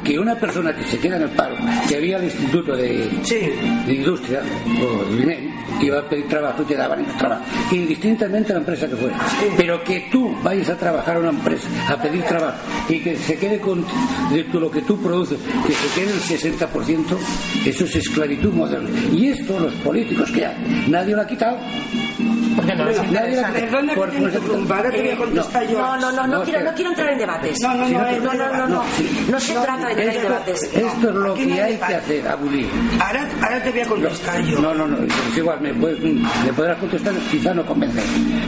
Que 0.03 0.17
una 0.17 0.35
persona 0.35 0.75
que 0.75 0.83
se 0.83 0.97
queda 0.97 1.17
en 1.17 1.23
el 1.23 1.29
paro, 1.29 1.55
que 1.88 1.95
había 1.97 2.17
el 2.17 2.25
Instituto 2.25 2.75
de, 2.75 3.09
Sí. 3.23 3.39
de 3.85 3.93
Industria, 3.93 4.41
o 4.81 5.09
el 5.13 5.21
INEM, 5.21 5.51
que 5.79 5.85
iba 5.88 5.99
a 5.99 6.09
pedir 6.09 6.27
trabajo 6.27 6.62
y 6.63 6.65
te 6.65 6.75
daban 6.75 6.99
el 6.99 7.17
trabajo, 7.17 7.43
indistintamente 7.71 8.53
la 8.53 8.59
empresa 8.59 8.88
que 8.88 8.95
fuera. 8.95 9.17
Pero 9.57 9.83
que 9.83 10.07
tú 10.12 10.35
vayas 10.43 10.69
a 10.69 10.77
trabajar 10.77 11.17
a 11.17 11.19
una 11.19 11.29
empresa, 11.29 11.67
a 11.89 12.01
pedir 12.01 12.23
trabajo, 12.23 12.57
y 12.88 12.99
que 12.99 13.15
se 13.17 13.38
quede 13.38 13.59
con 13.59 13.85
de 14.31 14.43
lo 14.59 14.71
que 14.71 14.81
tú 14.81 14.97
produces, 15.01 15.38
que 15.67 15.73
se 15.73 15.99
quede 15.99 16.13
el 16.13 16.19
60%, 16.21 17.17
eso 17.65 17.85
es 17.85 17.95
esclavitud 17.95 18.53
moderna. 18.53 18.89
Y 19.13 19.27
esto 19.27 19.59
los 19.59 19.73
políticos 19.75 20.31
que 20.31 20.45
hay, 20.45 20.85
nadie 20.89 21.15
lo 21.15 21.21
ha 21.21 21.27
quitado. 21.27 21.57
Que 22.69 22.75
no, 22.75 22.88
es 22.89 22.97
interesante. 23.03 23.60
Perdona 23.62 23.93
por- 23.95 24.10
que 24.12 24.17
te 24.17 24.23
interrumpa, 24.23 24.77
ahora 24.77 24.91
te 24.91 25.01
voy 25.01 25.10
a 25.10 25.17
contestar 25.17 25.67
yo. 25.67 25.79
No, 25.79 25.97
no, 25.97 26.12
no, 26.12 26.27
no, 26.27 26.38
No, 26.39 26.43
quiero, 26.43 26.63
no 26.63 26.73
quiero 26.75 26.89
entrar 26.91 27.10
en 27.10 27.17
debates. 27.17 27.58
No, 27.62 27.73
no, 27.73 27.89
no, 27.89 27.99
no, 27.99 28.19
no, 28.19 28.34
no, 28.34 28.58
no, 28.58 28.67
no. 28.67 28.84
No 29.29 29.39
se 29.39 29.53
trata 29.53 29.88
de 29.88 29.91
entrar 29.91 30.15
en 30.15 30.21
debates. 30.21 30.63
esto 30.63 31.10
es 31.10 31.15
lo 31.15 31.34
que 31.34 31.62
hay 31.62 31.77
que 31.77 31.95
hacer, 31.95 32.27
Abulí. 32.27 32.67
Ahora, 32.99 33.27
ahora 33.41 33.63
te 33.63 33.71
voy 33.71 33.79
a 33.79 33.86
contestar 33.88 34.45
yo. 34.45 34.60
No, 34.60 34.73
no, 34.75 34.88
no, 34.88 34.97
es 35.03 35.38
igual, 35.38 35.60
me, 35.62 35.73
podrás 36.53 36.77
contestar, 36.77 37.13
quizá 37.32 37.53
no 37.53 37.65
convencer, 37.65 38.03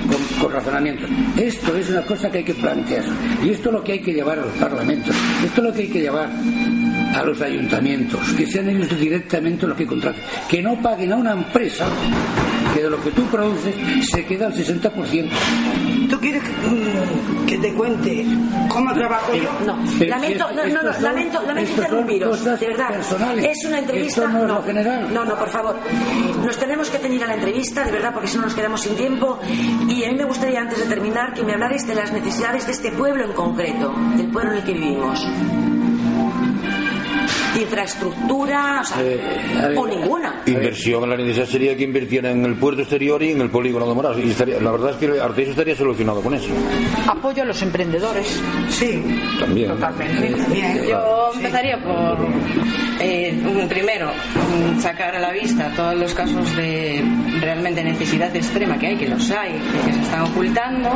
con, 0.07 0.39
con 0.39 0.51
razonamientos. 0.53 1.09
Esto 1.37 1.75
es 1.75 1.89
una 1.89 2.01
cosa 2.03 2.29
que 2.29 2.39
hay 2.39 2.43
que 2.43 2.53
plantear. 2.53 3.03
Y 3.43 3.49
esto 3.49 3.69
es 3.69 3.73
lo 3.73 3.83
que 3.83 3.93
hay 3.93 3.99
que 4.01 4.13
llevar 4.13 4.37
a 4.37 4.43
los 4.43 4.53
parlamentos. 4.53 5.15
Esto 5.43 5.61
es 5.61 5.67
lo 5.67 5.73
que 5.73 5.81
hay 5.81 5.87
que 5.89 6.01
llevar 6.01 6.29
a 7.15 7.23
los 7.23 7.41
ayuntamientos, 7.41 8.19
que 8.37 8.45
sean 8.45 8.69
ellos 8.69 8.99
directamente 8.99 9.65
los 9.65 9.75
que 9.77 9.85
contraten. 9.87 10.21
Que 10.47 10.61
no 10.61 10.79
paguen 10.81 11.11
a 11.11 11.15
una 11.15 11.31
empresa 11.33 11.87
que 12.73 12.83
de 12.83 12.89
lo 12.89 13.01
que 13.03 13.11
tú 13.11 13.23
produces 13.25 13.75
se 14.09 14.25
queda 14.25 14.47
el 14.47 14.53
60%. 14.53 15.29
¿Tú 16.09 16.19
quieres 16.19 16.43
que, 16.43 16.49
mm, 16.51 17.45
que 17.45 17.57
te 17.57 17.73
cuente 17.73 18.25
cómo 18.69 18.93
trabajo 18.93 19.33
yo? 19.33 19.49
No, 19.65 19.77
Pero 19.97 20.09
lamento, 20.11 20.45
no, 20.53 20.65
no, 20.65 20.83
no, 20.83 20.99
lamento, 20.99 21.41
lamento 21.47 21.71
interrumpiros, 21.71 22.43
de 22.43 22.67
verdad. 22.67 22.89
personales. 22.89 23.45
Es 23.45 23.65
una 23.67 23.79
entrevista. 23.79 24.21
Esto 24.23 24.27
no 24.33 24.41
es 24.43 24.47
lo 24.49 24.63
general. 24.63 25.13
No, 25.13 25.23
no, 25.25 25.35
por 25.37 25.49
favor. 25.49 25.77
Nos 26.45 26.57
tenemos 26.57 26.89
que 26.89 26.97
ceñir 26.97 27.23
a 27.23 27.27
la 27.27 27.35
entrevista, 27.35 27.83
de 27.85 27.91
verdad, 27.91 28.13
porque 28.13 28.27
si 28.27 28.37
no 28.37 28.43
nos 28.43 28.53
quedamos 28.53 28.81
sin 28.81 28.95
tiempo. 28.95 29.39
Y 29.87 30.03
a 30.03 30.09
mí 30.11 30.17
me 30.17 30.25
gustaría, 30.25 30.59
antes 30.61 30.79
de 30.79 30.85
terminar, 30.85 31.33
que 31.33 31.43
me 31.43 31.53
hablarais 31.53 31.87
de 31.87 31.95
las 31.95 32.11
necesidades 32.11 32.65
de 32.65 32.73
este 32.73 32.91
pueblo 32.91 33.23
en 33.23 33.31
concreto, 33.33 33.93
del 34.17 34.27
pueblo 34.27 34.51
en 34.51 34.57
el 34.57 34.63
que 34.63 34.73
vivimos. 34.73 35.25
Infraestructura, 37.59 38.81
o, 38.81 38.85
sea, 38.85 39.01
Eh, 39.01 39.75
o 39.75 39.85
ninguna. 39.87 40.41
Inversión, 40.45 41.09
la 41.09 41.17
necesidad 41.17 41.45
sería 41.45 41.75
que 41.75 41.83
invirtieran 41.83 42.39
en 42.39 42.45
el 42.45 42.55
puerto 42.55 42.81
exterior 42.81 43.21
y 43.23 43.31
en 43.31 43.41
el 43.41 43.49
polígono 43.49 43.87
de 43.87 43.93
Morados. 43.95 44.17
Y 44.23 44.29
estaría- 44.31 44.59
la 44.59 44.71
verdad 44.71 44.91
es 44.91 44.95
que 44.97 45.19
Arteixo 45.19 45.51
estaría 45.51 45.75
solucionado 45.75 46.21
con 46.21 46.33
eso. 46.33 46.47
Apoyo 47.07 47.43
a 47.43 47.45
los 47.45 47.61
emprendedores. 47.61 48.41
Sí, 48.69 49.03
También. 49.39 49.69
Totalmente. 49.69 50.53
bien. 50.53 50.83
Yo 50.87 51.31
empezaría 51.35 51.77
por, 51.83 52.17
eh, 52.99 53.37
un- 53.45 53.67
primero, 53.67 54.11
sacar 54.79 55.15
a 55.15 55.19
la 55.19 55.31
vista 55.31 55.71
todos 55.75 55.95
los 55.95 56.13
casos 56.13 56.55
de 56.55 57.03
realmente 57.41 57.83
necesidad 57.83 58.35
extrema 58.35 58.77
que 58.77 58.87
hay, 58.87 58.95
que 58.97 59.09
los 59.09 59.29
hay, 59.31 59.53
que 59.85 59.93
se 59.93 60.01
están 60.01 60.21
ocultando, 60.21 60.89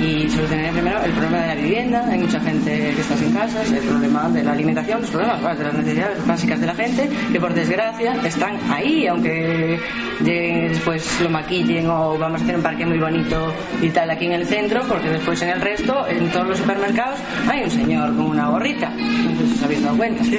y 0.00 0.28
solucionaría 0.28 0.70
primero 0.70 1.02
el 1.02 1.10
problema 1.12 1.38
de 1.38 1.46
la 1.48 1.54
vivienda. 1.54 2.06
Hay 2.08 2.18
mucha 2.18 2.40
gente 2.40 2.92
que 2.94 3.00
está 3.00 3.16
sin 3.16 3.32
casas, 3.32 3.70
el 3.72 3.80
problema 3.80 4.28
de 4.28 4.44
la 4.44 4.52
alimentación, 4.52 5.00
los 5.00 5.10
problemas 5.10 5.58
de 5.58 5.64
las 5.64 5.74
necesidades 5.74 6.26
básicas 6.26 6.60
de 6.60 6.66
la 6.66 6.74
gente, 6.74 7.08
que 7.32 7.40
por 7.40 7.54
desgracia 7.54 8.14
están 8.24 8.58
ahí, 8.70 9.06
aunque 9.06 9.80
después 10.20 11.20
lo 11.20 11.30
maquillen 11.30 11.88
o 11.88 12.18
vamos 12.18 12.40
a 12.40 12.44
hacer 12.44 12.56
un 12.56 12.62
parque 12.62 12.86
muy 12.86 12.98
bonito 12.98 13.52
y 13.80 13.88
tal 13.90 14.10
aquí 14.10 14.26
en 14.26 14.32
el 14.32 14.46
centro, 14.46 14.82
porque 14.88 15.08
después 15.08 15.40
en 15.42 15.50
el 15.50 15.60
resto, 15.60 16.06
en 16.08 16.30
todos 16.30 16.46
los 16.48 16.58
supermercados, 16.58 17.18
hay 17.48 17.64
un 17.64 17.70
señor 17.70 18.14
con 18.16 18.26
una 18.26 18.48
gorrita. 18.50 18.92
Si 18.96 19.54
os 19.54 19.62
habéis 19.62 19.82
dado 19.82 19.96
cuenta. 19.96 20.22
Sí. 20.24 20.36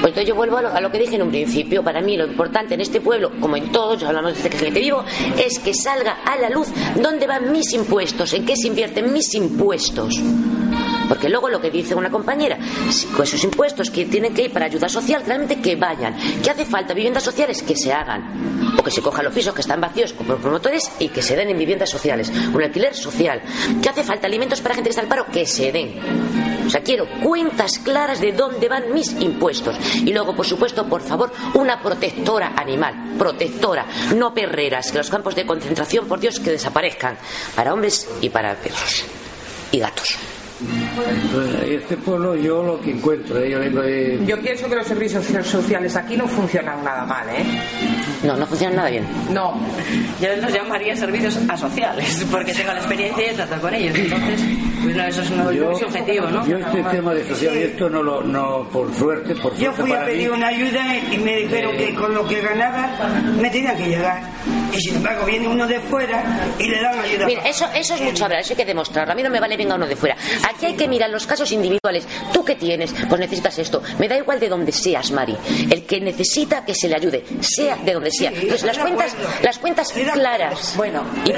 Pues 0.00 0.10
entonces 0.10 0.26
yo 0.26 0.34
vuelvo 0.34 0.58
a 0.58 0.62
lo, 0.62 0.72
a 0.72 0.80
lo 0.80 0.90
que 0.90 0.98
dije 0.98 1.16
en 1.16 1.22
un 1.22 1.30
principio. 1.30 1.82
Para 1.82 2.00
mí 2.00 2.16
lo 2.16 2.26
importante 2.26 2.74
en 2.74 2.80
este 2.80 3.00
pueblo, 3.00 3.30
como 3.40 3.56
en 3.56 3.70
todos, 3.72 4.00
ya 4.00 4.08
hablamos 4.08 4.34
desde 4.34 4.50
que 4.56 4.70
vivo, 4.70 5.04
es 5.38 5.58
que 5.58 5.72
salga 5.74 6.18
a 6.24 6.36
la 6.36 6.50
luz 6.50 6.68
dónde 7.00 7.26
van 7.26 7.52
mis 7.52 7.72
impuestos, 7.72 8.32
en 8.32 8.44
qué 8.44 8.54
se 8.56 8.68
invierten 8.68 9.12
mis 9.12 9.34
impuestos. 9.34 10.20
Porque 11.08 11.28
luego 11.28 11.48
lo 11.48 11.60
que 11.60 11.70
dice 11.70 11.94
una 11.94 12.10
compañera, 12.10 12.58
con 13.14 13.24
esos 13.24 13.42
impuestos 13.44 13.90
que 13.90 14.06
tienen 14.06 14.34
que 14.34 14.42
ir 14.42 14.52
para 14.52 14.66
ayuda 14.66 14.88
social, 14.88 15.22
realmente 15.24 15.60
que 15.60 15.76
vayan. 15.76 16.16
¿Qué 16.42 16.50
hace 16.50 16.64
falta? 16.64 16.94
Viviendas 16.94 17.22
sociales 17.22 17.62
que 17.62 17.76
se 17.76 17.92
hagan. 17.92 18.74
O 18.78 18.82
que 18.82 18.90
se 18.90 19.02
cojan 19.02 19.24
los 19.24 19.34
pisos 19.34 19.54
que 19.54 19.60
están 19.60 19.80
vacíos 19.80 20.12
por 20.12 20.36
promotores 20.38 20.90
y 20.98 21.08
que 21.08 21.22
se 21.22 21.36
den 21.36 21.50
en 21.50 21.58
viviendas 21.58 21.90
sociales. 21.90 22.30
Un 22.52 22.62
alquiler 22.62 22.94
social. 22.94 23.40
¿Qué 23.82 23.88
hace 23.88 24.04
falta? 24.04 24.26
Alimentos 24.26 24.60
para 24.60 24.74
gente 24.74 24.88
que 24.88 24.92
está 24.92 25.02
al 25.02 25.08
paro 25.08 25.26
que 25.26 25.46
se 25.46 25.72
den. 25.72 26.56
O 26.66 26.70
sea, 26.70 26.82
quiero 26.82 27.06
cuentas 27.22 27.78
claras 27.78 28.20
de 28.20 28.32
dónde 28.32 28.68
van 28.68 28.92
mis 28.92 29.12
impuestos. 29.20 29.76
Y 29.94 30.12
luego, 30.12 30.34
por 30.34 30.46
supuesto, 30.46 30.86
por 30.86 31.00
favor, 31.00 31.32
una 31.54 31.80
protectora 31.80 32.54
animal. 32.56 33.14
Protectora, 33.16 33.86
no 34.16 34.34
perreras. 34.34 34.90
Que 34.90 34.98
los 34.98 35.10
campos 35.10 35.36
de 35.36 35.46
concentración, 35.46 36.06
por 36.08 36.18
Dios, 36.18 36.40
que 36.40 36.50
desaparezcan. 36.50 37.16
Para 37.54 37.72
hombres 37.72 38.08
y 38.20 38.28
para 38.30 38.54
perros. 38.56 39.04
Y 39.70 39.78
gatos. 39.78 40.16
Este 41.66 41.96
pueblo 41.98 42.34
yo 42.34 42.62
lo 42.62 42.80
que 42.80 42.92
encuentro, 42.92 43.38
¿eh? 43.38 43.50
yo 43.50 43.58
vengo 43.60 43.82
de... 43.82 44.18
Yo 44.26 44.40
pienso 44.40 44.68
que 44.68 44.76
los 44.76 44.86
servicios 44.86 45.24
sociales 45.46 45.94
aquí 45.96 46.16
no 46.16 46.26
funcionan 46.26 46.82
nada 46.82 47.04
mal, 47.04 47.28
¿eh? 47.28 47.44
No, 48.22 48.36
no 48.36 48.46
funciona 48.46 48.76
nada 48.76 48.90
bien. 48.90 49.06
No. 49.30 49.54
Yo 50.20 50.34
los 50.36 50.52
llamaría 50.52 50.96
servicios 50.96 51.38
asociales, 51.48 52.26
porque 52.30 52.54
tengo 52.54 52.72
la 52.72 52.78
experiencia 52.78 53.26
y 53.26 53.30
he 53.30 53.34
tratado 53.34 53.60
con 53.60 53.74
ellos. 53.74 53.98
Entonces, 53.98 54.40
pues 54.82 54.96
no, 54.96 55.04
eso 55.04 55.22
es 55.22 55.30
un 55.30 55.54
Yo, 55.54 55.70
es 55.72 55.82
objetivo, 55.82 56.30
¿no? 56.30 56.46
yo 56.46 56.56
este 56.58 56.82
tema 56.84 57.12
de 57.12 57.28
social 57.28 57.56
y 57.56 57.62
esto 57.62 57.90
no 57.90 58.02
lo, 58.02 58.22
no, 58.22 58.68
por 58.72 58.94
suerte, 58.94 59.34
por 59.34 59.52
Yo 59.56 59.74
suerte 59.74 59.82
fui 59.82 59.92
a 59.92 60.04
pedir 60.06 60.30
mí, 60.30 60.36
una 60.36 60.46
ayuda 60.48 60.96
y 61.12 61.18
me 61.18 61.36
dijeron 61.36 61.76
que 61.76 61.94
con 61.94 62.14
lo 62.14 62.26
que 62.26 62.40
ganaba 62.40 62.88
me 63.40 63.50
tenían 63.50 63.76
que 63.76 63.88
llegar. 63.88 64.22
Y 64.72 64.80
sin 64.80 64.96
embargo 64.96 65.24
viene 65.24 65.48
uno 65.48 65.66
de 65.66 65.80
fuera 65.80 66.22
y 66.58 66.68
le 66.68 66.80
dan 66.82 66.98
ayuda. 66.98 67.26
Mira, 67.26 67.42
eso, 67.42 67.66
eso 67.74 67.94
es 67.94 68.00
mucho 68.00 68.24
hablar, 68.24 68.40
eso 68.40 68.52
hay 68.52 68.56
que 68.56 68.64
demostrarlo. 68.64 69.12
A 69.12 69.16
mí 69.16 69.22
no 69.22 69.30
me 69.30 69.40
vale 69.40 69.56
venga 69.56 69.74
uno 69.74 69.86
de 69.86 69.96
fuera. 69.96 70.16
Aquí 70.48 70.66
hay 70.66 70.74
que 70.74 70.88
mirar 70.88 71.10
los 71.10 71.26
casos 71.26 71.50
individuales. 71.52 72.06
¿Tú 72.32 72.44
qué 72.44 72.54
tienes? 72.54 72.92
Pues 73.08 73.20
necesitas 73.20 73.58
esto. 73.58 73.82
Me 73.98 74.08
da 74.08 74.16
igual 74.16 74.38
de 74.40 74.48
donde 74.48 74.72
seas, 74.72 75.10
Mari. 75.10 75.36
El 75.70 75.84
que 75.84 76.00
necesita 76.00 76.64
que 76.64 76.74
se 76.74 76.88
le 76.88 76.96
ayude, 76.96 77.24
sea 77.40 77.76
de 77.76 77.92
donde 77.92 78.10
sea. 78.10 78.30
Entonces, 78.30 78.62
las 78.64 78.78
cuentas, 78.78 79.16
las 79.42 79.58
cuentas 79.58 79.92
claras. 79.92 80.74
Bueno, 80.76 81.02
y 81.24 81.30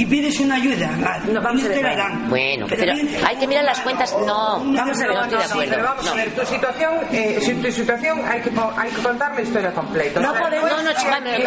y 0.00 0.06
pides 0.06 0.40
una 0.40 0.56
ayuda 0.56 0.90
No, 1.32 1.40
vamos 1.40 1.64
a 1.64 1.68
ver. 1.68 1.84
Bueno, 2.28 2.66
pero 2.68 2.92
hay 3.26 3.36
que 3.36 3.46
mirar 3.46 3.64
las 3.64 3.80
cuentas. 3.80 4.12
No, 4.26 4.58
Vamos 4.60 4.78
a 4.78 5.06
ver, 5.06 5.14
no 5.14 5.22
estoy 5.24 5.38
de 5.38 5.44
acuerdo. 5.44 5.70
pero 5.70 5.82
vamos 5.84 6.04
No. 6.04 6.10
a 6.12 6.14
ver, 6.14 6.30
tu 6.34 6.46
situación, 6.46 6.94
eh, 7.12 7.38
si 7.42 7.54
tu 7.54 7.72
situación 7.72 8.22
hay 8.28 8.40
que, 8.40 8.50
hay 8.76 8.90
que 8.90 9.02
contar 9.02 9.34
la 9.34 9.42
historia 9.42 9.72
completa. 9.72 10.20
No 10.20 10.32
podemos- 10.34 10.70
No, 10.70 10.82
no, 10.82 10.82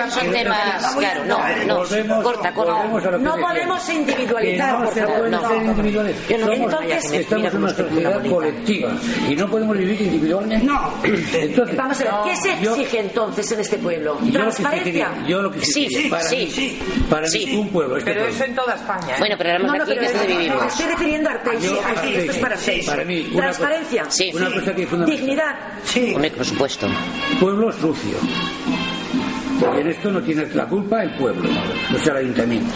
no 0.06 0.12
son 0.12 0.32
temas. 0.32 0.96
Claro, 0.96 1.26
no, 1.26 1.40
no. 1.66 2.24
Corta, 2.24 2.54
corta. 2.54 3.18
No 3.18 3.36
podemos 3.38 3.90
individualizar, 3.90 4.80
no 4.80 4.86
por 4.86 4.94
favor. 4.96 5.30
no. 5.30 5.42
no- 5.42 6.61
entonces, 6.64 7.12
estamos 7.14 7.54
en 7.54 7.58
una 7.64 7.74
sociedad 7.74 8.26
colectiva 8.26 8.92
y 9.30 9.36
no 9.36 9.48
podemos 9.50 9.78
vivir 9.78 10.02
individualmente. 10.02 10.66
No. 10.66 10.94
Entonces, 11.04 11.78
Vamos 11.78 12.02
a 12.02 12.04
ver, 12.04 12.14
¿qué 12.26 12.36
se 12.36 12.64
yo- 12.64 12.76
exige 12.76 13.00
entonces 13.00 13.52
en 13.52 13.60
este 13.60 13.78
pueblo? 13.78 14.18
yo 14.22 14.26
lo 14.26 14.32
que 14.32 14.32
¿Transparencia? 14.40 15.10
yo 15.28 15.42
lo 15.42 15.52
que 15.52 15.62
Sí, 15.66 15.88
sí, 15.90 16.08
para 16.10 16.24
sí. 16.24 16.52
mí, 16.58 16.80
para 17.10 17.28
Sí. 17.28 17.56
un 17.56 17.70
pueblo, 17.70 17.98
este 17.98 18.12
Pero 18.12 18.22
pueblo. 18.26 18.36
eso 18.36 18.46
en 18.46 18.56
toda 18.56 18.74
España. 18.76 19.14
¿eh? 19.16 19.20
Bueno, 19.20 19.36
pero 19.38 19.50
hablamos 19.52 19.68
No, 19.72 19.78
no, 19.78 19.84
aquí, 19.84 19.94
pero 19.96 20.06
es 20.06 20.14
donde 20.14 20.28
me 20.34 20.38
vivimos. 20.42 20.66
estoy 20.68 20.86
refiriendo 20.88 21.30
a 21.30 21.34
Aquí, 21.34 22.16
esto 22.16 22.32
es 22.32 22.38
para 22.38 22.56
Arteixo. 22.56 22.92
para 22.92 23.04
mí, 23.06 23.28
una 23.32 23.42
Transparencia. 23.44 24.04
cosa- 24.06 24.18
Sí. 24.18 24.32
Una 24.34 24.52
cosa 24.52 24.76
que 24.76 24.84
es 24.84 24.90
fundamental. 24.90 25.22
Dignidad. 25.26 25.56
Sí. 25.84 26.12
Hombre, 26.16 26.32
por 26.32 26.46
supuesto. 26.46 26.88
Pueblo 27.40 27.72
sucio. 27.72 28.18
Y 29.76 29.80
en 29.82 29.88
esto 29.88 30.12
no 30.12 30.22
tiene 30.22 30.48
la 30.54 30.66
culpa 30.66 31.04
el 31.04 31.12
pueblo, 31.16 31.50
o 31.96 32.00
sea, 32.04 32.14
el 32.14 32.20
ayuntamiento. 32.26 32.74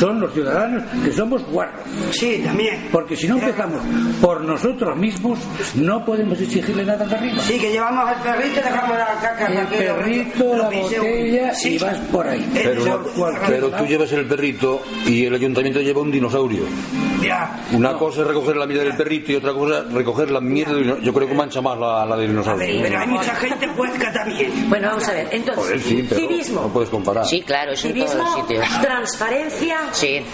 Son 0.00 0.18
los 0.20 0.32
ciudadanos 0.32 0.82
que 1.04 1.12
somos 1.12 1.44
guarros. 1.44 1.82
Sí, 2.12 2.40
también. 2.44 2.88
Porque 2.90 3.14
si 3.16 3.28
no 3.28 3.36
empezamos 3.36 3.80
por 4.20 4.40
nosotros 4.40 4.96
mismos, 4.96 5.38
no 5.74 6.04
podemos 6.04 6.40
exigirle 6.40 6.84
nada 6.84 7.04
de 7.06 7.14
arriba. 7.14 7.42
Sí, 7.42 7.58
que 7.58 7.70
llevamos 7.70 8.08
al 8.08 8.20
perrito 8.22 8.60
y 8.60 8.62
dejamos 8.64 8.96
la 8.96 9.06
caca. 9.20 9.46
El 9.46 9.66
perrito, 9.66 10.44
lo 10.56 10.56
la 10.56 10.70
botella 10.70 11.54
Sí. 11.54 11.74
y 11.74 11.78
vas 11.78 11.96
por 12.10 12.26
ahí. 12.26 12.50
Pero, 12.54 12.80
Eso- 12.80 13.04
pero 13.46 13.70
tú 13.70 13.84
llevas 13.84 14.10
el 14.12 14.24
perrito 14.26 14.82
y 15.06 15.26
el 15.26 15.34
ayuntamiento 15.34 15.80
lleva 15.80 16.00
un 16.00 16.10
dinosaurio. 16.10 16.62
Ya. 17.22 17.60
Una 17.72 17.92
cosa 17.94 18.22
es 18.22 18.26
recoger 18.28 18.56
la 18.56 18.66
mierda 18.66 18.84
del 18.84 18.96
perrito 18.96 19.32
y 19.32 19.36
otra 19.36 19.52
cosa 19.52 19.80
es 19.80 19.92
recoger 19.92 20.30
la 20.30 20.40
mierda 20.40 20.72
del 20.72 20.82
dinosaurio. 20.84 21.06
Yo 21.06 21.12
creo 21.14 21.28
que 21.28 21.34
mancha 21.34 21.60
más 21.60 21.78
la, 21.78 22.06
la 22.06 22.06
del 22.06 22.12
A 22.14 22.16
ver, 22.16 22.28
dinosaurio. 22.30 22.82
pero 22.82 22.98
hay 22.98 23.06
mucha 23.08 23.34
gente 23.34 23.68
puerca 23.76 24.10
también. 24.12 24.70
Bueno, 24.70 24.88
vamos 24.88 25.06
a 25.08 25.12
ver. 25.12 25.28
Entonces, 25.30 25.62
Joder, 25.64 25.80
sí, 25.80 26.06
pero 26.08 26.20
civismo. 26.22 26.60
no 26.62 26.68
puedes 26.68 26.88
comparar. 26.88 27.26
Sí, 27.26 27.42
claro, 27.42 27.72
en 27.72 27.76
todos 27.76 27.80
Civismo, 27.92 28.22
los 28.24 28.34
sitios. 28.36 28.66
transparencia 28.80 29.76
Sí. 29.92 30.24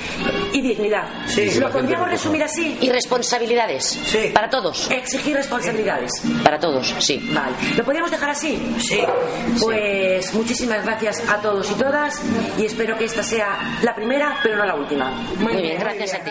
y 0.52 0.60
dignidad. 0.60 1.08
Sí, 1.26 1.58
¿Lo 1.58 1.70
podríamos 1.70 2.08
resumir 2.08 2.42
así? 2.42 2.76
Y 2.80 2.90
responsabilidades. 2.90 3.98
Sí. 4.04 4.30
Para 4.32 4.48
todos. 4.50 4.90
Exigir 4.90 5.34
responsabilidades. 5.36 6.10
Para 6.44 6.58
todos, 6.58 6.94
sí. 6.98 7.20
Vale. 7.32 7.54
¿Lo 7.76 7.84
podríamos 7.84 8.10
dejar 8.10 8.30
así? 8.30 8.58
Sí. 8.78 9.00
Pues 9.60 10.32
muchísimas 10.34 10.84
gracias 10.84 11.22
a 11.28 11.40
todos 11.40 11.70
y 11.70 11.74
todas 11.74 12.20
y 12.58 12.64
espero 12.64 12.96
que 12.98 13.04
esta 13.04 13.22
sea 13.22 13.78
la 13.82 13.94
primera, 13.94 14.38
pero 14.42 14.56
no 14.56 14.64
la 14.64 14.74
última. 14.74 15.10
Muy 15.38 15.54
bien, 15.60 15.78
gracias 15.78 16.14
a 16.14 16.18
ti. 16.24 16.30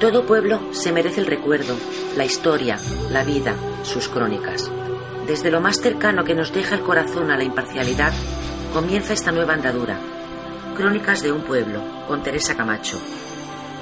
Todo 0.00 0.26
pueblo 0.26 0.74
se 0.74 0.92
merece 0.92 1.20
el 1.20 1.26
recuerdo, 1.26 1.74
la 2.16 2.24
historia, 2.24 2.78
la 3.10 3.24
vida, 3.24 3.54
sus 3.82 4.08
crónicas. 4.08 4.70
Desde 5.26 5.50
lo 5.50 5.60
más 5.60 5.80
cercano 5.80 6.24
que 6.24 6.34
nos 6.34 6.52
deja 6.52 6.74
el 6.74 6.82
corazón 6.82 7.30
a 7.30 7.36
la 7.36 7.44
imparcialidad, 7.44 8.12
comienza 8.72 9.12
esta 9.12 9.32
nueva 9.32 9.54
andadura. 9.54 9.98
Crónicas 10.76 11.22
de 11.22 11.32
un 11.32 11.42
pueblo, 11.42 11.80
con 12.06 12.22
Teresa 12.22 12.56
Camacho. 12.56 12.98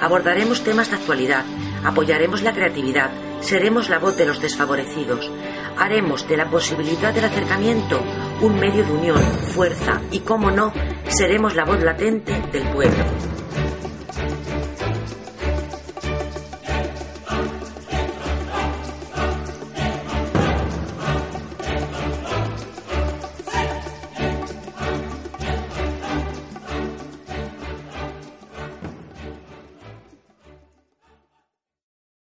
Abordaremos 0.00 0.62
temas 0.62 0.90
de 0.90 0.96
actualidad, 0.96 1.44
apoyaremos 1.84 2.42
la 2.42 2.52
creatividad, 2.52 3.10
Seremos 3.44 3.90
la 3.90 3.98
voz 3.98 4.16
de 4.16 4.24
los 4.24 4.40
desfavorecidos. 4.40 5.30
Haremos 5.76 6.26
de 6.26 6.38
la 6.38 6.48
posibilidad 6.48 7.12
del 7.12 7.26
acercamiento 7.26 8.00
un 8.40 8.58
medio 8.58 8.84
de 8.84 8.92
unión, 8.92 9.20
fuerza 9.20 10.00
y, 10.10 10.20
como 10.20 10.50
no, 10.50 10.72
seremos 11.08 11.54
la 11.54 11.66
voz 11.66 11.82
latente 11.82 12.32
del 12.50 12.62
pueblo. 12.68 13.04